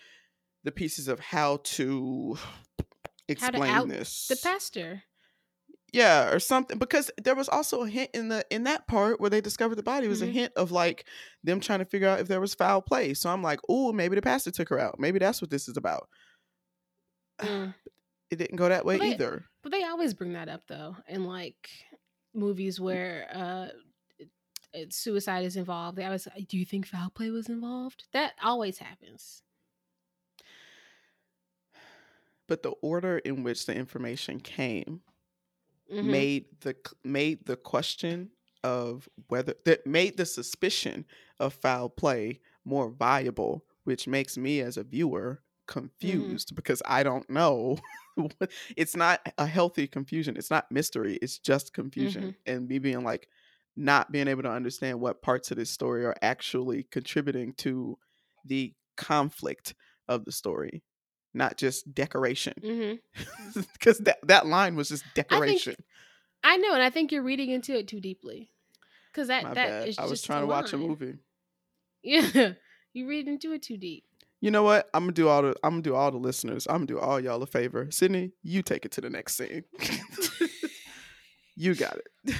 the 0.64 0.72
pieces 0.72 1.06
of 1.08 1.20
how 1.20 1.58
to 1.64 2.36
explain 3.28 3.70
out 3.70 3.88
this. 3.88 4.26
The 4.28 4.36
pastor. 4.36 5.02
yeah, 5.92 6.30
or 6.30 6.38
something. 6.38 6.78
Because 6.78 7.10
there 7.22 7.34
was 7.34 7.48
also 7.48 7.82
a 7.82 7.88
hint 7.88 8.10
in 8.14 8.28
the 8.28 8.44
in 8.50 8.64
that 8.64 8.86
part 8.86 9.20
where 9.20 9.30
they 9.30 9.40
discovered 9.40 9.76
the 9.76 9.82
body 9.82 10.08
was 10.08 10.20
a 10.22 10.26
Mhm. 10.26 10.32
hint 10.32 10.52
of 10.54 10.70
like 10.72 11.06
them 11.44 11.60
trying 11.60 11.78
to 11.78 11.84
figure 11.86 12.08
out 12.08 12.20
if 12.20 12.28
there 12.28 12.40
was 12.40 12.54
foul 12.54 12.82
play. 12.82 13.14
So 13.14 13.30
I'm 13.30 13.42
like, 13.42 13.60
oh, 13.68 13.92
maybe 13.92 14.14
the 14.16 14.22
pastor 14.22 14.50
took 14.50 14.68
her 14.70 14.78
out. 14.78 14.98
Maybe 14.98 15.18
that's 15.18 15.40
what 15.40 15.50
this 15.50 15.68
is 15.68 15.76
about. 15.76 16.08
Mm. 17.40 17.74
It 18.30 18.36
didn't 18.36 18.56
go 18.56 18.68
that 18.68 18.84
way 18.84 18.98
Well, 18.98 19.08
they- 19.08 19.14
either. 19.14 19.44
But 19.62 19.72
they 19.72 19.84
always 19.84 20.12
bring 20.14 20.32
that 20.34 20.48
up 20.48 20.62
though 20.68 20.96
and 21.06 21.26
like 21.26 21.68
movies 22.34 22.80
where 22.80 23.28
uh 23.34 23.68
suicide 24.90 25.44
is 25.44 25.56
involved. 25.56 25.96
They 25.98 26.04
always 26.04 26.28
do 26.46 26.56
you 26.58 26.64
think 26.64 26.86
foul 26.86 27.10
play 27.10 27.30
was 27.30 27.48
involved? 27.48 28.06
That 28.12 28.34
always 28.42 28.78
happens. 28.78 29.42
But 32.46 32.62
the 32.62 32.70
order 32.82 33.18
in 33.18 33.42
which 33.42 33.66
the 33.66 33.74
information 33.74 34.40
came 34.40 35.02
Mhm. 35.88 36.28
made 36.28 36.60
the 36.60 36.76
made 37.04 37.46
the 37.46 37.56
question 37.56 38.32
of 38.64 39.08
whether 39.28 39.54
that 39.64 39.86
made 39.86 40.16
the 40.16 40.26
suspicion 40.26 41.06
of 41.40 41.54
foul 41.54 41.88
play 41.88 42.40
more 42.64 42.90
viable, 42.90 43.66
which 43.84 44.06
makes 44.08 44.36
me 44.36 44.60
as 44.60 44.76
a 44.76 44.84
viewer 44.84 45.42
Mm-hmm. 45.68 45.80
confused 45.80 46.54
because 46.54 46.82
I 46.86 47.02
don't 47.02 47.28
know. 47.28 47.78
it's 48.76 48.96
not 48.96 49.20
a 49.38 49.46
healthy 49.46 49.86
confusion. 49.86 50.36
It's 50.36 50.50
not 50.50 50.70
mystery. 50.70 51.18
It's 51.20 51.38
just 51.38 51.72
confusion, 51.72 52.22
mm-hmm. 52.22 52.52
and 52.52 52.68
me 52.68 52.78
being 52.78 53.04
like 53.04 53.28
not 53.76 54.10
being 54.10 54.28
able 54.28 54.42
to 54.42 54.50
understand 54.50 55.00
what 55.00 55.22
parts 55.22 55.50
of 55.50 55.56
this 55.56 55.70
story 55.70 56.04
are 56.04 56.16
actually 56.20 56.84
contributing 56.90 57.52
to 57.58 57.96
the 58.44 58.74
conflict 58.96 59.74
of 60.08 60.24
the 60.24 60.32
story, 60.32 60.82
not 61.32 61.56
just 61.56 61.94
decoration. 61.94 62.54
Mm-hmm. 62.62 63.60
Because 63.72 63.98
that 63.98 64.18
that 64.26 64.46
line 64.46 64.74
was 64.76 64.88
just 64.88 65.04
decoration. 65.14 65.76
I 66.42 66.56
know, 66.56 66.72
and 66.72 66.82
I 66.82 66.90
think 66.90 67.12
you're 67.12 67.22
reading 67.22 67.50
into 67.50 67.76
it 67.76 67.88
too 67.88 68.00
deeply. 68.00 68.50
Because 69.12 69.28
that 69.28 69.42
My 69.42 69.54
that 69.54 69.68
bad. 69.68 69.88
is 69.88 69.98
I 69.98 70.06
was 70.06 70.22
trying 70.22 70.42
to 70.42 70.46
watch 70.46 70.72
a 70.72 70.78
movie. 70.78 71.14
Yeah, 72.00 72.52
you 72.92 73.08
read 73.08 73.26
into 73.26 73.52
it 73.52 73.62
too 73.62 73.76
deep. 73.76 74.04
You 74.40 74.50
know 74.52 74.62
what? 74.62 74.88
I'm 74.94 75.02
gonna 75.04 75.12
do 75.12 75.28
all 75.28 75.42
the 75.42 75.54
I'm 75.64 75.72
gonna 75.72 75.82
do 75.82 75.94
all 75.94 76.10
the 76.10 76.18
listeners. 76.18 76.66
I'm 76.68 76.76
gonna 76.76 76.86
do 76.86 76.98
all 77.00 77.18
y'all 77.18 77.42
a 77.42 77.46
favor. 77.46 77.88
Sydney, 77.90 78.32
you 78.42 78.62
take 78.62 78.84
it 78.84 78.92
to 78.92 79.00
the 79.00 79.10
next 79.10 79.36
scene. 79.36 79.64
you 81.56 81.74
got 81.74 81.96
it. 81.96 82.06
I 82.28 82.32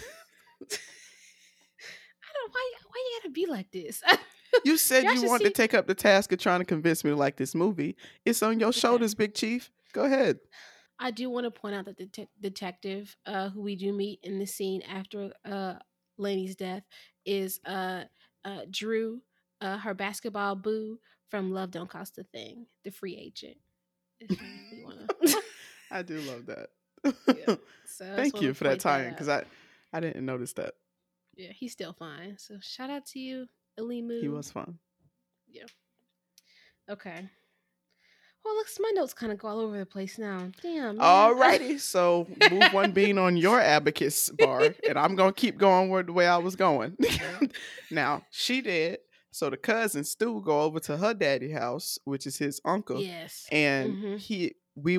don't 2.35 2.53
why 2.53 2.73
why 2.87 2.97
you 2.97 3.21
gotta 3.23 3.33
be 3.33 3.47
like 3.47 3.71
this. 3.73 4.03
You 4.65 4.79
said 4.79 5.05
Y'all 5.05 5.15
you 5.15 5.29
wanted 5.29 5.45
see- 5.45 5.51
to 5.51 5.55
take 5.55 5.75
up 5.75 5.87
the 5.87 5.95
task 5.95 6.33
of 6.33 6.39
trying 6.39 6.61
to 6.61 6.65
convince 6.65 7.05
me 7.05 7.11
to 7.11 7.17
like 7.17 7.37
this 7.37 7.55
movie. 7.55 7.97
It's 8.25 8.43
on 8.43 8.59
your 8.59 8.71
Okay. 8.71 8.81
shoulders, 8.81 9.15
Big 9.15 9.35
Chief. 9.35 9.71
Go 9.93 10.05
ahead. 10.05 10.39
I 10.99 11.11
do 11.11 11.29
want 11.29 11.45
to 11.45 11.51
point 11.51 11.75
out 11.75 11.85
that 11.85 11.99
the 11.99 12.07
det- 12.07 12.29
detective 12.41 13.15
uh, 13.27 13.51
who 13.51 13.61
we 13.63 13.77
do 13.77 13.93
meet 13.93 14.21
in 14.23 14.39
the 14.39 14.47
scene 14.47 14.81
after 14.83 15.33
uh, 15.45 15.75
Lainey's 16.17 16.57
death 16.57 16.83
is 17.27 17.61
uh, 17.67 18.05
uh, 18.45 18.61
Drew, 18.71 19.21
uh, 19.61 19.77
her 19.79 19.93
basketball 19.95 20.57
boo 20.57 20.99
from 21.29 21.53
Love 21.53 21.71
Don't 21.71 21.89
Cost 21.91 22.19
a 22.19 22.25
Thing, 22.25 22.67
the 22.85 22.91
free 22.91 23.17
agent. 23.17 23.57
If 24.21 24.31
you 24.31 24.85
wanna. 24.85 25.07
I 25.91 26.03
do 26.03 26.19
love 26.21 26.47
that. 26.47 26.69
Yeah. 27.37 27.55
So 27.87 28.13
Thank 28.17 28.41
you 28.43 28.55
for 28.55 28.65
that 28.65 28.81
tie-in 28.81 29.11
because. 29.11 29.29
I 29.29 29.45
I 29.93 30.01
didn't 30.01 30.27
notice 30.27 30.53
that. 30.55 30.75
yeah, 31.37 31.53
he's 31.53 31.73
still 31.73 31.95
fine. 31.95 32.37
So 32.39 32.57
shout 32.61 32.91
out 32.91 33.07
to 33.07 33.19
you, 33.19 33.47
Elimu. 33.81 34.21
He 34.21 34.29
was 34.29 34.51
fun. 34.51 34.79
Yeah. 35.51 35.65
Okay. 36.91 37.29
Well, 38.45 38.55
looks 38.55 38.79
my 38.81 38.91
notes 38.95 39.15
kind 39.15 39.33
of 39.33 39.39
go 39.39 39.49
all 39.49 39.61
over 39.61 39.79
the 39.79 39.87
place 39.87 40.19
now. 40.19 40.51
Damn. 40.63 40.97
man. 40.97 41.07
Alrighty, 41.07 41.81
so 41.81 42.27
move 42.51 42.73
one 42.73 42.93
bean 42.93 43.19
on 43.19 43.37
your 43.37 43.61
abacus 43.77 44.31
bar, 44.31 44.75
and 44.89 44.99
I'm 44.99 45.17
gonna 45.17 45.33
keep 45.33 45.57
going 45.59 45.89
where 45.91 46.03
the 46.03 46.13
way 46.13 46.27
I 46.27 46.37
was 46.39 46.55
going. 46.57 46.97
now 47.91 48.23
she 48.31 48.61
did. 48.61 48.99
So 49.31 49.51
the 49.51 49.57
cousin 49.57 50.05
Stu 50.05 50.41
go 50.43 50.63
over 50.63 50.81
to 50.81 50.97
her 50.97 51.15
daddy 51.15 51.51
house, 51.51 51.99
which 52.05 52.27
is 52.27 52.39
his 52.39 52.61
uncle, 52.65 53.01
yes. 53.01 53.47
and 53.53 53.93
Mhm. 53.95 54.19
he 54.19 54.55
we 54.75 54.99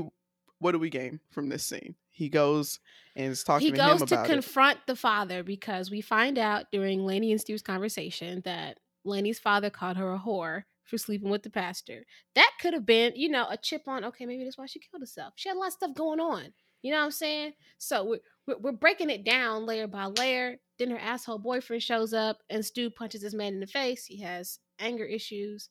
what 0.60 0.74
do 0.74 0.80
we 0.80 0.90
gain 0.90 1.20
from 1.32 1.48
this 1.50 1.66
scene? 1.66 1.96
He 2.10 2.28
goes 2.30 2.80
and 3.16 3.32
is 3.32 3.44
talking 3.46 3.68
he 3.68 3.72
to 3.72 3.78
goes 3.78 4.00
to 4.00 4.04
about 4.16 4.26
it. 4.26 4.34
confront 4.34 4.80
the 4.88 4.96
father 4.96 5.42
because 5.42 5.90
we 5.90 6.02
find 6.02 6.38
out 6.38 6.66
during 6.72 7.06
Laney 7.06 7.32
and 7.32 7.40
Stu's 7.40 7.62
conversation 7.62 8.42
that 8.44 8.80
Laney's 9.06 9.40
father 9.40 9.70
called 9.70 9.96
her 9.96 10.14
a 10.14 10.20
whore 10.20 10.64
for 10.84 10.98
sleeping 10.98 11.30
with 11.30 11.44
the 11.44 11.50
pastor. 11.50 12.06
That 12.36 12.52
could 12.60 12.74
have 12.74 12.86
been, 12.86 13.14
you 13.16 13.30
know, 13.30 13.48
a 13.50 13.56
chip 13.56 13.84
on. 13.88 14.04
Okay, 14.04 14.26
maybe 14.26 14.44
that's 14.44 14.58
why 14.58 14.66
she 14.66 14.80
killed 14.80 15.02
herself. 15.02 15.34
She 15.38 15.48
had 15.48 15.56
a 15.56 15.60
lot 15.60 15.68
of 15.68 15.74
stuff 15.74 15.94
going 15.96 16.20
on. 16.20 16.54
You 16.82 16.92
know 16.92 17.00
what 17.00 17.06
I'm 17.06 17.12
saying? 17.12 17.54
So 17.78 18.04
we're 18.06 18.20
we're, 18.48 18.58
we're 18.58 18.72
breaking 18.72 19.10
it 19.10 19.24
down 19.26 19.66
layer 19.66 19.88
by 19.88 20.06
layer. 20.06 20.58
Then 20.78 20.92
her 20.92 20.98
asshole 20.98 21.40
boyfriend 21.40 21.84
shows 21.84 22.14
up 22.14 22.38
and 22.50 22.64
Stu 22.66 22.90
punches 22.90 23.22
this 23.22 23.34
man 23.34 23.54
in 23.54 23.60
the 23.60 23.68
face. 23.68 24.06
He 24.06 24.22
has 24.22 24.60
anger 24.80 25.04
issues. 25.06 25.70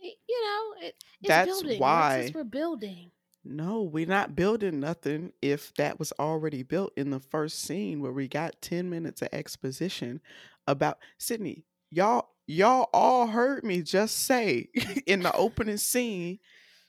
You 0.00 0.10
know, 0.44 0.86
it, 0.88 0.94
it's 1.20 1.28
That's 1.28 1.46
building. 1.46 1.80
why- 1.80 2.14
Alexis, 2.16 2.34
we're 2.34 2.44
building. 2.44 3.10
No, 3.44 3.82
we're 3.82 4.06
not 4.06 4.36
building 4.36 4.78
nothing 4.78 5.32
if 5.42 5.74
that 5.74 5.98
was 5.98 6.12
already 6.20 6.62
built 6.62 6.92
in 6.96 7.10
the 7.10 7.18
first 7.18 7.60
scene 7.62 8.00
where 8.00 8.12
we 8.12 8.28
got 8.28 8.60
10 8.62 8.88
minutes 8.88 9.20
of 9.20 9.30
exposition 9.32 10.20
about 10.68 10.98
Sydney. 11.18 11.64
Y'all 11.90 12.28
y'all 12.46 12.88
all 12.92 13.26
heard 13.26 13.64
me 13.64 13.82
just 13.82 14.26
say 14.26 14.68
in 15.06 15.22
the 15.22 15.32
opening 15.34 15.76
scene 15.76 16.38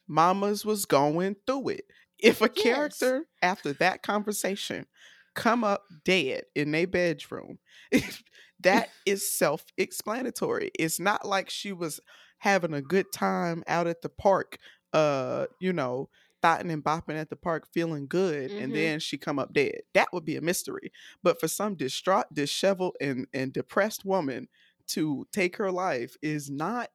mamas 0.08 0.64
was 0.64 0.86
going 0.86 1.36
through 1.48 1.70
it. 1.70 1.86
If 2.24 2.42
a 2.42 2.50
Yes. 2.56 3.14
character 3.14 3.28
after 3.44 3.74
that 3.76 4.04
conversation 4.04 4.88
come 5.36 5.64
up 5.64 5.86
dead 6.06 6.46
in 6.56 6.72
their 6.72 6.88
bedroom, 6.88 7.60
that 8.62 8.90
is 9.06 9.38
self-explanatory. 9.38 10.72
It's 10.80 11.00
not 11.00 11.26
like 11.28 11.50
she 11.50 11.74
was 11.74 12.00
having 12.40 12.74
a 12.74 12.82
good 12.82 13.12
time 13.14 13.64
out 13.68 13.88
at 13.88 14.02
the 14.02 14.10
park, 14.10 14.58
uh, 14.94 15.48
you 15.60 15.74
know, 15.74 16.10
thotting 16.42 16.72
and 16.72 16.84
bopping 16.84 17.16
at 17.16 17.30
the 17.30 17.36
park, 17.38 17.68
feeling 17.74 18.08
good, 18.08 18.54
and 18.58 18.74
Mhm. 18.74 18.76
then 18.76 19.00
she 19.00 19.18
come 19.18 19.40
up 19.40 19.54
dead. 19.54 19.82
That 19.94 20.10
would 20.14 20.26
be 20.26 20.36
a 20.36 20.42
mystery. 20.42 20.92
But 21.24 21.40
for 21.40 21.48
some 21.48 21.76
distraught, 21.76 22.34
disheveled, 22.34 22.98
and 23.02 23.28
and 23.34 23.54
depressed 23.54 24.06
woman 24.06 24.50
to 24.88 25.26
take 25.32 25.56
her 25.58 25.72
life 25.72 26.18
is 26.22 26.50
not 26.50 26.90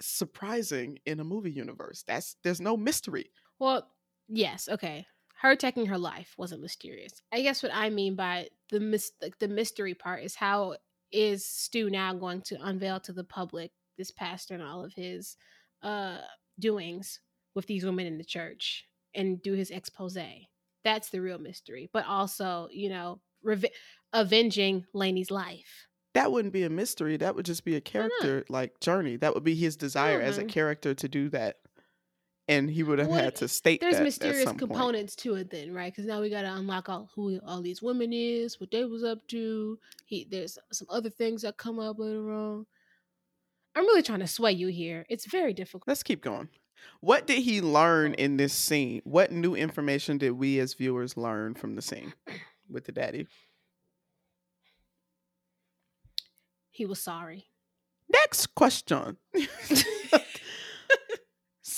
surprising 0.00 0.98
in 1.06 1.20
a 1.20 1.24
movie 1.24 1.52
universe. 1.52 2.04
That's 2.06 2.36
there's 2.44 2.60
no 2.60 2.76
mystery. 2.76 3.32
Well, 3.58 3.90
yes, 4.28 4.68
okay. 4.68 5.06
Her 5.40 5.54
taking 5.54 5.86
her 5.86 5.98
life 5.98 6.34
wasn't 6.36 6.62
mysterious. 6.62 7.22
I 7.32 7.42
guess 7.42 7.62
what 7.62 7.72
I 7.74 7.90
mean 7.90 8.16
by 8.16 8.48
the 8.70 8.80
mis- 8.80 9.12
like 9.22 9.38
the 9.38 9.48
mystery 9.48 9.94
part 9.94 10.22
is 10.22 10.34
how 10.34 10.76
is 11.12 11.46
Stu 11.46 11.90
now 11.90 12.12
going 12.12 12.42
to 12.42 12.60
unveil 12.60 13.00
to 13.00 13.12
the 13.12 13.24
public 13.24 13.70
this 13.96 14.10
pastor 14.10 14.54
and 14.54 14.62
all 14.62 14.84
of 14.84 14.92
his 14.94 15.36
uh 15.82 16.18
doings 16.58 17.20
with 17.54 17.66
these 17.66 17.84
women 17.84 18.06
in 18.06 18.18
the 18.18 18.24
church 18.24 18.84
and 19.14 19.42
do 19.42 19.52
his 19.52 19.70
expose. 19.70 20.18
That's 20.84 21.10
the 21.10 21.20
real 21.20 21.38
mystery. 21.38 21.90
But 21.92 22.06
also, 22.06 22.68
you 22.70 22.88
know, 22.88 23.20
reve- 23.42 23.66
avenging 24.12 24.86
Lainey's 24.94 25.30
life. 25.30 25.86
That 26.14 26.32
wouldn't 26.32 26.54
be 26.54 26.64
a 26.64 26.70
mystery. 26.70 27.16
That 27.16 27.36
would 27.36 27.44
just 27.44 27.64
be 27.64 27.76
a 27.76 27.80
character 27.80 28.44
like 28.48 28.80
journey. 28.80 29.16
That 29.16 29.34
would 29.34 29.44
be 29.44 29.54
his 29.54 29.76
desire 29.76 30.20
as 30.20 30.38
a 30.38 30.44
character 30.44 30.94
to 30.94 31.08
do 31.08 31.28
that. 31.30 31.56
And 32.48 32.70
he 32.70 32.82
would 32.82 32.98
have 32.98 33.08
Well, 33.08 33.22
had 33.22 33.36
to 33.36 33.48
state 33.48 33.80
that. 33.80 33.90
There's 33.92 34.02
mysterious 34.02 34.44
some 34.44 34.56
point. 34.56 34.70
components 34.72 35.14
to 35.16 35.34
it 35.34 35.50
then, 35.50 35.74
right? 35.74 35.92
Because 35.92 36.06
now 36.06 36.20
we 36.22 36.30
got 36.30 36.42
to 36.42 36.54
unlock 36.54 36.88
all 36.88 37.10
who 37.14 37.38
all 37.46 37.60
these 37.60 37.82
women 37.82 38.12
is, 38.12 38.58
what 38.58 38.70
they 38.70 38.84
was 38.84 39.04
up 39.04 39.26
to. 39.28 39.78
He 40.06 40.26
there's 40.30 40.58
some 40.72 40.88
other 40.90 41.10
things 41.10 41.42
that 41.42 41.58
come 41.58 41.78
up 41.78 41.98
later 41.98 42.32
on. 42.32 42.64
I'm 43.76 43.84
really 43.84 44.02
trying 44.02 44.20
to 44.20 44.26
sway 44.26 44.52
you 44.52 44.68
here. 44.68 45.04
It's 45.10 45.26
very 45.26 45.52
difficult. 45.52 45.84
Let's 45.86 46.02
keep 46.02 46.22
going. 46.22 46.48
What 47.00 47.26
did 47.26 47.42
he 47.42 47.60
learn 47.60 48.14
in 48.14 48.38
this 48.38 48.54
scene? 48.54 49.02
What 49.04 49.30
new 49.30 49.54
information 49.54 50.16
did 50.16 50.32
we 50.32 50.58
as 50.58 50.74
viewers 50.74 51.16
learn 51.16 51.54
from 51.54 51.74
the 51.76 51.82
scene 51.82 52.14
with 52.70 52.84
the 52.86 52.92
daddy? 52.92 53.26
He 56.70 56.86
was 56.86 57.00
sorry. 57.00 57.46
Next 58.08 58.54
question. 58.54 59.18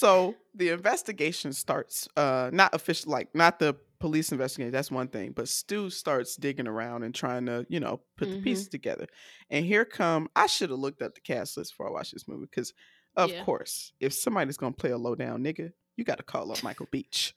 so 0.00 0.34
the 0.54 0.68
investigation 0.70 1.52
starts 1.52 2.08
uh 2.16 2.50
not 2.52 2.74
official 2.74 3.12
like 3.12 3.28
not 3.34 3.58
the 3.58 3.74
police 4.00 4.32
investigation 4.32 4.72
that's 4.72 4.90
one 4.90 5.08
thing 5.08 5.30
but 5.32 5.46
stu 5.48 5.90
starts 5.90 6.36
digging 6.36 6.66
around 6.66 7.02
and 7.02 7.14
trying 7.14 7.44
to 7.46 7.66
you 7.68 7.78
know 7.80 8.00
put 8.16 8.30
the 8.30 8.36
Mhm. 8.36 8.42
pieces 8.42 8.68
together 8.68 9.06
and 9.50 9.64
here 9.66 9.84
come 9.84 10.28
i 10.34 10.46
should 10.46 10.70
have 10.70 10.78
looked 10.78 11.02
up 11.02 11.14
the 11.14 11.20
cast 11.20 11.56
list 11.56 11.72
before 11.72 11.88
i 11.88 11.92
watched 11.92 12.12
this 12.14 12.26
movie 12.26 12.46
because 12.50 12.72
of 13.16 13.30
Yeah. 13.30 13.44
course 13.44 13.92
if 14.00 14.12
somebody's 14.14 14.56
gonna 14.56 14.72
play 14.72 14.90
a 14.90 14.98
low 14.98 15.14
down 15.14 15.44
nigga 15.44 15.72
you 15.96 16.04
got 16.04 16.16
to 16.16 16.22
call 16.24 16.50
up 16.50 16.62
michael 16.62 16.88
beach 16.90 17.34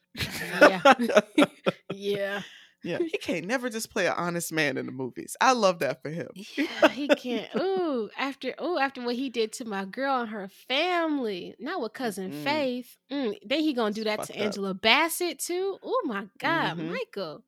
Yeah. 0.62 0.82
Yeah. 1.91 2.41
Yeah 2.84 3.00
he 3.00 3.17
can't 3.17 3.46
never 3.46 3.69
just 3.69 3.89
play 3.91 4.08
an 4.08 4.13
honest 4.17 4.52
man 4.52 4.78
in 4.78 4.86
the 4.86 4.91
movies 4.91 5.36
i 5.41 5.52
love 5.54 5.80
that 5.80 6.02
for 6.02 6.10
him 6.10 6.28
Yeah, 6.58 6.89
he 6.89 7.10
can't. 7.10 7.50
Ooh, 7.58 8.10
after 8.17 8.54
ooh, 8.62 8.78
after 8.80 9.02
what 9.04 9.15
he 9.15 9.30
did 9.30 9.52
to 9.54 9.65
my 9.65 9.86
girl 9.86 10.22
and 10.22 10.30
her 10.30 10.48
family. 10.67 11.56
Not 11.60 11.82
with 11.82 11.93
cousin 11.93 12.32
Mm-mm. 12.32 12.43
Faith. 12.43 12.98
Mm, 13.12 13.38
then 13.46 13.60
he 13.62 13.74
gonna 13.74 13.93
do 13.93 14.04
that 14.04 14.17
fucked 14.19 14.32
to 14.34 14.39
up. 14.39 14.46
Angela 14.46 14.74
Bassett 14.74 15.39
too. 15.39 15.78
Oh 15.84 16.02
my 16.06 16.26
God, 16.39 16.78
Mhm. 16.78 16.89
Michael. 16.91 17.43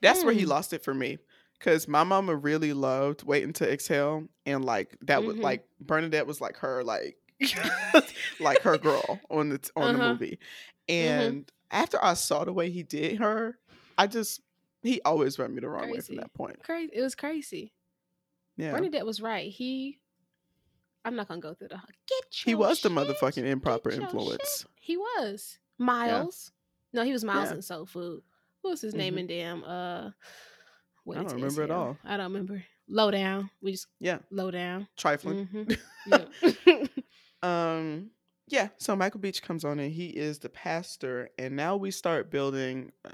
That's 0.00 0.24
where 0.24 0.32
he 0.34 0.44
Mm. 0.44 0.48
lost 0.48 0.72
it 0.72 0.82
for 0.84 0.94
me. 0.94 1.18
Cause 1.60 1.86
my 1.86 2.04
mama 2.04 2.34
really 2.34 2.72
loved 2.72 3.22
waiting 3.24 3.52
to 3.54 3.70
exhale, 3.70 4.26
and 4.46 4.64
like 4.64 4.96
that 5.02 5.24
was 5.24 5.36
Mhm. 5.36 5.42
like 5.42 5.64
Bernadette 5.80 6.26
was 6.26 6.40
like 6.40 6.56
her 6.58 6.82
like 6.82 7.16
like 8.40 8.62
her 8.62 8.78
girl 8.78 9.20
on 9.30 9.50
the 9.50 9.70
on 9.76 9.92
the 9.92 9.98
Uh-huh. 9.98 10.12
movie. 10.12 10.38
And 10.88 11.50
after 11.70 12.02
I 12.02 12.14
saw 12.14 12.44
the 12.44 12.52
way 12.52 12.70
he 12.70 12.82
did 12.82 13.18
her, 13.18 13.58
I 13.98 14.06
just 14.06 14.40
he 14.82 15.00
always 15.04 15.38
rubbed 15.38 15.54
me 15.54 15.60
the 15.60 15.68
wrong 15.68 15.82
way 15.84 15.92
Crazy. 15.92 16.06
from 16.06 16.16
that 16.16 16.34
point. 16.34 16.62
Crazy. 16.62 16.90
It 16.94 17.02
was 17.02 17.14
crazy. 17.14 17.72
Yeah, 18.56 18.72
Bernadette 18.72 19.06
was 19.06 19.20
right. 19.20 19.50
He. 19.50 19.98
I'm 21.04 21.16
not 21.16 21.28
gonna 21.28 21.40
go 21.40 21.54
through 21.54 21.68
the. 21.68 21.76
Get 21.76 22.24
you. 22.46 22.50
he 22.50 22.54
was 22.54 22.80
the 22.82 22.88
motherfucking 22.90 23.44
improper 23.44 23.90
influence. 23.90 24.66
He 24.80 24.96
was 24.96 25.58
Miles. 25.78 26.52
No, 26.92 27.04
he 27.04 27.12
was 27.12 27.24
Miles 27.24 27.50
Yeah. 27.50 27.56
in 27.56 27.62
Soul 27.62 27.86
Food. 27.86 28.22
What 28.62 28.72
was 28.72 28.80
his 28.82 28.94
name 28.94 29.14
Mhm. 29.14 29.18
in 29.20 29.26
damn? 29.28 29.64
Uh, 29.64 30.10
what 31.04 31.16
I 31.16 31.22
don't 31.22 31.32
remember 31.34 31.62
at 31.62 31.70
all. 31.70 31.96
I 32.04 32.16
don't 32.18 32.32
remember. 32.32 32.62
Low 32.88 33.10
down. 33.10 33.48
We 33.62 33.72
just 33.72 33.86
Yeah, 34.00 34.18
low 34.30 34.50
down. 34.50 34.88
trifling. 34.96 35.46
hmm 36.06 36.84
Um, 37.42 38.10
yeah. 38.48 38.68
So 38.78 38.94
Michael 38.96 39.20
Beach 39.20 39.42
comes 39.42 39.64
on 39.64 39.78
and 39.78 39.90
he 39.92 40.08
is 40.08 40.38
the 40.40 40.48
pastor, 40.50 41.30
and 41.38 41.56
now 41.56 41.76
we 41.76 41.90
start 41.90 42.30
building 42.30 42.92
uh, 43.04 43.10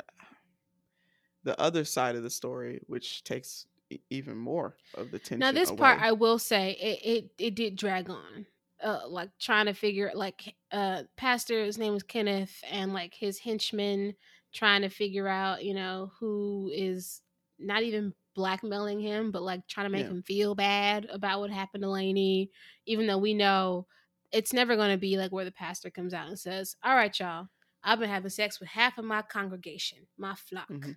the 1.47 1.59
other 1.61 1.85
side 1.85 2.17
of 2.17 2.23
the 2.23 2.31
story, 2.31 2.81
which 2.89 3.25
takes 3.25 3.67
e- 3.89 4.01
even 4.11 4.37
more 4.37 4.77
of 4.95 5.11
the 5.11 5.19
tension. 5.19 5.39
now 5.39 5.53
this 5.53 5.71
part. 5.71 6.01
I 6.03 6.13
will 6.13 6.39
say, 6.39 6.73
it 6.73 6.99
it, 7.25 7.31
it 7.39 7.55
did 7.55 7.77
drag 7.77 8.11
on. 8.11 8.45
Uh, 8.85 9.01
like 9.09 9.31
trying 9.41 9.65
to 9.65 9.73
figure 9.73 10.13
like 10.15 10.55
uh 10.71 11.03
pastor 11.17 11.65
his 11.65 11.79
name 11.79 11.95
was 11.95 12.03
kenneth 12.03 12.63
and 12.71 12.93
like 12.93 13.15
his 13.15 13.39
henchmen 13.39 14.15
trying 14.53 14.83
to 14.83 14.91
figure 14.91 15.27
out 15.27 15.65
you 15.65 15.73
know 15.73 16.13
who 16.21 16.71
is 16.75 17.23
not 17.59 17.83
even 17.83 18.13
blackmailing 18.35 19.01
him 19.01 19.31
but 19.31 19.41
like 19.43 19.67
trying 19.67 19.87
to 19.87 19.91
make 19.91 20.05
Yeah. 20.05 20.11
him 20.11 20.23
feel 20.23 20.55
bad 20.55 21.07
about 21.11 21.41
what 21.41 21.51
happened 21.51 21.85
to 21.85 21.89
laney 21.89 22.51
even 22.85 23.07
though 23.07 23.17
we 23.17 23.33
know 23.33 23.87
it's 24.31 24.53
never 24.53 24.77
going 24.77 24.91
to 24.91 24.99
be 24.99 25.17
like 25.17 25.33
where 25.33 25.47
the 25.47 25.53
pastor 25.53 25.89
comes 25.89 26.13
out 26.13 26.29
and 26.29 26.39
says 26.39 26.77
all 26.85 26.95
right 26.95 27.19
y'all 27.19 27.49
i've 27.83 27.99
been 27.99 28.11
having 28.11 28.29
sex 28.29 28.61
with 28.61 28.69
half 28.69 28.99
of 28.99 29.07
my 29.07 29.23
congregation 29.23 30.07
my 30.19 30.35
flock 30.35 30.69
Mhm. 30.69 30.97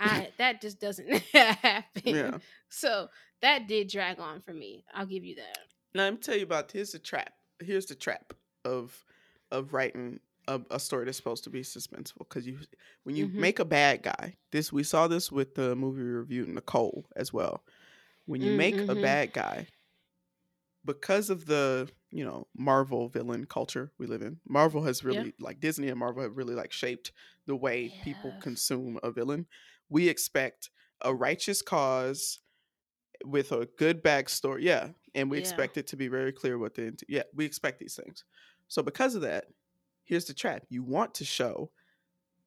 I 0.00 0.28
that 0.38 0.60
just 0.60 0.80
doesn't 0.80 1.08
happen 1.32 1.84
yeah. 2.04 2.38
so 2.68 3.08
that 3.42 3.66
did 3.68 3.88
drag 3.88 4.18
on 4.18 4.40
for 4.40 4.52
me 4.52 4.84
i'll 4.94 5.06
give 5.06 5.24
you 5.24 5.36
that 5.36 5.58
Now 5.94 6.04
let 6.04 6.12
me 6.14 6.18
tell 6.20 6.36
you 6.36 6.42
about 6.44 6.70
here's 6.72 6.92
the 6.92 6.98
trap. 6.98 7.32
Here's 7.60 7.86
the 7.86 7.94
trap 7.94 8.32
of 8.64 9.04
of 9.50 9.72
writing 9.72 10.20
a, 10.46 10.60
a 10.70 10.78
story 10.80 11.04
that's 11.04 11.16
supposed 11.16 11.44
to 11.44 11.50
be 11.50 11.62
suspenseful 11.62 12.18
because 12.28 12.46
you 12.46 12.58
when 13.04 13.16
you 13.16 13.26
Mhm. 13.26 13.34
make 13.36 13.58
a 13.58 13.64
bad 13.64 14.02
guy 14.02 14.36
this 14.52 14.72
we 14.72 14.82
saw 14.82 15.06
this 15.08 15.30
with 15.32 15.54
the 15.54 15.74
movie 15.76 16.02
review 16.02 16.46
Nicole 16.46 17.06
as 17.16 17.32
well 17.32 17.64
when 18.26 18.42
you 18.42 18.50
Mm, 18.50 18.56
make 18.56 18.82
a 18.88 18.94
mhm. 18.94 19.00
bad 19.00 19.32
guy 19.32 19.66
because 20.84 21.30
of 21.30 21.46
the 21.46 21.88
you 22.10 22.24
know 22.24 22.46
Marvel 22.56 23.08
villain 23.08 23.44
culture 23.46 23.92
we 23.98 24.06
live 24.06 24.22
in 24.22 24.38
Marvel 24.48 24.82
has 24.82 25.04
Yeah. 25.04 25.04
really 25.04 25.34
like 25.40 25.60
Disney 25.60 25.88
and 25.88 25.98
Marvel 25.98 26.22
have 26.22 26.36
really 26.36 26.54
like 26.54 26.72
shaped 26.72 27.12
the 27.46 27.56
way 27.56 27.90
people 28.00 28.36
consume 28.40 28.98
a 29.02 29.10
villain 29.10 29.46
we 29.88 30.08
expect 30.08 30.70
a 31.02 31.14
righteous 31.14 31.62
cause 31.62 32.40
with 33.24 33.52
a 33.52 33.66
good 33.78 34.02
backstory. 34.02 34.62
Yeah. 34.62 34.90
And 35.14 35.30
we 35.30 35.38
Yeah. 35.38 35.38
expect 35.38 35.76
it 35.76 35.86
to 35.88 35.96
be 35.96 36.08
very 36.08 36.32
clear 36.32 36.58
what 36.58 36.74
the 36.74 36.96
yeah, 37.08 37.24
we 37.34 37.44
expect 37.44 37.80
these 37.80 37.96
things. 37.96 38.24
So 38.68 38.82
because 38.82 39.14
of 39.14 39.22
that, 39.22 39.46
here's 40.04 40.26
the 40.26 40.34
trap. 40.34 40.64
You 40.70 40.82
want 40.82 41.14
to 41.16 41.24
show 41.24 41.72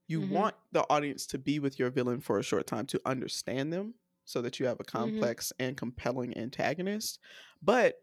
you 0.07 0.21
Mhm. 0.21 0.21
want 0.21 0.55
the 0.71 0.85
audience 0.89 1.25
to 1.27 1.37
be 1.37 1.59
with 1.59 1.79
your 1.79 1.89
villain 1.89 2.19
for 2.19 2.37
a 2.39 2.43
short 2.43 2.67
time 2.67 2.85
to 2.87 3.01
understand 3.05 3.71
them 3.71 3.93
so 4.25 4.41
that 4.41 4.59
you 4.59 4.65
have 4.65 4.79
a 4.79 4.83
Mm-hmm. 4.95 5.31
complex 5.31 5.53
and 5.59 5.77
compelling 5.77 6.37
antagonist. 6.37 7.19
But 7.61 7.95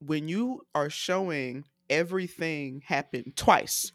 when 0.00 0.28
you 0.28 0.66
are 0.74 0.90
showing 0.90 1.66
everything 1.90 2.82
happen 2.82 3.32
twice, 3.36 3.92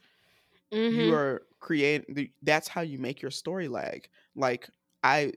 Mhm. 0.72 0.82
you 0.90 1.14
are 1.14 1.44
creating 1.62 2.30
that's 2.42 2.68
how 2.68 2.82
you 2.82 3.00
make 3.00 3.22
your 3.22 3.32
story 3.32 3.70
lag. 3.70 4.10
Like 4.36 4.70
i 5.04 5.34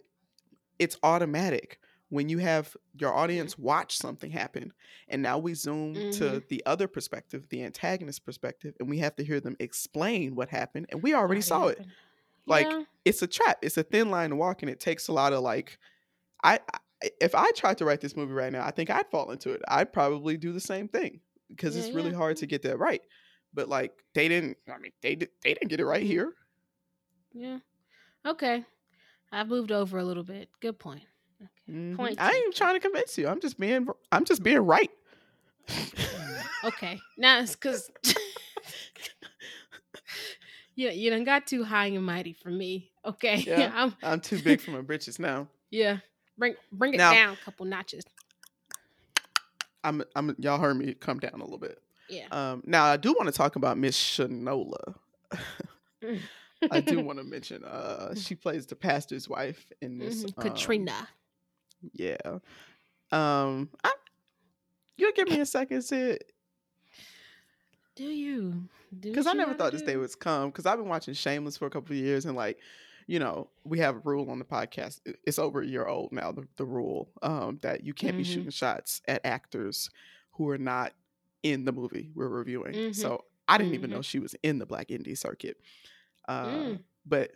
it's 0.78 0.98
automatic. 1.02 1.78
When 2.10 2.28
you 2.28 2.38
have 2.38 2.76
your 2.94 3.12
audience 3.14 3.58
watch 3.58 3.96
something 3.96 4.30
happen 4.30 4.72
and 5.08 5.22
now 5.22 5.38
we 5.38 5.54
zoom 5.54 5.94
to 5.94 6.24
Mhm. 6.24 6.48
the 6.48 6.62
other 6.66 6.86
perspective 6.88 7.48
the 7.48 7.64
antagonist 7.64 8.24
perspective 8.24 8.74
and 8.80 8.88
we 8.90 8.98
have 8.98 9.16
to 9.16 9.24
hear 9.24 9.40
them 9.40 9.56
explain 9.60 10.34
what 10.36 10.48
happened 10.48 10.86
and 10.90 11.02
we 11.02 11.14
already 11.14 11.40
saw 11.40 11.68
it. 11.68 11.80
like 12.46 12.66
Yeah. 12.70 12.84
it's 13.04 13.22
a 13.22 13.26
trap. 13.26 13.58
It's 13.62 13.76
a 13.78 13.82
thin 13.82 14.10
line 14.10 14.30
to 14.30 14.36
walk 14.36 14.62
and 14.62 14.70
it 14.70 14.80
takes 14.80 15.08
a 15.08 15.12
lot 15.12 15.32
of 15.32 15.42
like 15.42 15.78
I, 16.44 16.60
I 17.02 17.10
if 17.20 17.34
i 17.34 17.50
tried 17.52 17.78
to 17.78 17.84
write 17.84 18.00
this 18.00 18.16
movie 18.16 18.32
right 18.32 18.52
now 18.52 18.64
i 18.64 18.70
think 18.70 18.88
i'd 18.90 19.10
fall 19.10 19.30
into 19.30 19.50
it. 19.52 19.62
I'd 19.68 19.92
probably 19.92 20.36
do 20.36 20.52
the 20.52 20.60
same 20.60 20.88
thing 20.88 21.20
because 21.48 21.76
Yeah, 21.76 21.84
it's 21.84 21.94
really 21.94 22.10
yeah. 22.12 22.16
hard 22.16 22.36
to 22.38 22.46
get 22.46 22.62
that 22.62 22.78
right 22.78 23.02
but 23.54 23.68
like 23.68 23.92
they 24.14 24.28
didn't. 24.28 24.56
I 24.72 24.78
mean, 24.78 24.92
they 25.00 25.14
did. 25.14 25.30
They 25.42 25.54
didn't 25.54 25.68
get 25.68 25.80
it 25.80 25.86
right 25.86 26.02
here. 26.02 26.32
Yeah. 27.32 27.58
Okay. 28.26 28.64
I've 29.32 29.48
moved 29.48 29.72
over 29.72 29.98
a 29.98 30.04
little 30.04 30.22
bit. 30.24 30.48
Good 30.60 30.78
point. 30.78 31.02
Okay. 31.40 31.50
Mhm. 31.78 31.96
Point 31.96 32.20
I 32.20 32.30
ain't 32.32 32.54
trying 32.54 32.74
to 32.74 32.80
convince 32.80 33.16
you. 33.18 33.26
I'm 33.28 33.40
just 33.40 33.58
being. 33.58 33.86
I'm 34.12 34.24
just 34.24 34.42
being 34.42 34.60
right. 34.60 34.90
Okay. 36.64 36.98
Now 37.18 37.40
it's 37.40 37.54
because 37.54 37.90
you 40.74 40.88
you 40.88 41.10
done 41.10 41.24
got 41.24 41.46
too 41.46 41.62
high 41.62 41.86
and 41.86 42.04
mighty 42.04 42.32
for 42.32 42.48
me. 42.50 42.90
Okay. 43.04 43.36
Yeah. 43.46 43.70
I'm 43.74 43.94
I'm 44.02 44.20
too 44.20 44.40
big 44.40 44.60
for 44.62 44.70
my 44.70 44.80
britches 44.80 45.18
now. 45.18 45.48
yeah. 45.70 45.98
Bring 46.38 46.54
bring 46.72 46.94
it 46.94 46.98
Now- 46.98 47.12
down 47.12 47.32
a 47.34 47.44
couple 47.44 47.66
notches. 47.66 48.02
I'm. 49.84 50.02
I'm. 50.16 50.34
Y'all 50.38 50.58
heard 50.58 50.78
me 50.78 50.94
come 50.94 51.18
down 51.18 51.34
a 51.34 51.44
little 51.44 51.58
bit. 51.58 51.78
Yeah. 52.08 52.26
Um. 52.30 52.62
Now 52.66 52.84
I 52.84 52.96
do 52.96 53.12
want 53.12 53.26
to 53.26 53.32
talk 53.32 53.56
about 53.56 53.78
Miss 53.78 53.96
Shanola. 53.98 54.94
Mm. 56.02 56.20
I 56.70 56.80
do 56.80 57.00
want 57.04 57.18
to 57.18 57.24
mention. 57.24 57.64
Uh, 57.64 58.14
she 58.14 58.34
plays 58.34 58.66
the 58.66 58.76
pastor's 58.76 59.28
wife 59.28 59.66
in 59.80 59.98
this. 59.98 60.24
Mhm. 60.24 60.38
um, 60.38 60.42
Katrina. 60.50 61.08
Yeah. 61.92 62.16
Um. 63.12 63.68
I, 63.82 63.92
you'll 64.96 65.12
give 65.12 65.28
me 65.28 65.40
a 65.40 65.46
second, 65.46 65.82
Syd, 65.82 66.18
Do 67.96 68.04
you? 68.04 68.68
Because 69.00 69.26
I 69.26 69.32
never 69.32 69.54
thought 69.54 69.72
this 69.72 69.82
day 69.82 69.96
would 69.96 70.18
come. 70.18 70.50
Because 70.50 70.66
I've 70.66 70.78
been 70.78 70.88
watching 70.88 71.14
Shameless 71.14 71.56
for 71.56 71.66
a 71.66 71.70
couple 71.70 71.92
of 71.92 71.98
years, 71.98 72.26
and 72.26 72.36
like, 72.36 72.58
you 73.06 73.18
know, 73.18 73.48
we 73.64 73.78
have 73.80 73.96
a 73.96 74.00
rule 74.00 74.30
on 74.30 74.38
the 74.38 74.44
podcast. 74.44 75.00
It's 75.24 75.38
over 75.38 75.60
a 75.62 75.66
year 75.66 75.86
old 75.86 76.12
now. 76.12 76.32
The, 76.32 76.46
the 76.56 76.64
rule 76.64 77.08
um, 77.22 77.58
that 77.62 77.84
you 77.84 77.92
can't 77.92 78.16
be 78.16 78.22
Mhm. 78.24 78.26
shooting 78.32 78.50
shots 78.50 79.02
at 79.08 79.24
actors 79.24 79.90
who 80.32 80.48
are 80.50 80.58
not 80.58 80.92
in 81.44 81.64
the 81.64 81.70
movie 81.72 82.10
we're 82.14 82.26
reviewing. 82.28 82.72
Mhm. 82.74 82.94
So 82.96 83.24
I 83.46 83.58
didn't 83.58 83.74
even 83.74 83.90
Mhm. 83.90 83.94
know 83.94 84.02
she 84.02 84.18
was 84.18 84.34
in 84.42 84.58
the 84.58 84.66
Black 84.66 84.88
Indie 84.88 85.16
circuit. 85.16 85.60
Uh, 86.26 86.46
Mm. 86.48 86.82
But 87.06 87.30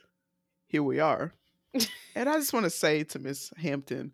here 0.66 0.82
we 0.82 0.98
are. 0.98 1.32
and 2.16 2.28
I 2.28 2.34
just 2.38 2.52
want 2.54 2.64
to 2.64 2.70
say 2.70 3.04
to 3.04 3.18
Miss 3.18 3.52
Hampton, 3.58 4.12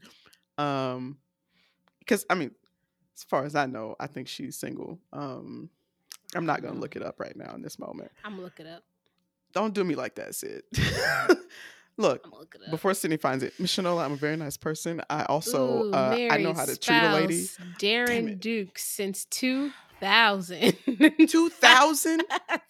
um, 0.58 1.18
because 2.00 2.26
I 2.28 2.34
mean, 2.34 2.50
as 3.16 3.22
far 3.24 3.44
as 3.44 3.54
I 3.54 3.66
know, 3.66 3.94
I 4.00 4.08
think 4.08 4.26
she's 4.28 4.56
single. 4.56 5.00
Um, 5.12 5.70
I'm 6.34 6.44
not 6.46 6.60
gonna 6.62 6.78
look 6.80 6.96
it 6.96 7.02
up 7.02 7.20
right 7.20 7.36
now 7.36 7.54
in 7.54 7.62
this 7.62 7.78
moment. 7.78 8.10
I'm 8.24 8.32
gonna 8.32 8.42
look 8.42 8.58
it 8.58 8.66
up. 8.66 8.82
Don't 9.52 9.72
do 9.72 9.84
me 9.84 9.94
like 9.94 10.16
that, 10.16 10.34
Syd. 10.34 10.62
Look, 11.96 12.26
look 12.28 12.56
before 12.72 12.92
Sydney 12.92 13.18
finds 13.18 13.44
it, 13.44 13.54
Miss 13.60 13.72
Shanola, 13.76 14.04
I'm 14.04 14.14
a 14.14 14.16
very 14.16 14.36
nice 14.36 14.56
person. 14.56 15.00
I 15.08 15.22
also 15.26 15.84
Ooh, 15.84 15.92
uh, 15.92 16.16
I 16.28 16.38
know 16.38 16.52
how 16.52 16.64
to 16.64 16.76
treat 16.76 16.98
a 17.00 17.12
lady. 17.12 17.44
Darren. 17.78 18.40
Duke 18.40 18.76
since 18.80 19.26
Two 19.26 19.70
thousand. 20.00 20.76
Since 20.84 21.32
2000. 21.32 22.22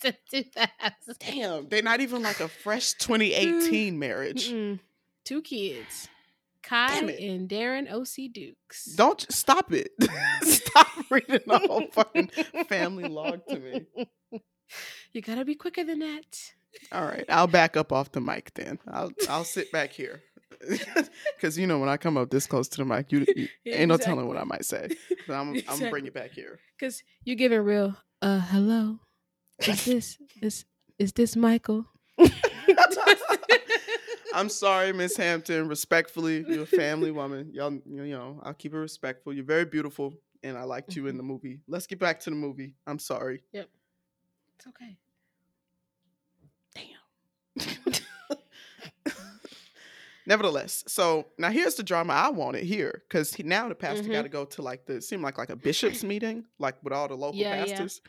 Damn, 1.20 1.68
they're 1.68 1.82
not 1.82 2.00
even 2.00 2.22
like 2.22 2.40
a 2.40 2.48
fresh 2.48 2.94
mm, 2.94 2.98
2018 2.98 3.98
marriage. 3.98 4.50
Mm-mm. 4.50 4.80
Two 5.24 5.42
kids. 5.42 6.08
Kai 6.62 6.98
and 6.98 7.48
Darren 7.48 7.92
O.C. 7.92 8.28
Dukes. 8.28 8.86
Don't 8.96 9.20
stop 9.30 9.72
it. 9.72 9.90
stop 10.42 10.88
reading 11.10 11.40
the 11.46 11.58
whole 11.58 11.86
fucking 11.92 12.28
family 12.68 13.08
log 13.08 13.46
to 13.48 13.58
me. 13.58 13.86
You 15.12 15.20
gotta 15.20 15.44
be 15.44 15.54
quicker 15.54 15.84
than 15.84 15.98
that. 16.00 16.52
All 16.90 17.04
right, 17.04 17.26
I'll 17.28 17.46
back 17.46 17.76
up 17.76 17.92
off 17.92 18.10
the 18.10 18.20
mic 18.20 18.54
then. 18.54 18.78
I'll 18.90 19.12
I'll 19.28 19.44
sit 19.44 19.70
back 19.70 19.92
here. 19.92 20.22
Cause 21.40 21.58
you 21.58 21.66
know 21.66 21.78
when 21.78 21.88
I 21.88 21.96
come 21.96 22.16
up 22.16 22.30
this 22.30 22.46
close 22.46 22.68
to 22.68 22.78
the 22.78 22.84
mic, 22.84 23.12
you, 23.12 23.24
you 23.36 23.48
ain't 23.66 23.88
no 23.88 23.96
telling 23.96 24.26
what 24.26 24.36
I 24.36 24.44
might 24.44 24.64
say. 24.64 24.88
But 25.26 25.34
I'm 25.34 25.54
I'm 25.68 25.78
gonna 25.78 25.90
bring 25.90 26.06
it 26.06 26.14
back 26.14 26.32
here. 26.32 26.58
Because 26.78 27.02
you're 27.24 27.36
giving 27.36 27.60
real, 27.60 27.96
uh, 28.22 28.40
hello. 28.40 29.00
Is 29.60 29.84
this, 29.84 30.18
is, 30.42 30.64
is 30.98 31.12
this 31.12 31.36
Michael? 31.36 31.86
I'm 34.34 34.48
sorry, 34.48 34.92
Miss 34.92 35.16
Hampton. 35.16 35.68
Respectfully, 35.68 36.44
you're 36.48 36.64
a 36.64 36.66
family 36.66 37.12
woman. 37.12 37.50
Y'all, 37.52 37.72
you 37.72 38.16
know, 38.16 38.40
I'll 38.42 38.52
keep 38.52 38.74
it 38.74 38.78
respectful. 38.78 39.32
You're 39.32 39.44
very 39.44 39.64
beautiful, 39.64 40.12
and 40.42 40.58
I 40.58 40.64
liked 40.64 40.96
you 40.96 41.06
in 41.06 41.16
the 41.16 41.22
movie. 41.22 41.60
Let's 41.68 41.86
get 41.86 42.00
back 42.00 42.18
to 42.20 42.30
the 42.30 42.36
movie. 42.36 42.74
I'm 42.84 42.98
sorry. 42.98 43.44
Yep, 43.52 43.68
it's 44.56 44.66
okay. 44.66 44.98
Nevertheless, 50.26 50.84
so 50.86 51.26
now 51.38 51.50
here's 51.50 51.74
the 51.74 51.82
drama 51.82 52.12
I 52.14 52.30
wanted 52.30 52.64
here, 52.64 53.02
because 53.08 53.38
now 53.38 53.68
the 53.68 53.74
pastor 53.74 54.04
Mhm. 54.08 54.12
got 54.12 54.22
to 54.22 54.28
go 54.28 54.44
to 54.46 54.62
like 54.62 54.86
the 54.86 54.94
it 54.96 55.04
seemed 55.04 55.22
like 55.22 55.36
like 55.38 55.50
a 55.50 55.56
bishop's 55.56 56.02
meeting, 56.02 56.46
like 56.58 56.82
with 56.82 56.92
all 56.92 57.08
the 57.08 57.16
local 57.16 57.38
Yeah, 57.40 57.54
yeah. 57.56 57.64
pastors, 57.66 58.00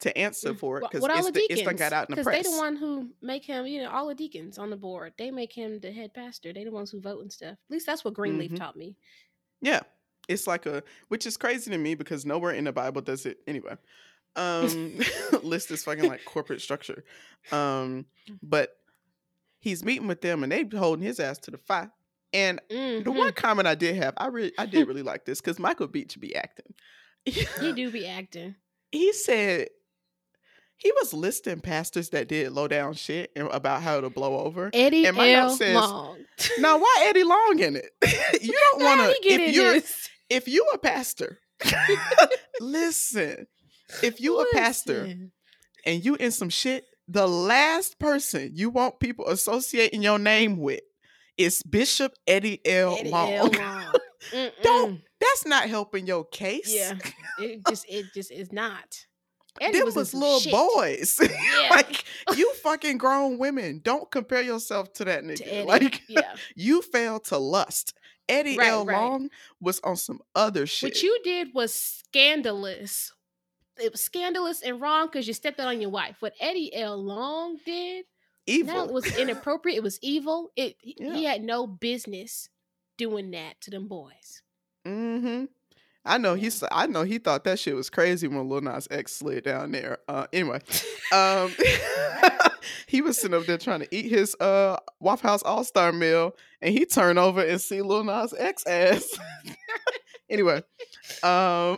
to 0.00 0.16
answer 0.16 0.54
for 0.54 0.78
it, 0.78 0.84
because 0.90 1.04
it's, 1.04 1.26
the 1.26 1.32
the, 1.32 1.40
it's 1.50 1.60
deacons? 1.60 1.78
got 1.78 1.92
out 1.92 2.08
in 2.08 2.14
the 2.16 2.22
press. 2.22 2.44
they 2.46 2.50
the 2.50 2.56
one 2.56 2.76
who 2.76 3.10
make 3.20 3.44
him, 3.44 3.66
you 3.66 3.82
know, 3.82 3.90
all 3.90 4.06
the 4.06 4.14
deacons 4.14 4.56
on 4.56 4.70
the 4.70 4.76
board. 4.76 5.12
They 5.18 5.30
make 5.30 5.52
him 5.52 5.80
the 5.80 5.92
head 5.92 6.14
pastor. 6.14 6.52
They 6.52 6.64
the 6.64 6.70
ones 6.70 6.90
who 6.90 7.00
vote 7.00 7.20
and 7.20 7.32
stuff. 7.32 7.52
At 7.52 7.70
least 7.70 7.84
that's 7.86 8.04
what 8.04 8.14
Greenleaf 8.14 8.52
Mhm. 8.52 8.56
taught 8.58 8.76
me. 8.76 8.96
Yeah. 9.60 9.80
It's 10.28 10.46
like 10.46 10.66
a 10.66 10.82
which 11.08 11.26
is 11.26 11.36
crazy 11.36 11.70
to 11.70 11.78
me 11.78 11.94
because 11.94 12.24
nowhere 12.24 12.52
in 12.52 12.64
the 12.64 12.72
Bible 12.72 13.00
does 13.02 13.26
it 13.26 13.40
anyway. 13.46 13.76
Um 14.36 14.98
list 15.42 15.68
this 15.68 15.84
fucking 15.84 16.06
like 16.06 16.24
corporate 16.24 16.60
structure. 16.60 17.02
Um 17.50 18.06
but 18.42 18.77
he's 19.58 19.84
meeting 19.84 20.06
with 20.06 20.20
them 20.20 20.42
and 20.42 20.52
they 20.52 20.64
holding 20.76 21.04
his 21.04 21.18
ass 21.20 21.38
to 21.38 21.50
the 21.50 21.58
fire. 21.58 21.92
And 22.32 22.60
the 22.68 23.02
Mhm. 23.04 23.16
one 23.16 23.32
comment 23.32 23.66
I 23.66 23.74
did 23.74 23.96
have, 23.96 24.14
I 24.16 24.26
really 24.26 24.52
I 24.58 24.66
did 24.66 24.86
really 24.86 25.02
like 25.02 25.24
this 25.24 25.40
because 25.40 25.58
Michael 25.58 25.86
Beach 25.88 26.18
be 26.20 26.34
acting. 26.36 26.74
He 27.24 27.72
do 27.72 27.90
be 27.90 28.06
acting. 28.06 28.56
he 28.92 29.12
said 29.12 29.68
he 30.76 30.92
was 30.92 31.12
listing 31.12 31.60
pastors 31.60 32.10
that 32.10 32.28
did 32.28 32.52
low 32.52 32.68
down 32.68 32.94
shit 32.94 33.32
and 33.34 33.48
about 33.48 33.82
how 33.82 34.00
to 34.00 34.08
blow 34.10 34.38
over. 34.38 34.70
Eddie 34.72 35.06
And 35.06 35.16
my 35.16 35.30
L. 35.30 35.48
says, 35.56 35.74
Long. 35.74 36.24
Now 36.58 36.78
why 36.78 36.96
Eddie 37.06 37.24
Long 37.24 37.58
in 37.58 37.76
it? 37.76 37.90
you 38.42 38.52
don't 38.52 38.82
want 38.84 39.00
to 39.00 39.34
in 39.34 39.40
if 39.40 39.54
you're 39.54 39.72
this? 39.72 40.08
if 40.30 40.46
you 40.48 40.64
a 40.74 40.78
pastor, 40.78 41.40
listen. 42.60 43.46
If 44.02 44.20
you 44.20 44.38
a 44.40 44.46
pastor 44.54 45.14
and 45.86 46.04
you 46.04 46.14
in 46.16 46.30
some 46.30 46.50
shit, 46.50 46.84
the 47.08 47.26
last 47.26 47.98
person 47.98 48.50
you 48.54 48.70
want 48.70 49.00
people 49.00 49.26
associating 49.28 50.02
your 50.02 50.18
name 50.18 50.58
with 50.58 50.80
is 51.36 51.62
Bishop 51.62 52.12
Eddie 52.26 52.60
L. 52.66 52.96
Eddie 52.98 53.10
Long. 53.10 53.32
L. 53.32 53.50
Long. 53.50 53.92
Don't- 54.62 55.00
That's 55.20 55.46
not 55.46 55.68
helping 55.68 56.06
your 56.06 56.24
case. 56.24 56.72
Yeah, 56.74 56.94
it 57.38 57.60
just 57.68 57.86
it 57.88 58.06
just 58.14 58.30
is 58.30 58.52
not. 58.52 59.06
Eddie 59.60 59.82
was, 59.82 59.96
was 59.96 60.14
little 60.14 60.38
shit. 60.38 60.52
boys. 60.52 61.20
Yeah. 61.60 61.70
like 61.70 62.04
you 62.36 62.52
fucking 62.62 62.98
grown 62.98 63.38
women. 63.38 63.80
Don't 63.82 64.08
compare 64.10 64.42
yourself 64.42 64.92
to 64.94 65.04
that 65.06 65.24
nigga. 65.24 65.62
To 65.62 65.64
Like 65.64 66.02
yeah. 66.08 66.34
you 66.54 66.80
failed 66.82 67.24
to 67.26 67.38
lust. 67.38 67.94
Eddie 68.28 68.56
Right, 68.58 68.68
L. 68.68 68.84
right. 68.84 68.96
Long 69.00 69.30
was 69.60 69.80
on 69.80 69.96
some 69.96 70.20
other 70.34 70.66
shit. 70.66 70.90
What 70.94 71.02
you 71.02 71.18
did 71.24 71.48
was 71.54 71.74
scandalous. 71.74 73.12
It 73.80 73.92
was 73.92 74.02
scandalous 74.02 74.62
and 74.62 74.80
wrong 74.80 75.06
because 75.06 75.26
you 75.26 75.34
stepped 75.34 75.60
out 75.60 75.68
on 75.68 75.80
your 75.80 75.90
wife. 75.90 76.16
What 76.20 76.34
Eddie 76.40 76.74
L. 76.74 77.02
Long 77.02 77.58
did, 77.64 78.04
evil. 78.46 78.74
no, 78.74 78.84
it 78.84 78.92
was 78.92 79.16
inappropriate. 79.18 79.78
It 79.78 79.82
was 79.82 79.98
evil. 80.02 80.50
It 80.56 80.76
he- 80.80 80.96
he 80.98 81.24
had 81.24 81.42
no 81.42 81.66
business 81.66 82.48
doing 82.96 83.30
that 83.32 83.60
to 83.62 83.70
them 83.70 83.86
boys. 83.88 84.42
Mm-hmm. 84.86 85.44
I 86.04 86.16
know 86.16 86.34
he's. 86.34 86.64
I 86.72 86.86
know 86.86 87.02
he 87.02 87.18
thought 87.18 87.44
that 87.44 87.58
shit 87.58 87.74
was 87.74 87.90
crazy 87.90 88.28
when 88.28 88.48
Lil 88.48 88.62
Nas 88.62 88.88
X 88.90 89.12
slid 89.16 89.44
down 89.44 89.72
there. 89.72 89.98
Uh, 90.08 90.26
anyway, 90.32 90.60
um, 91.12 91.52
he 92.86 93.02
was 93.02 93.18
sitting 93.18 93.36
up 93.38 93.44
there 93.44 93.58
trying 93.58 93.80
to 93.80 93.88
eat 93.94 94.06
his 94.08 94.34
uh 94.40 94.78
Waffle 95.00 95.28
House 95.28 95.42
All 95.42 95.64
Star 95.64 95.92
meal, 95.92 96.34
and 96.62 96.72
he 96.72 96.86
turned 96.86 97.18
over 97.18 97.42
and 97.42 97.60
see 97.60 97.82
Lil 97.82 98.04
Nas 98.04 98.32
X 98.38 98.66
ass. 98.66 99.06
anyway, 100.30 100.62
um, 101.22 101.76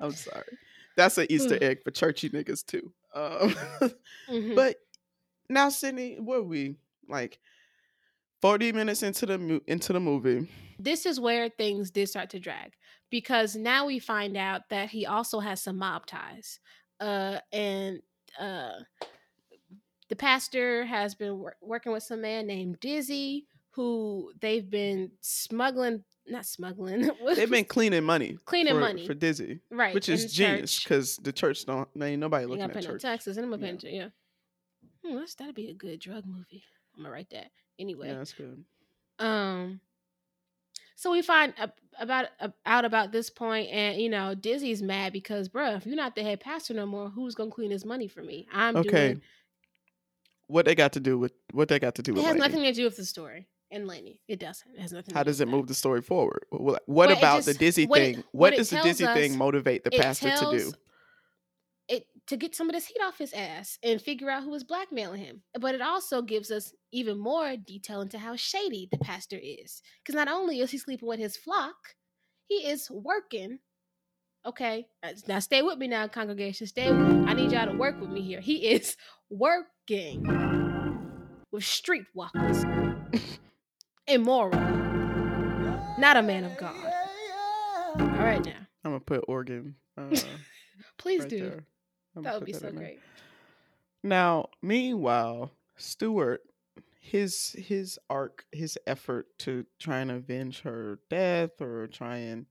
I'm 0.00 0.12
sorry. 0.12 0.44
That's 0.96 1.18
an 1.18 1.26
Easter 1.30 1.58
egg 1.60 1.82
for 1.84 1.90
churchy 1.90 2.28
niggas 2.30 2.64
too. 2.66 2.92
Um, 3.14 3.54
Mhm. 4.28 4.54
but 4.56 4.76
now, 5.48 5.68
Sydney, 5.70 6.18
are 6.18 6.42
we 6.42 6.76
like? 7.08 7.38
Forty 8.40 8.70
minutes 8.72 9.02
into 9.02 9.26
the 9.26 9.38
mo- 9.38 9.60
into 9.66 9.92
the 9.92 10.00
movie. 10.00 10.48
this 10.78 11.06
is 11.06 11.18
where 11.18 11.48
things 11.48 11.90
did 11.90 12.08
start 12.08 12.30
to 12.30 12.38
drag 12.38 12.72
because 13.10 13.56
now 13.56 13.84
we 13.86 13.98
find 13.98 14.36
out 14.36 14.68
that 14.70 14.90
he 14.90 15.06
also 15.06 15.40
has 15.40 15.60
some 15.60 15.76
mob 15.78 16.06
ties 16.06 16.60
uh 17.00 17.38
and 17.52 18.00
uh 18.38 18.74
the 20.08 20.14
pastor 20.16 20.84
has 20.84 21.14
been 21.16 21.38
wor- 21.38 21.56
working 21.60 21.90
with 21.92 22.04
some 22.04 22.20
man 22.20 22.46
named 22.46 22.78
dizzy 22.80 23.46
who 23.72 24.30
they've 24.40 24.70
been 24.70 25.10
smuggling 25.20 26.04
not 26.30 26.46
smuggling 26.46 27.10
They've 27.34 27.50
been 27.50 27.64
cleaning 27.64 28.04
money, 28.04 28.38
Cleaning 28.44 28.74
for, 28.74 28.80
money. 28.80 29.06
for 29.06 29.14
Dizzy, 29.14 29.60
right 29.70 29.94
which 29.94 30.08
is 30.08 30.32
genius 30.32 30.82
because 30.82 31.16
the 31.16 31.32
church 31.32 31.64
don't. 31.64 31.88
Ain't 32.00 32.20
nobody 32.20 32.46
looking 32.46 32.62
at 32.64 32.74
no 32.74 32.80
church. 32.80 33.02
taxes 33.02 33.36
and 33.36 33.52
I'm 33.52 33.60
Yeah. 33.60 33.72
gonna 33.72 33.78
yeah 33.84 34.08
hmm, 35.04 35.16
that's, 35.16 35.34
that'd 35.34 35.54
be 35.54 35.70
a 35.70 35.74
good 35.74 36.00
drug 36.00 36.24
movie 36.26 36.64
i'm 36.96 37.02
gonna 37.02 37.12
write 37.12 37.30
that 37.30 37.50
anyway 37.78 38.08
Yeah, 38.08 38.14
that's 38.18 38.32
good. 38.32 38.64
Um. 39.18 39.80
So 40.96 41.12
we 41.12 41.22
find 41.22 41.54
about 42.00 42.26
out 42.66 42.84
about 42.84 43.12
this 43.12 43.30
point, 43.30 43.68
and 43.70 44.00
you 44.00 44.08
know, 44.08 44.34
Dizzy's 44.34 44.82
mad 44.82 45.12
because, 45.12 45.48
bruh, 45.48 45.76
if 45.76 45.86
you're 45.86 45.94
not 45.94 46.16
the 46.16 46.22
head 46.24 46.40
pastor 46.40 46.74
no 46.74 46.86
more, 46.86 47.08
who's 47.08 47.34
gonna 47.36 47.50
clean 47.50 47.70
his 47.70 47.84
money 47.84 48.08
for 48.08 48.22
me? 48.22 48.48
I'm 48.52 48.76
okay. 48.76 49.06
Doing... 49.08 49.22
What 50.48 50.64
they 50.64 50.74
got 50.74 50.94
to 50.94 51.00
do 51.00 51.18
with 51.18 51.32
what 51.52 51.68
they 51.68 51.78
got 51.78 51.94
to 51.96 52.02
do? 52.02 52.16
It 52.16 52.24
has 52.24 52.36
nothing 52.36 52.62
to 52.62 52.72
do 52.72 52.84
with 52.84 52.96
the 52.96 53.04
story 53.04 53.46
and 53.70 53.86
Lenny. 53.86 54.20
It 54.28 54.40
doesn't. 54.40 54.74
It 54.74 54.80
has 54.80 54.92
nothing. 54.92 55.14
How 55.14 55.22
does 55.22 55.40
it 55.40 55.48
move 55.48 55.66
that. 55.66 55.68
the 55.68 55.74
story 55.74 56.02
forward? 56.02 56.44
What, 56.50 56.82
about 57.10 57.38
just, 57.38 57.46
the 57.46 57.54
Dizzy 57.54 57.86
what 57.86 57.98
thing? 57.98 58.14
It, 58.18 58.24
what, 58.32 58.52
what 58.52 58.56
does 58.56 58.70
the 58.70 58.80
Dizzy 58.82 59.04
us, 59.04 59.14
thing 59.14 59.36
motivate 59.36 59.84
the 59.84 59.90
pastor 59.90 60.30
tells, 60.30 60.52
to 60.52 60.58
do? 60.58 60.72
It 61.88 62.06
to 62.28 62.36
get 62.36 62.54
some 62.54 62.68
of 62.68 62.74
this 62.74 62.86
heat 62.86 63.00
off 63.02 63.18
his 63.18 63.32
ass 63.32 63.78
and 63.82 64.00
figure 64.00 64.30
out 64.30 64.42
who 64.42 64.50
was 64.50 64.64
blackmailing 64.64 65.20
him. 65.20 65.42
But 65.58 65.74
it 65.74 65.80
also 65.80 66.22
gives 66.22 66.50
us 66.50 66.72
even 66.92 67.18
more 67.18 67.56
detail 67.56 68.02
into 68.02 68.18
how 68.18 68.36
shady 68.36 68.88
the 68.90 68.98
pastor 68.98 69.38
is. 69.40 69.82
Because 70.02 70.14
not 70.14 70.28
only 70.28 70.60
is 70.60 70.70
he 70.70 70.78
sleeping 70.78 71.08
with 71.08 71.20
his 71.20 71.36
flock, 71.36 71.76
he 72.48 72.66
is 72.66 72.90
working. 72.90 73.58
Okay, 74.46 74.86
uh, 75.02 75.12
now 75.26 75.38
stay 75.40 75.62
with 75.62 75.78
me 75.78 75.88
now, 75.88 76.06
congregation. 76.06 76.66
Stay. 76.66 76.90
with 76.90 77.28
I 77.28 77.34
need 77.34 77.52
y'all 77.52 77.66
to 77.66 77.76
work 77.76 78.00
with 78.00 78.10
me 78.10 78.22
here. 78.22 78.40
He 78.40 78.68
is 78.68 78.96
working 79.30 80.24
with 81.50 81.64
streetwalkers, 81.64 82.64
immoral, 84.08 84.60
not 85.98 86.16
a 86.16 86.22
man 86.22 86.44
of 86.44 86.56
God. 86.56 86.74
All 87.98 88.06
right, 88.06 88.44
now 88.44 88.52
I'm 88.84 88.92
gonna 88.92 89.00
put 89.00 89.24
organ. 89.28 89.74
Uh, 89.96 90.16
Please 90.98 91.20
right 91.20 91.28
do. 91.28 91.62
That 92.16 92.34
would 92.34 92.44
be 92.44 92.52
that 92.52 92.60
so 92.60 92.70
great. 92.72 93.00
Now, 94.02 94.48
meanwhile, 94.62 95.52
Stuart, 95.76 96.42
his 97.00 97.54
his 97.58 97.98
arc, 98.10 98.44
his 98.52 98.78
effort 98.86 99.26
to 99.40 99.66
try 99.78 99.98
and 99.98 100.10
avenge 100.10 100.62
her 100.62 100.98
death 101.08 101.60
or 101.60 101.86
try 101.86 102.16
and 102.16 102.46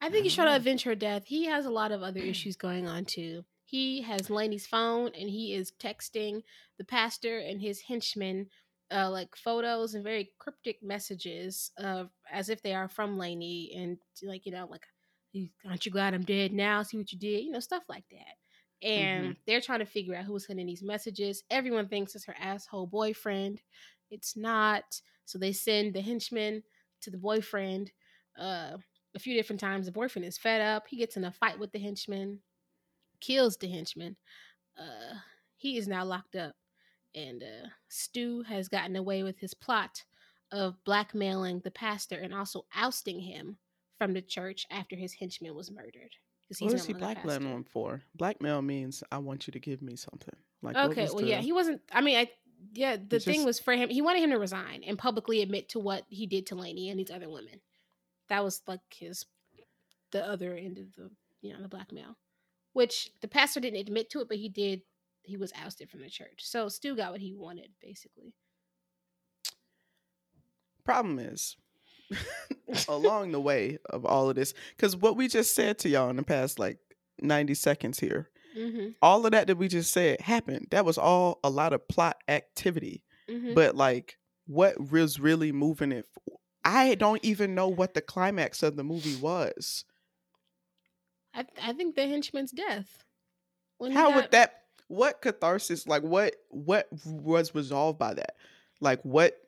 I 0.00 0.10
think 0.10 0.24
he's 0.24 0.34
trying 0.34 0.48
to 0.48 0.56
avenge 0.56 0.84
her 0.84 0.94
death. 0.94 1.24
He 1.26 1.46
has 1.46 1.66
a 1.66 1.70
lot 1.70 1.90
of 1.90 2.02
other 2.02 2.20
issues 2.20 2.56
going 2.56 2.86
on 2.86 3.04
too. 3.04 3.44
He 3.64 4.02
has 4.02 4.30
Laney's 4.30 4.66
phone 4.66 5.10
and 5.18 5.28
he 5.28 5.54
is 5.54 5.72
texting 5.72 6.42
the 6.78 6.84
pastor 6.84 7.38
and 7.38 7.60
his 7.60 7.82
henchmen 7.82 8.46
uh, 8.90 9.10
like 9.10 9.36
photos 9.36 9.94
and 9.94 10.04
very 10.04 10.30
cryptic 10.38 10.78
messages 10.82 11.70
uh, 11.78 12.04
as 12.30 12.48
if 12.48 12.62
they 12.62 12.74
are 12.74 12.88
from 12.88 13.18
Laney 13.18 13.72
and 13.76 13.98
like 14.22 14.46
you 14.46 14.52
know 14.52 14.66
like 14.70 14.84
aren't 15.66 15.86
you 15.86 15.92
glad 15.92 16.14
I'm 16.14 16.22
dead 16.22 16.52
now? 16.52 16.82
See 16.82 16.96
what 16.96 17.12
you 17.12 17.18
did, 17.18 17.44
you 17.44 17.50
know, 17.50 17.60
stuff 17.60 17.84
like 17.88 18.04
that. 18.10 18.86
And 18.86 19.24
mm-hmm. 19.24 19.32
they're 19.46 19.60
trying 19.60 19.80
to 19.80 19.86
figure 19.86 20.14
out 20.14 20.24
who 20.24 20.32
was 20.32 20.46
sending 20.46 20.66
these 20.66 20.82
messages. 20.82 21.42
Everyone 21.50 21.88
thinks 21.88 22.14
it's 22.14 22.24
her 22.26 22.36
asshole 22.40 22.86
boyfriend. 22.86 23.60
It's 24.10 24.36
not. 24.36 25.00
So 25.24 25.38
they 25.38 25.52
send 25.52 25.94
the 25.94 26.00
henchman 26.00 26.62
to 27.02 27.10
the 27.10 27.18
boyfriend 27.18 27.92
uh, 28.38 28.76
a 29.14 29.18
few 29.18 29.34
different 29.34 29.60
times. 29.60 29.86
The 29.86 29.92
boyfriend 29.92 30.26
is 30.26 30.38
fed 30.38 30.60
up. 30.60 30.86
He 30.88 30.96
gets 30.96 31.16
in 31.16 31.24
a 31.24 31.32
fight 31.32 31.58
with 31.58 31.72
the 31.72 31.78
henchman, 31.78 32.40
kills 33.20 33.56
the 33.56 33.68
henchman. 33.68 34.16
Uh, 34.78 35.16
he 35.56 35.76
is 35.76 35.88
now 35.88 36.04
locked 36.04 36.36
up. 36.36 36.54
And 37.18 37.42
uh, 37.42 37.68
Stu 37.88 38.42
has 38.42 38.68
gotten 38.68 38.96
away 38.96 39.22
with 39.22 39.38
his 39.40 39.54
plot 39.54 40.04
of 40.52 40.82
blackmailing 40.84 41.60
the 41.60 41.70
pastor 41.70 42.16
and 42.16 42.34
also 42.34 42.64
ousting 42.74 43.20
him 43.20 43.58
from 43.98 44.14
the 44.14 44.22
church 44.22 44.66
after 44.70 44.96
his 44.96 45.14
henchman 45.14 45.54
was 45.54 45.70
murdered. 45.70 46.14
What 46.60 46.72
is 46.72 46.86
he 46.86 46.94
blackmailing 46.94 47.50
him 47.50 47.64
for? 47.64 48.02
Blackmail 48.14 48.62
means 48.62 49.02
I 49.12 49.18
want 49.18 49.46
you 49.46 49.52
to 49.52 49.58
give 49.58 49.82
me 49.82 49.96
something. 49.96 50.34
Like 50.62 50.76
okay, 50.76 51.06
well, 51.06 51.16
the... 51.16 51.26
yeah, 51.26 51.40
he 51.40 51.52
wasn't. 51.52 51.82
I 51.92 52.00
mean, 52.00 52.16
I 52.16 52.30
yeah, 52.72 52.96
the 52.96 53.16
it's 53.16 53.24
thing 53.24 53.34
just... 53.36 53.46
was 53.46 53.60
for 53.60 53.74
him. 53.74 53.90
He 53.90 54.00
wanted 54.00 54.22
him 54.22 54.30
to 54.30 54.38
resign 54.38 54.82
and 54.86 54.98
publicly 54.98 55.42
admit 55.42 55.68
to 55.70 55.78
what 55.78 56.04
he 56.08 56.26
did 56.26 56.46
to 56.46 56.54
Laney 56.54 56.88
and 56.88 56.98
these 56.98 57.10
other 57.10 57.28
women. 57.28 57.60
That 58.28 58.44
was 58.44 58.62
like 58.66 58.80
his 58.90 59.26
the 60.10 60.26
other 60.26 60.54
end 60.54 60.78
of 60.78 60.86
the 60.96 61.10
you 61.42 61.52
know 61.52 61.60
the 61.60 61.68
blackmail, 61.68 62.16
which 62.72 63.10
the 63.20 63.28
pastor 63.28 63.60
didn't 63.60 63.80
admit 63.80 64.08
to 64.10 64.20
it, 64.20 64.28
but 64.28 64.38
he 64.38 64.48
did. 64.48 64.82
He 65.28 65.36
was 65.36 65.52
ousted 65.62 65.90
from 65.90 66.00
the 66.00 66.08
church, 66.08 66.40
so 66.40 66.68
Stu 66.68 66.96
got 66.96 67.12
what 67.12 67.20
he 67.20 67.34
wanted 67.34 67.70
basically. 67.80 68.34
Problem 70.84 71.18
is, 71.18 71.56
along 72.88 73.32
the 73.32 73.40
way 73.40 73.78
of 73.90 74.04
all 74.04 74.28
of 74.30 74.36
this 74.36 74.54
because 74.76 74.96
what 74.96 75.16
we 75.16 75.28
just 75.28 75.54
said 75.54 75.78
to 75.78 75.88
y'all 75.88 76.10
in 76.10 76.16
the 76.16 76.22
past 76.22 76.58
like 76.58 76.78
90 77.20 77.54
seconds 77.54 77.98
here 77.98 78.30
mm-hmm. 78.56 78.88
all 79.02 79.24
of 79.24 79.32
that 79.32 79.46
that 79.46 79.56
we 79.56 79.68
just 79.68 79.92
said 79.92 80.20
happened 80.20 80.66
that 80.70 80.84
was 80.84 80.98
all 80.98 81.38
a 81.44 81.50
lot 81.50 81.72
of 81.72 81.86
plot 81.88 82.16
activity 82.28 83.02
mm-hmm. 83.28 83.54
but 83.54 83.74
like 83.74 84.16
what 84.46 84.90
was 84.90 85.20
really 85.20 85.52
moving 85.52 85.92
it 85.92 86.06
i 86.64 86.94
don't 86.94 87.24
even 87.24 87.54
know 87.54 87.68
what 87.68 87.94
the 87.94 88.00
climax 88.00 88.62
of 88.62 88.76
the 88.76 88.84
movie 88.84 89.16
was 89.16 89.84
i, 91.34 91.44
I 91.62 91.72
think 91.72 91.94
the 91.94 92.06
henchman's 92.06 92.52
death 92.52 93.04
when 93.78 93.92
how 93.92 94.08
got... 94.08 94.16
would 94.16 94.30
that 94.32 94.62
what 94.88 95.22
catharsis 95.22 95.86
like 95.86 96.02
what 96.02 96.34
what 96.48 96.88
was 97.04 97.54
resolved 97.54 97.98
by 97.98 98.14
that 98.14 98.34
like 98.80 99.00
what 99.02 99.38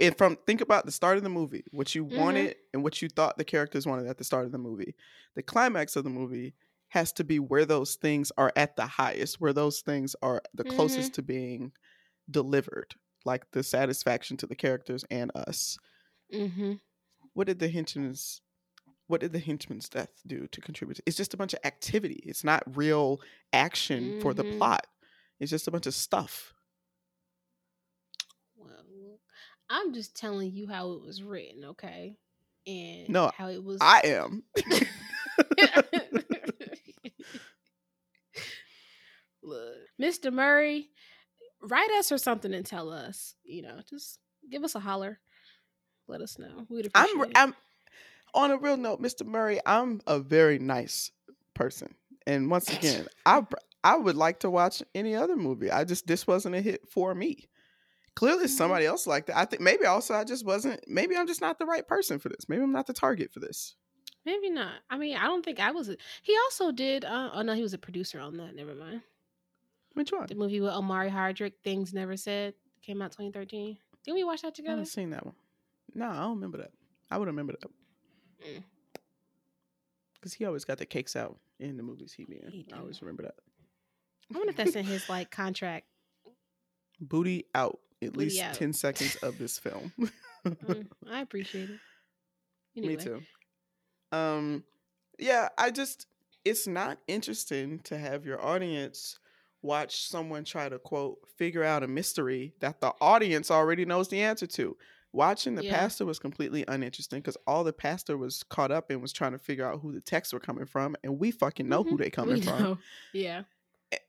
and 0.00 0.16
from 0.16 0.36
think 0.46 0.62
about 0.62 0.86
the 0.86 0.92
start 0.92 1.18
of 1.18 1.22
the 1.22 1.28
movie, 1.28 1.64
what 1.70 1.94
you 1.94 2.06
mm-hmm. 2.06 2.18
wanted 2.18 2.56
and 2.72 2.82
what 2.82 3.02
you 3.02 3.08
thought 3.08 3.36
the 3.36 3.44
characters 3.44 3.86
wanted 3.86 4.06
at 4.06 4.16
the 4.16 4.24
start 4.24 4.46
of 4.46 4.52
the 4.52 4.58
movie. 4.58 4.94
The 5.36 5.42
climax 5.42 5.94
of 5.94 6.04
the 6.04 6.10
movie 6.10 6.54
has 6.88 7.12
to 7.12 7.24
be 7.24 7.38
where 7.38 7.66
those 7.66 7.96
things 7.96 8.32
are 8.36 8.52
at 8.56 8.76
the 8.76 8.86
highest, 8.86 9.40
where 9.40 9.52
those 9.52 9.80
things 9.82 10.16
are 10.22 10.42
the 10.54 10.64
mm-hmm. 10.64 10.74
closest 10.74 11.14
to 11.14 11.22
being 11.22 11.72
delivered, 12.30 12.94
like 13.24 13.44
the 13.52 13.62
satisfaction 13.62 14.36
to 14.38 14.46
the 14.46 14.56
characters 14.56 15.04
and 15.10 15.30
us. 15.34 15.78
Mm-hmm. 16.34 16.74
What 17.34 17.46
did 17.46 17.58
the 17.58 17.68
henchman's 17.68 18.40
what 19.10 19.20
did 19.20 19.32
the 19.32 19.40
henchman's 19.40 19.88
death 19.88 20.22
do 20.24 20.46
to 20.52 20.60
contribute? 20.60 21.00
It's 21.04 21.16
just 21.16 21.34
a 21.34 21.36
bunch 21.36 21.52
of 21.52 21.58
activity. 21.64 22.22
It's 22.24 22.44
not 22.44 22.62
real 22.76 23.20
action 23.52 24.20
for 24.20 24.32
the 24.32 24.44
mm-hmm. 24.44 24.58
plot. 24.58 24.86
It's 25.40 25.50
just 25.50 25.66
a 25.66 25.72
bunch 25.72 25.86
of 25.86 25.94
stuff. 25.94 26.54
Well, 28.56 29.18
I'm 29.68 29.92
just 29.92 30.16
telling 30.16 30.52
you 30.52 30.68
how 30.68 30.92
it 30.92 31.02
was 31.02 31.24
written, 31.24 31.64
okay? 31.64 32.18
And 32.68 33.08
no, 33.08 33.32
how 33.36 33.48
it 33.48 33.64
was. 33.64 33.78
I 33.80 34.02
am. 34.04 34.44
Look, 39.42 39.74
Mr. 40.00 40.32
Murray, 40.32 40.90
write 41.62 41.90
us 41.98 42.12
or 42.12 42.18
something 42.18 42.54
and 42.54 42.64
tell 42.64 42.90
us. 42.90 43.34
You 43.42 43.62
know, 43.62 43.80
just 43.88 44.20
give 44.48 44.62
us 44.62 44.76
a 44.76 44.80
holler. 44.80 45.18
Let 46.06 46.20
us 46.20 46.38
know. 46.38 46.66
We'd 46.68 46.86
appreciate 46.86 47.16
I'm, 47.16 47.22
it. 47.22 47.32
I'm 47.34 47.54
on 48.34 48.50
a 48.50 48.56
real 48.56 48.76
note, 48.76 49.00
Mr. 49.00 49.26
Murray. 49.26 49.60
I'm 49.64 50.00
a 50.06 50.18
very 50.18 50.58
nice 50.58 51.10
person, 51.54 51.94
and 52.26 52.50
once 52.50 52.68
again, 52.72 53.06
I 53.26 53.44
I 53.82 53.96
would 53.96 54.16
like 54.16 54.40
to 54.40 54.50
watch 54.50 54.82
any 54.94 55.14
other 55.14 55.36
movie. 55.36 55.70
I 55.70 55.84
just 55.84 56.06
this 56.06 56.26
wasn't 56.26 56.54
a 56.54 56.60
hit 56.60 56.88
for 56.88 57.14
me. 57.14 57.48
Clearly, 58.14 58.44
mm-hmm. 58.44 58.56
somebody 58.56 58.86
else 58.86 59.06
liked 59.06 59.28
it. 59.28 59.36
I 59.36 59.44
think 59.44 59.62
maybe 59.62 59.86
also 59.86 60.14
I 60.14 60.24
just 60.24 60.44
wasn't. 60.44 60.80
Maybe 60.86 61.16
I'm 61.16 61.26
just 61.26 61.40
not 61.40 61.58
the 61.58 61.66
right 61.66 61.86
person 61.86 62.18
for 62.18 62.28
this. 62.28 62.48
Maybe 62.48 62.62
I'm 62.62 62.72
not 62.72 62.86
the 62.86 62.92
target 62.92 63.32
for 63.32 63.40
this. 63.40 63.76
Maybe 64.26 64.50
not. 64.50 64.74
I 64.90 64.98
mean, 64.98 65.16
I 65.16 65.24
don't 65.24 65.44
think 65.44 65.60
I 65.60 65.70
was. 65.70 65.88
A, 65.88 65.96
he 66.22 66.36
also 66.44 66.72
did. 66.72 67.04
Uh, 67.04 67.30
oh 67.32 67.42
no, 67.42 67.54
he 67.54 67.62
was 67.62 67.72
a 67.72 67.78
producer 67.78 68.20
on 68.20 68.36
that. 68.36 68.54
Never 68.54 68.74
mind. 68.74 69.02
Which 69.94 70.12
one? 70.12 70.26
The 70.26 70.34
movie 70.34 70.60
with 70.60 70.72
Omari 70.72 71.08
Hardwick, 71.08 71.54
Things 71.64 71.92
Never 71.92 72.16
Said, 72.16 72.54
came 72.82 73.02
out 73.02 73.12
2013. 73.12 73.76
Didn't 74.04 74.14
we 74.14 74.24
watch 74.24 74.42
that 74.42 74.54
together? 74.54 74.70
I 74.70 74.76
haven't 74.76 74.86
seen 74.86 75.10
that 75.10 75.24
one. 75.24 75.34
No, 75.94 76.08
I 76.08 76.20
don't 76.20 76.36
remember 76.36 76.58
that. 76.58 76.70
I 77.10 77.18
would 77.18 77.26
remember 77.26 77.54
that. 77.60 77.70
Because 80.14 80.34
mm. 80.34 80.36
he 80.36 80.44
always 80.44 80.64
got 80.64 80.78
the 80.78 80.86
cakes 80.86 81.16
out 81.16 81.38
in 81.58 81.76
the 81.76 81.82
movies 81.82 82.12
he 82.12 82.24
be 82.24 82.36
in. 82.36 82.64
I 82.74 82.78
always 82.78 83.00
remember 83.02 83.22
that. 83.24 83.34
I 84.32 84.38
wonder 84.38 84.50
if 84.50 84.56
that's 84.56 84.76
in 84.76 84.84
his 84.84 85.08
like 85.08 85.30
contract. 85.30 85.86
Booty 87.00 87.46
out 87.54 87.78
at 88.02 88.12
Booty 88.12 88.26
least 88.26 88.42
out. 88.42 88.54
10 88.54 88.72
seconds 88.72 89.16
of 89.16 89.38
this 89.38 89.58
film. 89.60 89.92
mm, 90.46 90.86
I 91.10 91.20
appreciate 91.20 91.70
it. 91.70 91.80
Anyway. 92.76 92.96
Me 92.96 93.02
too. 93.02 93.22
Um 94.12 94.64
yeah, 95.18 95.48
I 95.58 95.70
just 95.70 96.06
it's 96.44 96.66
not 96.66 96.98
interesting 97.06 97.80
to 97.80 97.98
have 97.98 98.24
your 98.24 98.42
audience 98.44 99.18
watch 99.62 100.08
someone 100.08 100.44
try 100.44 100.68
to 100.68 100.78
quote 100.78 101.18
figure 101.36 101.62
out 101.62 101.82
a 101.82 101.88
mystery 101.88 102.54
that 102.60 102.80
the 102.80 102.92
audience 103.00 103.50
already 103.50 103.84
knows 103.84 104.08
the 104.08 104.22
answer 104.22 104.46
to. 104.46 104.76
Watching 105.12 105.56
the 105.56 105.64
yeah. 105.64 105.76
pastor 105.76 106.06
was 106.06 106.20
completely 106.20 106.64
uninteresting 106.68 107.20
because 107.20 107.36
all 107.46 107.64
the 107.64 107.72
pastor 107.72 108.16
was 108.16 108.44
caught 108.44 108.70
up 108.70 108.90
and 108.90 109.02
was 109.02 109.12
trying 109.12 109.32
to 109.32 109.38
figure 109.38 109.66
out 109.66 109.80
who 109.80 109.92
the 109.92 110.00
texts 110.00 110.32
were 110.32 110.40
coming 110.40 110.66
from, 110.66 110.94
and 111.02 111.18
we 111.18 111.30
fucking 111.32 111.68
know 111.68 111.82
mm-hmm. 111.82 111.90
who 111.90 111.96
they 111.98 112.10
coming 112.10 112.42
from. 112.42 112.78
Yeah. 113.12 113.42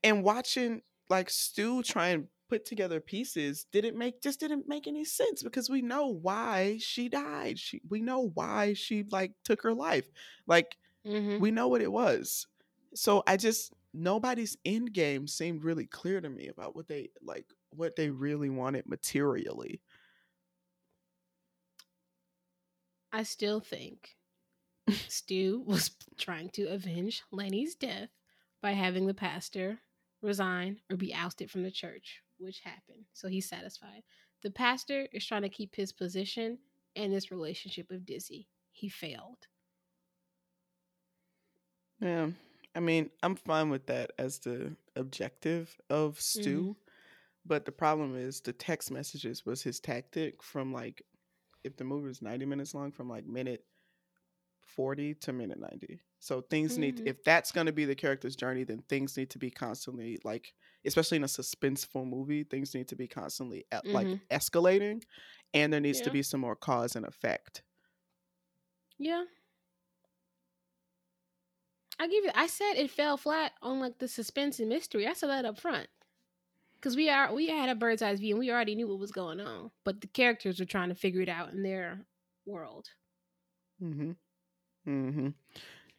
And 0.04 0.24
watching 0.24 0.82
like 1.10 1.30
Stu 1.30 1.82
try 1.82 2.10
and 2.10 2.28
put 2.52 2.66
together 2.66 3.00
pieces 3.00 3.66
didn't 3.72 3.98
make 3.98 4.22
just 4.22 4.40
didn't 4.40 4.68
make 4.68 4.86
any 4.86 5.06
sense 5.06 5.42
because 5.42 5.70
we 5.70 5.82
know 5.82 6.08
why 6.08 6.78
she 6.82 7.08
died. 7.08 7.58
She 7.58 7.82
we 7.90 8.02
know 8.02 8.30
why 8.34 8.74
she 8.74 9.06
like 9.10 9.32
took 9.46 9.62
her 9.64 9.74
life. 9.74 10.10
Like 10.46 10.76
mm-hmm. 11.08 11.40
we 11.40 11.50
know 11.50 11.70
what 11.70 11.82
it 11.82 11.92
was. 11.92 12.48
So 12.94 13.24
I 13.26 13.38
just 13.38 13.74
nobody's 13.94 14.58
end 14.66 14.92
game 14.94 15.28
seemed 15.28 15.64
really 15.64 15.86
clear 15.86 16.20
to 16.20 16.30
me 16.30 16.48
about 16.48 16.76
what 16.76 16.88
they 16.88 17.10
like 17.24 17.46
what 17.70 17.96
they 17.96 18.10
really 18.10 18.50
wanted 18.50 18.86
materially. 18.86 19.80
I 23.12 23.24
still 23.24 23.60
think 23.60 24.16
Stu 25.08 25.64
was 25.66 25.92
trying 26.18 26.50
to 26.52 26.66
avenge 26.68 27.24
Lenny's 27.32 27.76
death 27.76 28.10
by 28.62 28.72
having 28.72 29.08
the 29.08 29.14
pastor 29.14 29.80
resign 30.22 30.80
or 30.90 30.98
be 30.98 31.14
ousted 31.14 31.50
from 31.50 31.64
the 31.64 31.72
church, 31.72 32.22
which 32.38 32.60
happened. 32.60 33.06
So 33.14 33.28
he's 33.28 33.50
satisfied. 33.50 34.04
The 34.44 34.52
pastor 34.52 35.08
is 35.12 35.26
trying 35.26 35.44
to 35.44 35.50
keep 35.50 35.76
his 35.76 35.92
position 35.92 36.58
and 36.96 37.14
this 37.14 37.32
relationship 37.32 37.88
with 37.90 38.06
Dizzy. 38.06 38.48
He 38.72 38.90
failed. 38.90 39.48
Yeah. 42.00 42.30
I 42.76 42.80
mean, 42.80 43.10
I'm 43.22 43.36
fine 43.36 43.70
with 43.70 43.88
that 43.88 44.12
as 44.18 44.40
the 44.40 44.76
objective 44.96 45.76
of 45.90 46.20
Stu. 46.20 46.62
Mm-hmm. 46.62 46.72
But 47.46 47.66
the 47.66 47.72
problem 47.72 48.16
is 48.16 48.40
the 48.40 48.54
text 48.54 48.92
messages 48.92 49.46
was 49.46 49.64
his 49.64 49.80
tactic 49.80 50.44
from 50.44 50.72
like 50.72 51.02
if 51.64 51.78
the 51.78 51.84
movie 51.84 52.08
was 52.08 52.22
90 52.22 52.46
minutes 52.46 52.74
long 52.74 52.92
from 52.92 53.10
like 53.10 53.26
minute 53.26 53.64
40 54.76 55.16
to 55.16 55.34
minute 55.34 55.60
90. 55.60 56.00
So 56.20 56.42
things 56.42 56.74
mm-hmm. 56.74 56.82
need 56.82 57.04
if 57.06 57.24
that's 57.24 57.52
going 57.52 57.66
to 57.66 57.74
be 57.74 57.86
the 57.86 57.96
character's 57.96 58.36
journey 58.36 58.64
then 58.64 58.84
things 58.90 59.18
need 59.18 59.30
to 59.32 59.40
be 59.40 59.50
constantly 59.50 60.20
like 60.24 60.54
especially 60.86 61.18
in 61.18 61.24
a 61.24 61.28
suspenseful 61.28 62.08
movie 62.08 62.44
things 62.44 62.74
need 62.74 62.88
to 62.88 62.96
be 62.96 63.08
constantly 63.08 63.66
mm-hmm. 63.72 63.92
like 63.92 64.08
escalating 64.30 65.02
and 65.54 65.74
there 65.74 65.80
needs 65.80 66.00
yeah. 66.00 66.06
to 66.06 66.12
be 66.12 66.24
some 66.24 66.40
more 66.40 66.56
cause 66.56 66.96
and 66.96 67.06
effect. 67.06 67.64
Yeah. 68.98 69.24
I 72.00 72.08
give 72.08 72.24
you 72.24 72.32
I 72.34 72.48
said 72.48 72.74
it 72.78 72.90
fell 72.90 73.18
flat 73.18 73.54
on 73.62 73.80
like 73.80 74.00
the 74.00 74.08
suspense 74.08 74.60
and 74.60 74.70
mystery. 74.70 75.08
I 75.08 75.14
said 75.14 75.30
that 75.30 75.46
up 75.46 75.60
front 75.60 75.88
because 76.82 76.96
we 76.96 77.10
are 77.10 77.34
we 77.34 77.48
had 77.48 77.70
a 77.70 77.76
bird's 77.76 78.02
eye 78.02 78.16
view 78.16 78.36
and 78.36 78.40
we 78.40 78.52
already 78.52 78.76
knew 78.76 78.88
what 78.88 79.00
was 79.00 79.12
going 79.12 79.40
on, 79.40 79.70
but 79.84 80.02
the 80.02 80.08
characters 80.08 80.60
were 80.60 80.66
trying 80.66 80.90
to 80.90 80.96
figure 80.96 81.22
it 81.22 81.30
out 81.30 81.52
in 81.52 81.62
their 81.62 82.00
world. 82.46 82.88
Mm-hmm. 83.82 84.12
Mm-hmm. 84.88 85.28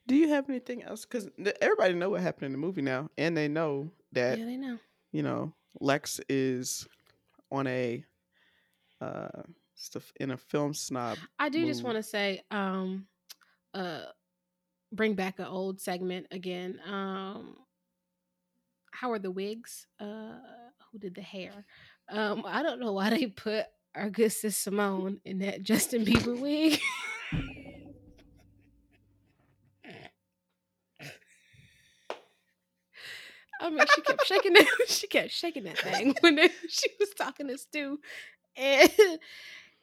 Do 0.09 0.17
you 0.17 0.29
have 0.29 0.51
anything 0.51 0.83
else? 0.83 1.05
Because 1.05 1.29
everybody 1.61 1.95
know 1.95 2.11
what 2.11 2.21
happened 2.21 2.47
in 2.47 2.53
the 2.53 2.59
movie 2.59 2.83
now, 2.83 3.09
and 3.17 3.37
they 3.37 3.47
know 3.47 3.91
that. 4.13 4.39
Yeah, 4.39 4.45
they 4.45 4.57
know. 4.57 4.79
You 5.13 5.23
know, 5.23 5.53
Lex 5.81 6.21
is 6.29 6.89
on 7.51 7.67
a 7.67 8.05
uh 9.01 9.43
stuff 9.75 10.13
in 10.19 10.33
a 10.33 10.37
film 10.37 10.75
snob. 10.75 11.19
I 11.39 11.49
do 11.49 11.65
just 11.65 11.85
want 11.85 11.97
to 11.97 12.03
say, 12.03 12.43
um, 12.51 13.07
uh, 13.75 14.03
bring 14.93 15.15
back 15.15 15.39
an 15.39 15.47
old 15.47 15.81
segment 15.81 16.27
again. 16.31 16.81
Um, 16.87 17.57
how 18.91 19.13
are 19.13 19.19
the 19.19 19.31
wigs? 19.31 19.87
Uh 20.01 20.35
who 20.93 20.99
did 20.99 21.15
the 21.15 21.23
hair. 21.23 21.65
Um, 22.09 22.45
I 22.47 22.63
don't 22.63 22.81
know 22.81 22.93
why 22.93 23.11
they 23.11 23.27
put 23.27 23.67
our 23.95 24.11
good 24.11 24.31
sis 24.31 24.57
Simone 24.57 25.21
in 25.25 25.39
that 25.41 25.63
Justin 25.63 26.05
Bieber 26.05 26.39
wig. 26.39 26.79
I 33.61 33.71
mean, 33.71 33.85
she 33.95 34.01
kept 34.03 34.27
shaking 34.27 34.57
it. 34.57 34.67
She 34.89 35.07
kept 35.07 35.31
shaking 35.31 35.65
that 35.65 35.79
thing 35.79 36.15
when 36.21 36.35
they, 36.35 36.49
she 36.69 36.89
was 36.99 37.11
talking 37.11 37.47
to 37.49 37.57
Stu, 37.57 37.99
and 38.57 38.91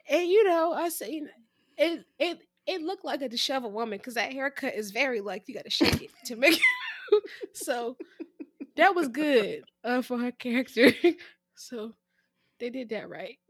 and 0.10 0.28
you 0.28 0.44
know, 0.44 0.74
I 0.74 0.90
seen 0.90 1.30
it. 1.78 2.06
It 2.20 2.40
it 2.68 2.82
looked 2.82 3.06
like 3.06 3.22
a 3.22 3.30
disheveled 3.30 3.74
woman 3.74 3.98
because 3.98 4.16
that 4.16 4.32
haircut 4.34 4.76
is 4.76 4.92
very 4.92 5.22
like 5.22 5.48
you 5.48 5.56
got 5.56 5.64
to 5.64 5.72
shake 5.72 6.02
it 6.04 6.12
to 6.26 6.36
make 6.36 6.58
it. 6.58 7.24
so 7.54 7.98
that 8.80 8.96
was 8.96 9.08
good 9.10 9.64
uh, 9.84 10.02
for 10.02 10.18
her 10.18 10.32
character. 10.32 10.92
so 11.56 11.94
they 12.60 12.70
did 12.70 12.90
that 12.90 13.10
right. 13.10 13.38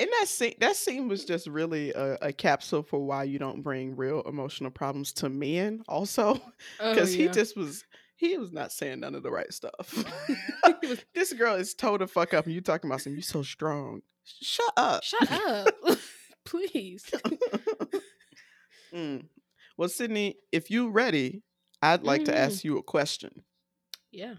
And 0.00 0.08
that 0.20 0.28
scene, 0.28 0.54
that 0.60 0.76
scene 0.76 1.08
was 1.08 1.24
just 1.24 1.48
really 1.48 1.92
a, 1.92 2.16
a, 2.22 2.32
capsule 2.32 2.84
for 2.84 3.04
why 3.04 3.24
you 3.24 3.40
don't 3.40 3.62
bring 3.62 3.96
real 3.96 4.22
emotional 4.22 4.70
problems 4.70 5.12
to 5.14 5.28
men. 5.28 5.82
Also, 5.88 6.34
because 6.78 7.14
oh, 7.14 7.18
yeah. 7.18 7.26
he 7.26 7.28
just 7.28 7.56
was 7.56 7.84
he 8.14 8.38
was 8.38 8.52
not 8.52 8.70
saying 8.70 9.00
none 9.00 9.16
of 9.16 9.24
the 9.24 9.30
right 9.30 9.52
stuff. 9.52 10.04
this 11.14 11.32
girl 11.32 11.56
is 11.56 11.74
told 11.74 11.98
to 11.98 12.06
fuck 12.06 12.32
up, 12.32 12.44
and 12.44 12.54
you 12.54 12.60
talking 12.60 12.88
about 12.88 13.00
some. 13.00 13.16
You 13.16 13.22
so 13.22 13.42
strong. 13.42 14.02
Shut 14.22 14.72
up. 14.76 15.02
Shut 15.02 15.32
up, 15.32 15.74
please. 16.44 17.04
mm. 18.94 19.24
Well, 19.78 19.88
Sydney, 19.88 20.34
if 20.50 20.72
you 20.72 20.90
ready, 20.90 21.42
I'd 21.80 22.02
like 22.02 22.22
mm-hmm. 22.22 22.32
to 22.32 22.38
ask 22.38 22.64
you 22.64 22.78
a 22.78 22.82
question. 22.82 23.44
Yeah. 24.10 24.34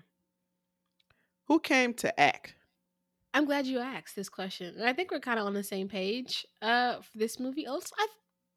Who 1.48 1.62
came 1.62 1.94
to 1.96 2.20
act? 2.20 2.56
I'm 3.34 3.46
glad 3.46 3.66
you 3.66 3.80
asked 3.80 4.18
this 4.18 4.28
question. 4.28 4.76
I 4.84 4.92
think 4.92 5.12
we're 5.12 5.22
kind 5.22 5.40
of 5.40 5.46
on 5.46 5.54
the 5.54 5.64
same 5.64 5.88
page 5.88 6.46
uh, 6.62 6.96
for 6.96 7.18
this 7.18 7.40
movie. 7.40 7.66
Also, 7.68 7.96
I, 7.98 8.08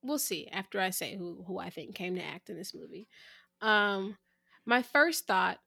we'll 0.03 0.19
see 0.19 0.49
after 0.51 0.81
I 0.81 0.91
say 0.91 1.17
who 1.17 1.45
who 1.47 1.59
I 1.59 1.71
think 1.71 1.95
came 1.95 2.17
to 2.17 2.23
act 2.23 2.51
in 2.51 2.57
this 2.57 2.75
movie. 2.75 3.07
Um, 3.61 4.17
my 4.67 4.83
first 4.83 5.27
thought 5.27 5.59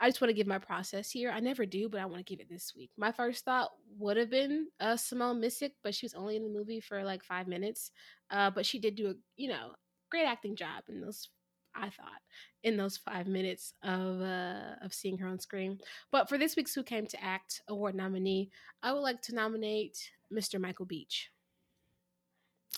I 0.00 0.08
just 0.08 0.20
want 0.20 0.30
to 0.30 0.34
give 0.34 0.46
my 0.46 0.58
process 0.58 1.10
here. 1.10 1.30
I 1.30 1.40
never 1.40 1.66
do, 1.66 1.88
but 1.88 2.00
I 2.00 2.06
want 2.06 2.18
to 2.24 2.30
give 2.30 2.40
it 2.40 2.48
this 2.48 2.72
week. 2.76 2.90
My 2.96 3.12
first 3.12 3.44
thought 3.44 3.70
would 3.98 4.16
have 4.16 4.30
been 4.30 4.68
uh, 4.80 4.96
Simone 4.96 5.40
Missick, 5.40 5.72
but 5.84 5.94
she 5.94 6.06
was 6.06 6.14
only 6.14 6.36
in 6.36 6.42
the 6.42 6.48
movie 6.48 6.80
for 6.80 7.04
like 7.04 7.22
five 7.22 7.46
minutes. 7.46 7.90
Uh, 8.30 8.50
but 8.50 8.66
she 8.66 8.78
did 8.78 8.96
do 8.96 9.10
a 9.10 9.14
you 9.36 9.48
know 9.48 9.72
great 10.10 10.26
acting 10.26 10.56
job 10.56 10.84
in 10.88 11.00
those 11.00 11.28
I 11.74 11.90
thought 11.90 12.22
in 12.62 12.76
those 12.76 12.96
five 12.96 13.26
minutes 13.26 13.72
of 13.82 14.20
uh, 14.20 14.74
of 14.82 14.92
seeing 14.92 15.18
her 15.18 15.28
on 15.28 15.38
screen. 15.38 15.78
But 16.10 16.28
for 16.28 16.38
this 16.38 16.56
week's 16.56 16.74
Who 16.74 16.82
Came 16.82 17.06
to 17.06 17.24
Act 17.24 17.62
award 17.68 17.94
nominee, 17.94 18.50
I 18.82 18.92
would 18.92 19.00
like 19.00 19.22
to 19.22 19.34
nominate 19.34 20.10
Mr. 20.32 20.60
Michael 20.60 20.86
Beach. 20.86 21.30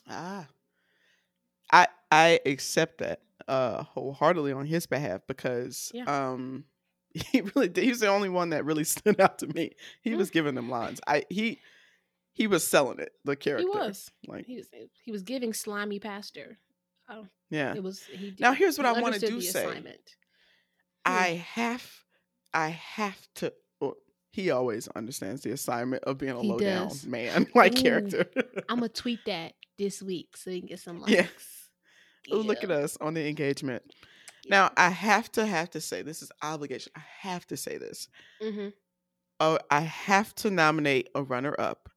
Ah, 0.08 0.46
I 1.72 1.88
I 2.10 2.40
accept 2.44 2.98
that 2.98 3.22
uh, 3.48 3.82
wholeheartedly 3.82 4.52
on 4.52 4.66
his 4.66 4.86
behalf 4.86 5.22
because 5.26 5.90
yeah. 5.94 6.04
um 6.04 6.64
he 7.14 7.40
really 7.40 7.68
did. 7.68 7.84
He's 7.84 8.00
the 8.00 8.08
only 8.08 8.28
one 8.28 8.50
that 8.50 8.64
really 8.64 8.84
stood 8.96 9.20
out 9.20 9.38
to 9.38 9.46
me. 9.48 9.72
He 10.02 10.10
mm-hmm. 10.10 10.18
was 10.18 10.30
giving 10.30 10.54
them 10.54 10.68
lines. 10.68 11.00
I 11.06 11.24
he 11.28 11.58
he 12.32 12.46
was 12.46 12.66
selling 12.66 12.98
it. 12.98 13.12
The 13.24 13.36
character 13.36 13.66
he 13.70 13.78
was 13.78 14.10
like 14.26 14.46
he 14.46 14.56
was 14.56 14.68
he 15.04 15.12
was 15.12 15.22
giving 15.22 15.52
slimy 15.52 15.98
pastor. 15.98 16.58
Oh, 17.10 17.26
yeah. 17.50 17.74
It 17.74 17.82
was. 17.82 18.02
He 18.02 18.30
did, 18.30 18.40
now 18.40 18.52
here's 18.52 18.78
what 18.78 18.86
I 18.86 19.00
want 19.00 19.14
to 19.14 19.20
do. 19.20 19.40
Say, 19.40 19.64
assignment. 19.64 20.16
I 21.04 21.32
hmm. 21.32 21.60
have, 21.60 21.90
I 22.54 22.68
have 22.68 23.18
to. 23.36 23.52
Well, 23.80 23.94
he 24.32 24.50
always 24.50 24.88
understands 24.88 25.42
the 25.42 25.50
assignment 25.50 26.04
of 26.04 26.18
being 26.18 26.32
a 26.32 26.40
low 26.40 26.58
down 26.58 26.90
man 27.06 27.46
like 27.54 27.74
character. 27.74 28.26
I'm 28.68 28.76
gonna 28.76 28.88
tweet 28.94 29.20
that 29.26 29.54
this 29.78 30.02
week 30.02 30.36
so 30.36 30.50
you 30.50 30.60
can 30.60 30.68
get 30.68 30.80
some 30.80 31.00
likes. 31.00 31.12
Yeah. 31.12 31.26
yeah. 32.26 32.34
Look 32.36 32.62
at 32.62 32.70
us 32.70 32.96
on 33.00 33.14
the 33.14 33.26
engagement. 33.26 33.82
Yeah. 34.44 34.50
Now 34.50 34.70
I 34.76 34.90
have 34.90 35.32
to 35.32 35.44
have 35.46 35.70
to 35.70 35.80
say 35.80 36.02
this 36.02 36.22
is 36.22 36.30
obligation. 36.42 36.92
I 36.96 37.02
have 37.20 37.46
to 37.48 37.56
say 37.56 37.78
this. 37.78 38.08
Mm-hmm. 38.42 38.68
Oh, 39.40 39.58
I 39.70 39.80
have 39.80 40.34
to 40.36 40.50
nominate 40.50 41.08
a 41.14 41.22
runner 41.22 41.54
up 41.58 41.88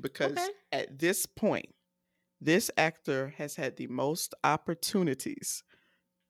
because 0.00 0.32
okay. 0.32 0.48
at 0.72 0.98
this 0.98 1.26
point, 1.26 1.68
this 2.46 2.70
actor 2.76 3.34
has 3.38 3.56
had 3.56 3.76
the 3.76 3.88
most 3.88 4.34
opportunities 4.44 5.64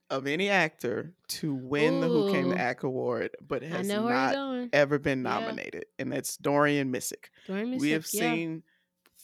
of 0.08 0.26
any 0.26 0.48
actor 0.48 1.12
to 1.28 1.54
win 1.54 1.94
Ooh. 1.94 2.00
the 2.00 2.08
Who 2.08 2.32
Came 2.32 2.50
to 2.50 2.58
Act 2.58 2.84
award, 2.84 3.30
but 3.46 3.62
has 3.62 3.86
not 3.86 4.68
ever 4.72 4.98
been 4.98 5.22
nominated. 5.22 5.84
Yeah. 5.84 6.02
And 6.02 6.12
that's 6.12 6.38
Dorian 6.38 6.90
Missick. 6.90 7.26
Dorian 7.46 7.74
Missick. 7.74 7.80
We 7.80 7.90
have 7.90 8.06
yeah. 8.12 8.20
seen 8.20 8.62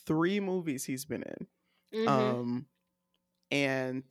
three 0.06 0.38
movies 0.38 0.84
he's 0.84 1.06
been 1.06 1.22
in. 1.22 1.46
Mm-hmm. 2.00 2.08
Um, 2.08 2.66
and 3.50 4.04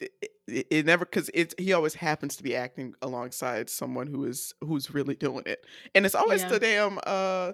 it, 0.00 0.66
it, 0.70 0.86
never 0.86 1.04
because 1.04 1.30
it's 1.32 1.54
he 1.58 1.72
always 1.72 1.94
happens 1.94 2.36
to 2.36 2.42
be 2.42 2.54
acting 2.54 2.94
alongside 3.00 3.70
someone 3.70 4.06
who 4.06 4.24
is 4.24 4.54
who's 4.60 4.92
really 4.92 5.14
doing 5.14 5.42
it 5.46 5.64
and 5.94 6.04
it's 6.04 6.14
always 6.14 6.42
yeah. 6.42 6.48
the 6.50 6.60
damn 6.60 6.98
uh 7.06 7.52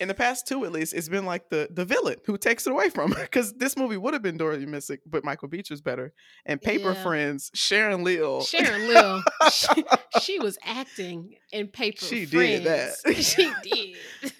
in 0.00 0.08
the 0.08 0.14
past 0.14 0.46
two 0.46 0.64
at 0.64 0.72
least 0.72 0.92
it's 0.92 1.08
been 1.08 1.24
like 1.24 1.48
the 1.50 1.68
the 1.70 1.84
villain 1.84 2.16
who 2.26 2.36
takes 2.36 2.66
it 2.66 2.72
away 2.72 2.90
from 2.90 3.12
her 3.12 3.22
because 3.22 3.54
this 3.54 3.76
movie 3.76 3.96
would 3.96 4.12
have 4.12 4.22
been 4.22 4.36
Dorothy 4.36 4.66
Missick 4.66 4.98
but 5.06 5.24
Michael 5.24 5.48
Beach 5.48 5.70
was 5.70 5.80
better 5.80 6.12
and 6.44 6.60
Paper 6.60 6.92
yeah. 6.92 7.02
Friends 7.02 7.50
Sharon 7.54 8.02
Leal. 8.02 8.42
Sharon 8.42 8.88
Leal, 8.88 9.22
she, 9.52 9.84
she, 10.20 10.38
was 10.40 10.58
acting 10.64 11.36
in 11.52 11.68
Paper 11.68 12.04
she 12.04 12.26
Friends. 12.26 12.64
did 12.64 12.64
that 12.64 13.14
she 13.22 13.52
did 13.62 14.32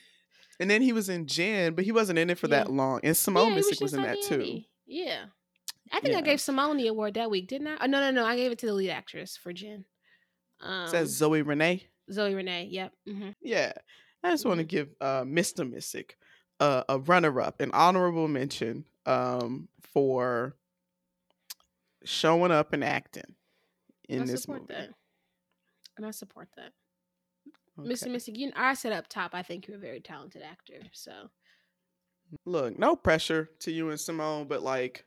and 0.59 0.69
then 0.69 0.83
he 0.83 0.93
was 0.93 1.09
in 1.09 1.27
Jinn 1.27 1.75
but 1.75 1.85
he 1.85 1.93
wasn't 1.93 2.19
in 2.19 2.31
it 2.31 2.39
for 2.39 2.49
yeah. 2.49 2.65
that 2.65 2.73
long 2.73 3.01
and 3.05 3.17
Simone 3.17 3.53
Missick 3.53 3.81
was, 3.81 3.93
was 3.93 3.95
in 3.95 4.03
that 4.03 4.21
too 4.23 4.61
yeah 4.87 5.27
I 5.93 6.01
think 6.01 6.13
yeah. 6.13 6.19
I 6.19 6.23
gave 6.23 6.41
Simone 6.41 6.77
the 6.77 6.89
award 6.89 7.15
that 7.15 7.31
week, 7.31 7.49
didn't 7.49 7.69
I? 7.69 7.77
Oh, 7.81 7.87
no, 7.87 8.01
no, 8.01 8.11
no. 8.11 8.25
I 8.25 8.37
gave 8.37 8.53
it 8.53 8.59
to 8.61 8.67
the 8.67 8.73
lead 8.73 8.91
actress 8.91 9.37
for 9.37 9.53
Jinn. 9.53 9.85
Um, 10.61 10.89
says 10.89 11.11
Zoe 11.11 11.43
Renee. 11.43 11.87
Zoe 12.11 12.35
Renee. 12.35 12.69
Yep. 12.71 12.93
Mm-hmm. 13.09 13.31
Yeah, 13.43 13.73
I 14.23 14.31
just 14.31 14.45
want 14.45 14.59
to 14.59 14.65
mm-hmm. 14.65 14.71
give 14.71 14.89
uh, 15.01 15.23
Mr. 15.23 15.71
Missick 15.71 16.13
uh, 16.61 16.85
a 16.89 16.99
runner-up, 16.99 17.61
an 17.61 17.71
honorable 17.73 18.29
mention 18.29 18.85
um, 19.07 19.69
for 19.93 20.57
showing 22.05 22.51
up 22.51 22.73
and 22.73 22.85
acting 22.85 23.35
in 24.09 24.23
I 24.23 24.27
this 24.27 24.49
movie. 24.49 24.65
That. 24.69 24.91
And 25.97 26.07
I 26.07 26.11
support 26.11 26.49
that. 26.57 26.73
Okay. 27.79 27.89
Mr. 27.89 28.09
Missick, 28.09 28.37
you 28.37 28.47
know, 28.49 28.53
I 28.57 28.75
said 28.75 28.93
up 28.93 29.09
top, 29.09 29.35
I 29.35 29.43
think 29.43 29.67
you're 29.67 29.77
a 29.77 29.81
very 29.81 30.01
talented 30.01 30.43
actor. 30.43 30.81
So 30.93 31.13
Look, 32.45 32.79
no 32.79 32.97
pressure 32.97 33.51
to 33.61 33.71
you 33.71 33.91
and 33.91 34.01
Simone, 34.01 34.47
but 34.47 34.63
like 34.63 35.05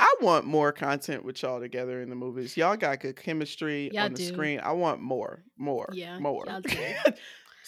I 0.00 0.14
want 0.22 0.46
more 0.46 0.72
content 0.72 1.24
with 1.24 1.42
y'all 1.42 1.60
together 1.60 2.00
in 2.00 2.08
the 2.08 2.16
movies. 2.16 2.56
Y'all 2.56 2.76
got 2.76 3.00
good 3.00 3.16
chemistry 3.16 3.90
Y'all 3.92 4.04
on 4.06 4.12
the 4.12 4.16
do. 4.18 4.24
screen. 4.24 4.58
I 4.62 4.72
want 4.72 5.00
more, 5.02 5.44
more, 5.58 5.90
Yeah, 5.92 6.18
more. 6.18 6.44
do. 6.46 6.52
I 6.74 7.14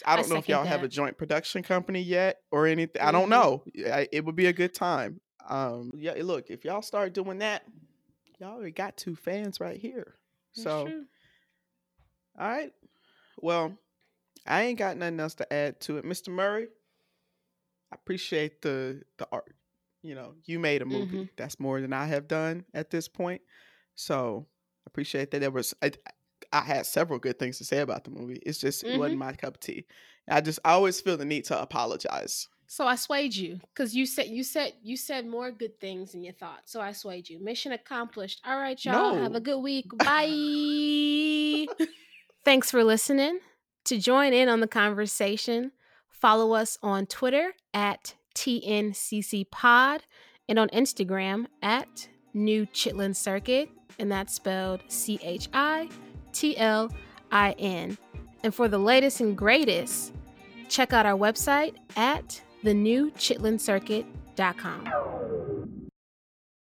I 0.07 0.17
don't 0.17 0.29
know 0.31 0.37
if 0.37 0.49
y'all 0.49 0.65
have 0.65 0.83
a 0.83 0.89
joint 0.89 1.19
production 1.19 1.63
company 1.63 2.01
yet 2.01 2.39
or 2.51 2.67
anything. 2.67 3.03
I 3.03 3.13
don't 3.13 3.27
Mhm. 3.27 3.31
know. 3.31 3.65
I- 3.93 4.09
It 4.11 4.25
would 4.25 4.35
be 4.35 4.47
a 4.47 4.53
good 4.53 4.73
time. 4.75 5.21
Um, 5.47 5.93
yeah, 5.95 6.15
look, 6.23 6.51
if 6.51 6.65
y'all 6.65 6.81
start 6.83 7.13
doing 7.13 7.39
that, 7.41 7.65
y'all 8.39 8.55
already 8.55 8.71
got 8.73 8.97
two 8.97 9.15
fans 9.15 9.61
right 9.61 9.79
here. 9.79 10.17
That's 10.57 10.65
So, 10.65 10.87
true. 10.87 11.05
all 12.39 12.49
right. 12.49 12.73
Well, 13.37 13.77
I 14.47 14.63
ain't 14.63 14.79
got 14.79 14.97
nothing 14.97 15.21
else 15.21 15.35
to 15.35 15.53
add 15.53 15.81
to 15.83 15.99
it, 15.99 16.05
Mr. 16.07 16.29
Murray. 16.31 16.69
I 17.93 17.95
appreciate 17.97 18.63
the 18.63 19.03
the 19.19 19.29
art. 19.31 19.55
You 20.03 20.15
know, 20.15 20.35
you 20.45 20.59
made 20.59 20.83
a 20.83 20.87
movie. 20.87 21.17
Mm-hmm. 21.17 21.33
That's 21.37 21.61
more 21.61 21.81
than 21.81 21.93
I 21.93 22.07
have 22.07 22.27
done 22.27 22.65
at 22.75 22.91
this 22.91 23.09
point. 23.09 23.41
So 23.95 24.47
I 24.49 24.87
appreciate 24.87 25.31
that. 25.31 25.41
There 25.41 25.51
was 25.51 25.75
I, 25.83 25.93
I 26.53 26.63
had 26.63 26.87
several 26.87 27.19
good 27.19 27.39
things 27.39 27.59
to 27.59 27.65
say 27.65 27.79
about 27.79 28.05
the 28.05 28.11
movie. 28.11 28.41
It's 28.45 28.59
just 28.59 28.85
it 28.85 28.99
wasn't 28.99 29.21
mm-hmm. 29.21 29.31
my 29.31 29.33
cup 29.33 29.55
of 29.55 29.61
tea. 29.61 29.87
I 30.29 30.41
just 30.41 30.59
I 30.65 30.73
always 30.73 31.01
feel 31.01 31.17
the 31.17 31.25
need 31.25 31.45
to 31.47 31.61
apologize. 31.61 32.49
So 32.67 32.87
I 32.87 32.95
swayed 32.95 33.35
you 33.35 33.61
because 33.75 33.95
you 33.95 34.07
said 34.07 34.29
you 34.29 34.43
said 34.43 34.73
you 34.83 34.97
said 34.97 35.27
more 35.27 35.51
good 35.51 35.79
things 35.79 36.13
than 36.13 36.23
you 36.23 36.33
thought. 36.33 36.63
So 36.65 36.81
I 36.81 36.93
swayed 36.93 37.29
you. 37.29 37.39
Mission 37.39 37.73
accomplished. 37.73 38.41
All 38.47 38.57
right, 38.57 38.83
y'all. 38.85 39.15
Have 39.15 39.35
a 39.35 39.41
good 39.41 39.59
week. 39.59 39.87
Bye. 39.99 41.67
Thanks 42.45 42.71
for 42.71 42.83
listening. 42.83 43.41
To 43.87 43.99
join 43.99 44.33
in 44.33 44.49
on 44.49 44.61
the 44.61 44.69
conversation, 44.69 45.73
follow 46.09 46.55
us 46.55 46.79
on 46.83 47.07
Twitter 47.07 47.53
at 47.75 48.15
TNCC 48.35 49.51
Pod 49.51 50.05
and 50.49 50.59
on 50.59 50.69
Instagram 50.71 51.47
at 51.63 52.09
New 52.35 52.67
Chitlin 52.67 53.15
Circuit, 53.15 53.71
and 53.99 54.11
that's 54.11 54.35
spelled 54.35 54.83
C 54.89 55.21
H 55.23 55.49
I 55.53 55.89
T 56.33 56.57
L 56.57 56.91
I 57.31 57.53
N. 57.59 57.99
And 58.43 58.55
for 58.55 58.69
the 58.69 58.79
latest 58.79 59.21
and 59.21 59.37
greatest, 59.37 60.15
check 60.69 60.93
out 60.93 61.07
our 61.07 61.17
website 61.17 61.77
at 61.97 62.43
thenewchitlincircuit.com. 62.65 65.22